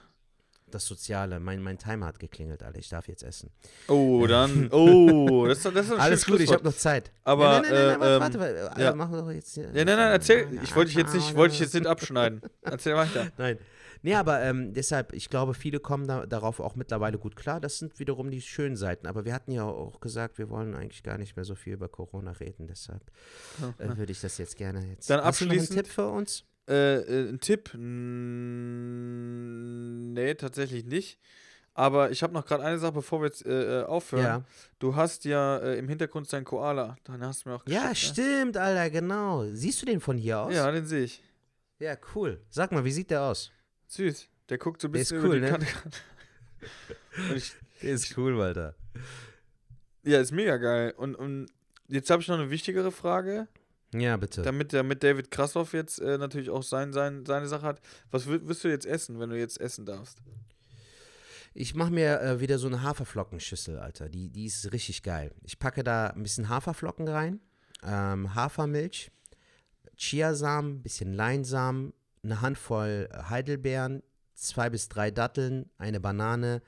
[0.73, 1.39] Das Soziale.
[1.39, 2.79] Mein, mein Timer hat geklingelt, Alter.
[2.79, 3.51] Ich darf jetzt essen.
[3.87, 4.69] Oh, dann.
[4.73, 7.11] Oh, das, das ist ein Alles gut, ich habe noch Zeit.
[7.23, 7.61] Aber.
[7.61, 8.81] Nein, nein, nein, nein, äh, warte, warte, warte.
[8.81, 8.95] Ja.
[8.95, 9.55] Machen wir doch jetzt.
[9.55, 10.47] Ja, nein, nein, erzähl.
[10.63, 12.41] Ich wollte dich jetzt nicht, wollte ich jetzt nicht abschneiden.
[12.61, 13.27] Erzähl weiter.
[13.37, 13.59] Nein.
[14.01, 17.61] Nee, aber ähm, deshalb, ich glaube, viele kommen da, darauf auch mittlerweile gut klar.
[17.61, 19.07] Das sind wiederum die schönen Seiten.
[19.07, 21.87] Aber wir hatten ja auch gesagt, wir wollen eigentlich gar nicht mehr so viel über
[21.87, 22.67] Corona reden.
[22.67, 23.01] Deshalb
[23.77, 25.09] äh, würde ich das jetzt gerne jetzt.
[25.09, 25.51] Dann abschließend.
[25.51, 26.43] Hast du noch einen Tipp für uns?
[26.67, 27.71] Äh, äh, ein Tipp?
[30.13, 31.19] Nee, tatsächlich nicht.
[31.75, 34.23] Aber ich habe noch gerade eine Sache, bevor wir jetzt äh, äh, aufhören.
[34.23, 34.43] Ja.
[34.77, 36.95] Du hast ja äh, im Hintergrund deinen Koala.
[37.03, 37.95] Dann hast du mir auch geschickt, Ja, ne?
[37.95, 39.45] stimmt, Alter, genau.
[39.51, 40.53] Siehst du den von hier aus?
[40.53, 41.23] Ja, den sehe ich.
[41.79, 42.39] Ja, cool.
[42.49, 43.51] Sag mal, wie sieht der aus?
[43.87, 44.29] Süß.
[44.49, 45.49] Der guckt so ein bisschen cool, über die ne?
[45.49, 45.67] Kante.
[47.35, 48.75] ich, der ist cool, Walter.
[50.03, 50.93] Ja, ist mega geil.
[50.95, 51.47] Und, und
[51.87, 53.47] jetzt habe ich noch eine wichtigere Frage.
[53.93, 54.41] Ja, bitte.
[54.41, 57.81] Damit, damit David Krassoff jetzt äh, natürlich auch sein, sein, seine Sache hat.
[58.11, 60.19] Was wirst du jetzt essen, wenn du jetzt essen darfst?
[61.53, 64.09] Ich mache mir äh, wieder so eine Haferflockenschüssel, Alter.
[64.09, 65.31] Die, die ist richtig geil.
[65.43, 67.39] Ich packe da ein bisschen Haferflocken rein,
[67.83, 69.11] ähm, Hafermilch,
[69.95, 74.01] Chiasamen, bisschen Leinsamen, eine Handvoll Heidelbeeren,
[74.33, 76.61] zwei bis drei Datteln, eine Banane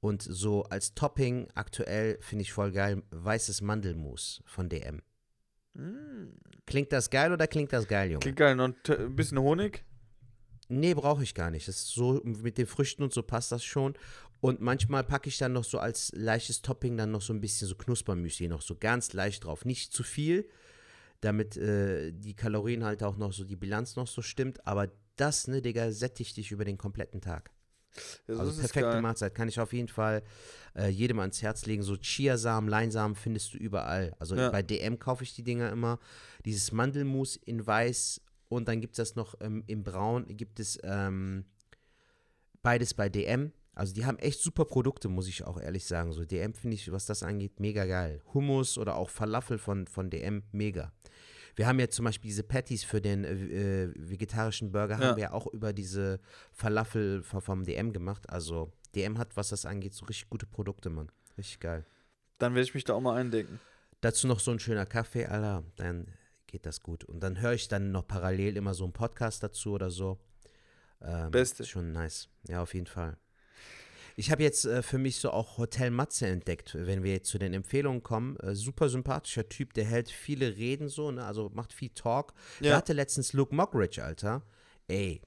[0.00, 5.02] und so als Topping aktuell finde ich voll geil weißes Mandelmus von DM.
[5.74, 6.28] Mm.
[6.66, 8.20] Klingt das geil oder klingt das geil, Junge?
[8.20, 8.54] Klingt geil.
[8.54, 9.84] Noch ein bisschen Honig?
[10.68, 11.66] Nee, brauche ich gar nicht.
[11.66, 13.94] Das ist so mit den Früchten und so passt das schon.
[14.40, 17.68] Und manchmal packe ich dann noch so als leichtes Topping dann noch so ein bisschen
[17.68, 19.64] so Knuspermüsli noch so ganz leicht drauf.
[19.64, 20.48] Nicht zu viel,
[21.20, 24.66] damit äh, die Kalorien halt auch noch so, die Bilanz noch so stimmt.
[24.66, 27.50] Aber das, ne, Digga, sättigt dich über den kompletten Tag.
[28.28, 29.34] Ja, so also perfekte Mahlzeit.
[29.34, 30.22] Kann ich auf jeden Fall
[30.76, 31.82] äh, jedem ans Herz legen.
[31.82, 34.14] So Chiasamen, Leinsamen findest du überall.
[34.18, 34.50] Also ja.
[34.50, 35.98] bei DM kaufe ich die Dinger immer.
[36.44, 40.26] Dieses Mandelmus in weiß und dann gibt es das noch ähm, in braun.
[40.36, 41.44] Gibt es ähm,
[42.62, 43.52] beides bei DM.
[43.74, 46.12] Also die haben echt super Produkte, muss ich auch ehrlich sagen.
[46.12, 48.20] So DM finde ich, was das angeht, mega geil.
[48.34, 50.92] Hummus oder auch Falafel von, von DM, mega.
[51.60, 55.08] Wir haben ja zum Beispiel diese Patties für den äh, äh vegetarischen Burger, ja.
[55.08, 56.18] haben wir ja auch über diese
[56.52, 58.30] Falafel vom DM gemacht.
[58.30, 61.12] Also DM hat, was das angeht, so richtig gute Produkte, Mann.
[61.36, 61.84] Richtig geil.
[62.38, 63.60] Dann werde ich mich da auch mal eindenken.
[64.00, 66.06] Dazu noch so ein schöner Kaffee, Alter, dann
[66.46, 67.04] geht das gut.
[67.04, 70.18] Und dann höre ich dann noch parallel immer so einen Podcast dazu oder so.
[71.02, 71.66] Ähm, Beste.
[71.66, 72.30] Schon nice.
[72.48, 73.18] Ja, auf jeden Fall.
[74.16, 77.38] Ich habe jetzt äh, für mich so auch Hotel Matze entdeckt, wenn wir jetzt zu
[77.38, 78.36] den Empfehlungen kommen.
[78.38, 81.24] Äh, super sympathischer Typ, der hält viele Reden so, ne?
[81.24, 82.32] also macht viel Talk.
[82.60, 82.68] Ja.
[82.68, 84.42] Der hatte letztens Luke Mockridge, Alter.
[84.88, 85.22] Ey,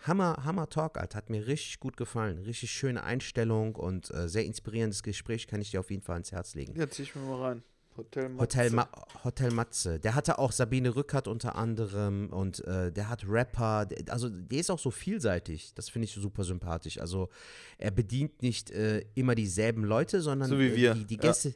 [0.00, 1.18] Hammer, Hammer Talk, Alter.
[1.18, 2.38] Hat mir richtig gut gefallen.
[2.38, 5.46] Richtig schöne Einstellung und äh, sehr inspirierendes Gespräch.
[5.46, 6.74] Kann ich dir auf jeden Fall ans Herz legen.
[6.76, 7.62] Ja, zieh ich mir mal rein.
[7.98, 8.40] Hotel Matze.
[8.40, 8.88] Hotel, Ma
[9.24, 9.98] Hotel Matze.
[9.98, 13.86] Der hatte auch Sabine Rückert unter anderem und äh, der hat Rapper.
[13.86, 15.74] Der, also der ist auch so vielseitig.
[15.74, 16.98] Das finde ich super sympathisch.
[16.98, 17.28] Also
[17.76, 20.94] er bedient nicht äh, immer dieselben Leute, sondern so wie wir.
[20.94, 21.48] die, die Gäste.
[21.50, 21.54] Ja.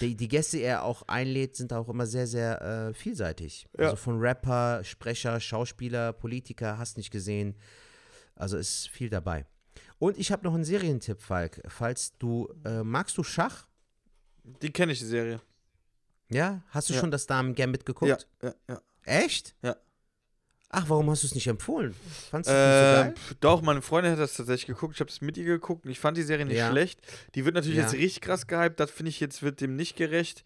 [0.00, 3.68] Die, die, Gäste, die er auch einlädt, sind auch immer sehr, sehr äh, vielseitig.
[3.78, 3.84] Ja.
[3.84, 7.54] Also von Rapper, Sprecher, Schauspieler, Politiker, hast nicht gesehen.
[8.34, 9.46] Also ist viel dabei.
[10.00, 11.62] Und ich habe noch einen Serientipp, Falk.
[11.68, 13.68] Falls du, äh, magst du Schach?
[14.62, 15.40] Die kenne ich, die Serie.
[16.30, 16.62] Ja?
[16.70, 17.00] Hast du ja.
[17.00, 18.28] schon das Damen Gambit geguckt?
[18.42, 18.80] Ja, ja, ja.
[19.04, 19.54] Echt?
[19.62, 19.76] Ja.
[20.72, 21.94] Ach, warum hast du es nicht empfohlen?
[22.30, 23.36] Fandest du äh, nicht so geil?
[23.40, 24.94] Doch, meine Freundin hat das tatsächlich geguckt.
[24.94, 26.70] Ich habe es mit ihr geguckt und ich fand die Serie nicht ja.
[26.70, 27.00] schlecht.
[27.34, 27.84] Die wird natürlich ja.
[27.84, 28.78] jetzt richtig krass gehypt.
[28.78, 30.44] Das finde ich jetzt wird dem nicht gerecht.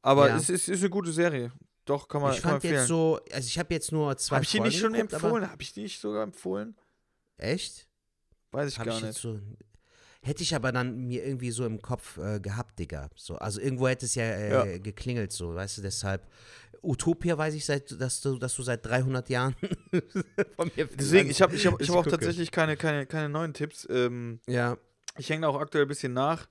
[0.00, 1.50] Aber es ist, ist eine gute Serie.
[1.86, 4.52] Doch, kann man Ich fand jetzt so, also ich habe jetzt nur zwei Habe ich
[4.52, 5.50] die nicht schon geguckt, empfohlen?
[5.50, 6.76] Habe ich die nicht sogar empfohlen?
[7.36, 7.88] Echt?
[8.52, 9.18] Weiß ich hab gar ich nicht.
[9.18, 9.40] So,
[10.24, 13.10] Hätte ich aber dann mir irgendwie so im Kopf äh, gehabt, Digga.
[13.14, 16.26] So, also irgendwo hätte es ja, äh, ja, geklingelt, so, weißt du, deshalb.
[16.82, 19.54] Utopia weiß ich, seit, dass, du, dass du seit 300 Jahren
[20.56, 23.52] von mir Deswegen, ich habe ich hab, ich hab auch tatsächlich keine, keine, keine neuen
[23.52, 23.86] Tipps.
[23.90, 24.78] Ähm, ja.
[25.18, 26.48] Ich hänge auch aktuell ein bisschen nach.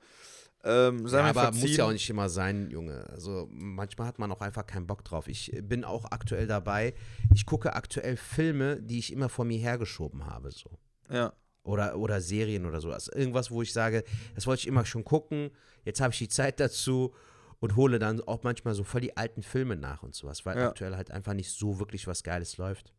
[0.64, 1.62] Ähm, ja, aber verziehen.
[1.62, 3.10] muss ja auch nicht immer sein, Junge.
[3.10, 5.28] Also manchmal hat man auch einfach keinen Bock drauf.
[5.28, 6.94] Ich bin auch aktuell dabei.
[7.34, 10.52] Ich gucke aktuell Filme, die ich immer vor mir hergeschoben habe.
[10.52, 10.70] So.
[11.10, 11.34] Ja.
[11.64, 13.08] Oder, oder Serien oder sowas.
[13.08, 14.04] Irgendwas, wo ich sage,
[14.36, 15.52] das wollte ich immer schon gucken,
[15.86, 17.14] jetzt habe ich die Zeit dazu
[17.60, 20.68] und hole dann auch manchmal so voll die alten Filme nach und sowas, weil ja.
[20.68, 22.94] aktuell halt einfach nicht so wirklich was Geiles läuft.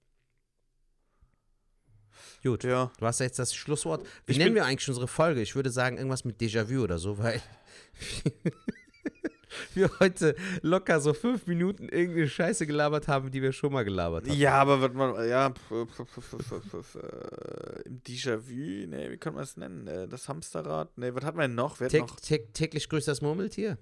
[2.42, 2.90] Gut, ja.
[2.98, 4.06] du hast jetzt das Schlusswort.
[4.26, 5.42] Wie ich nennen wir eigentlich unsere Folge?
[5.42, 7.42] Ich würde sagen, irgendwas mit Déjà-vu oder so, weil
[9.74, 14.28] wir heute locker so fünf Minuten irgendeine Scheiße gelabert haben, die wir schon mal gelabert
[14.28, 14.38] haben.
[14.38, 15.46] Ja, aber was man, ja,
[17.84, 19.86] im Déjà-vu, ne, wie kann man es nennen?
[19.86, 21.80] Äh, das Hamsterrad, ne, was hat man noch?
[21.80, 22.16] Wer noch?
[22.20, 23.78] Täglich grüßt das Murmeltier.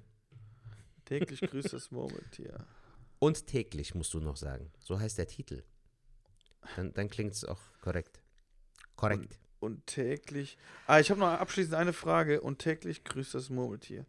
[1.05, 2.65] Täglich grüßt das Murmeltier.
[3.19, 4.73] Und täglich musst du noch sagen.
[4.81, 5.63] So heißt der Titel.
[6.77, 8.21] Dann, dann klingt es auch korrekt.
[8.97, 9.39] Korrekt.
[9.61, 10.59] Und, und täglich.
[10.87, 12.41] Ah, ich habe noch abschließend eine Frage.
[12.41, 14.07] Und täglich grüßt das Murmeltier.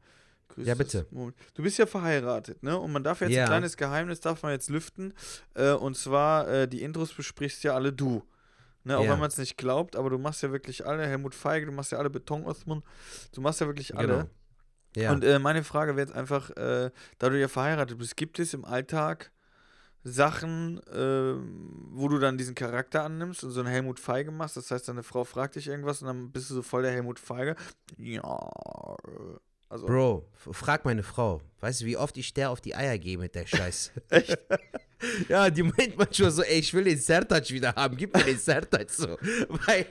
[0.58, 1.08] Ja, bitte.
[1.54, 2.78] Du bist ja verheiratet, ne?
[2.78, 3.44] Und man darf jetzt ja.
[3.44, 5.14] ein kleines Geheimnis, darf man jetzt lüften.
[5.56, 8.24] Äh, und zwar, äh, die Intros besprichst ja alle du.
[8.84, 8.98] Ne?
[8.98, 9.12] Auch ja.
[9.12, 11.08] wenn man es nicht glaubt, aber du machst ja wirklich alle.
[11.08, 12.84] Helmut Feige, du machst ja alle Beton Osmond.
[13.34, 14.08] Du machst ja wirklich alle.
[14.08, 14.30] Genau.
[14.96, 15.12] Ja.
[15.12, 18.54] Und äh, meine Frage wäre jetzt einfach, äh, da du ja verheiratet bist, gibt es
[18.54, 19.32] im Alltag
[20.04, 21.34] Sachen, äh,
[21.92, 24.58] wo du dann diesen Charakter annimmst und so einen Helmut Feige machst?
[24.58, 27.20] Das heißt, deine Frau fragt dich irgendwas und dann bist du so voll der Helmut
[27.20, 27.56] Feige.
[27.98, 28.98] Ja,
[29.74, 31.42] also Bro, frag meine Frau.
[31.60, 33.92] Weißt du, wie oft ich der auf die Eier gehe mit der Scheiße?
[34.10, 34.38] Echt?
[35.28, 37.98] ja, die meint manchmal so, ey, ich will den Sertac wieder haben.
[37.98, 39.08] Gib mir den Sertac so.
[39.66, 39.88] Weil,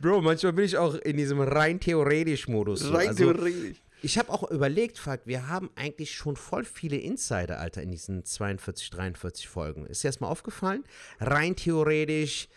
[0.00, 2.80] Bro, manchmal bin ich auch in diesem rein theoretisch Modus.
[2.80, 2.92] So.
[2.92, 3.82] Rein also, theoretisch.
[4.00, 8.24] Ich habe auch überlegt, fuck, wir haben eigentlich schon voll viele Insider, Alter, in diesen
[8.24, 9.86] 42, 43 Folgen.
[9.86, 10.84] Ist dir erstmal aufgefallen?
[11.18, 12.48] Rein theoretisch,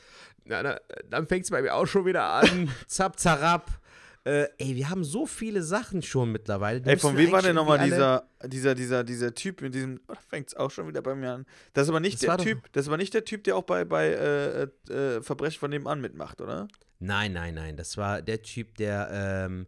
[0.44, 0.80] na, na,
[1.10, 2.70] dann fängt es bei mir auch schon wieder an.
[2.88, 3.80] Zap, zarab
[4.26, 6.82] Äh, ey, wir haben so viele Sachen schon mittlerweile.
[6.82, 10.14] Die ey, von wem war denn nochmal dieser, dieser, dieser, dieser Typ mit diesem, oh,
[10.14, 11.46] da fängt es auch schon wieder bei mir an.
[11.74, 13.64] Das ist aber nicht das der Typ, das ist aber nicht der Typ, der auch
[13.64, 16.68] bei, bei äh, äh, Verbrechen von nebenan mitmacht, oder?
[16.98, 17.78] Nein, nein, nein.
[17.78, 19.68] Das war der Typ, der ähm,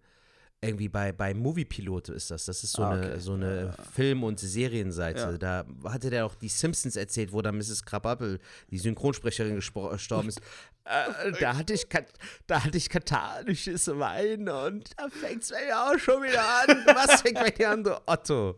[0.62, 2.46] irgendwie bei, bei Moviepilot ist das.
[2.46, 3.06] Das ist so ah, okay.
[3.06, 3.84] eine, so eine ja.
[3.94, 5.20] Film- und Serienseite.
[5.20, 5.38] Ja.
[5.38, 7.84] Da hatte der auch die Simpsons erzählt, wo da Mrs.
[7.84, 8.40] Krabappel,
[8.72, 10.42] die Synchronsprecherin, gestorben ist.
[10.86, 11.88] äh, da, hatte ich,
[12.48, 16.84] da hatte ich katharisches Wein und da fängt es mir auch schon wieder an.
[16.88, 18.56] Was fängt bei dir an, du Otto?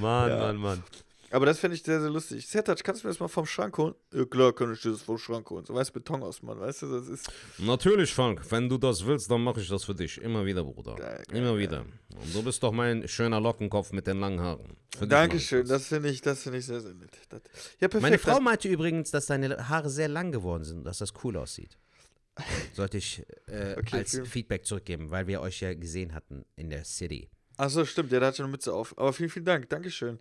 [0.00, 0.38] Mann, ja.
[0.38, 0.84] Mann, Mann.
[1.32, 2.46] Aber das fände ich sehr, sehr lustig.
[2.46, 3.94] Sertac, kannst du mir das mal vom Schrank holen?
[4.12, 5.64] Ja, klar kann ich das vom Schrank holen.
[5.64, 7.32] So weiß Beton aus, Mann, weißt du, das ist.
[7.58, 10.20] Natürlich, Frank, wenn du das willst, dann mache ich das für dich.
[10.20, 10.94] Immer wieder, Bruder.
[10.94, 11.86] Geil, geil, Immer wieder.
[12.10, 14.76] Und du bist doch mein schöner Lockenkopf mit den langen Haaren.
[15.00, 17.10] Dankeschön, das finde ich, das ich sehr, sehr nett.
[17.30, 17.40] Das,
[17.80, 18.02] ja, perfekt.
[18.02, 21.78] Meine Frau meinte übrigens, dass deine Haare sehr lang geworden sind, dass das cool aussieht.
[22.74, 24.26] Sollte ich äh, okay, als vielen.
[24.26, 27.30] Feedback zurückgeben, weil wir euch ja gesehen hatten in der City.
[27.56, 28.96] Achso, stimmt, ja, da hat schon eine Mütze auf.
[28.98, 29.68] Aber vielen, vielen Dank.
[29.70, 30.18] Dankeschön.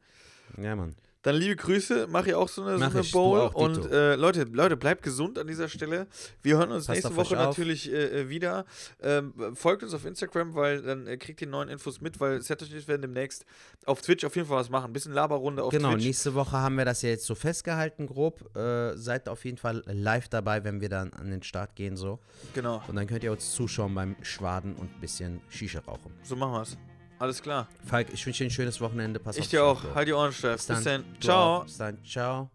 [0.57, 0.95] Ja, Mann.
[1.23, 3.41] Dann liebe Grüße, mache ich auch so eine, so eine Bowl.
[3.41, 6.07] Auch, und äh, Leute, Leute, bleibt gesund an dieser Stelle.
[6.41, 8.65] Wir hören uns Passt nächste Woche natürlich äh, äh, wieder.
[9.01, 12.87] Ähm, folgt uns auf Instagram, weil dann äh, kriegt ihr neuen Infos mit, weil Saturdays
[12.87, 13.45] werden demnächst
[13.85, 14.85] auf Twitch auf jeden Fall was machen.
[14.89, 15.99] Ein bisschen Laberrunde auf genau, Twitch.
[15.99, 18.55] Genau, nächste Woche haben wir das ja jetzt so festgehalten, grob.
[18.55, 21.97] Äh, seid auf jeden Fall live dabei, wenn wir dann an den Start gehen.
[21.97, 22.19] so.
[22.55, 22.81] Genau.
[22.87, 26.11] Und dann könnt ihr uns zuschauen beim Schwaden und ein bisschen Shisha rauchen.
[26.23, 26.77] So machen wir es.
[27.21, 27.67] Alles klar.
[27.85, 29.19] Falk, ich wünsche dir ein schönes Wochenende.
[29.19, 29.79] Pass ich dir auch.
[29.93, 30.53] Halt die Ohren steif.
[30.53, 31.05] Bis, Bis dann.
[31.19, 31.61] Ciao.
[31.61, 32.03] Bis dann.
[32.03, 32.49] Ciao.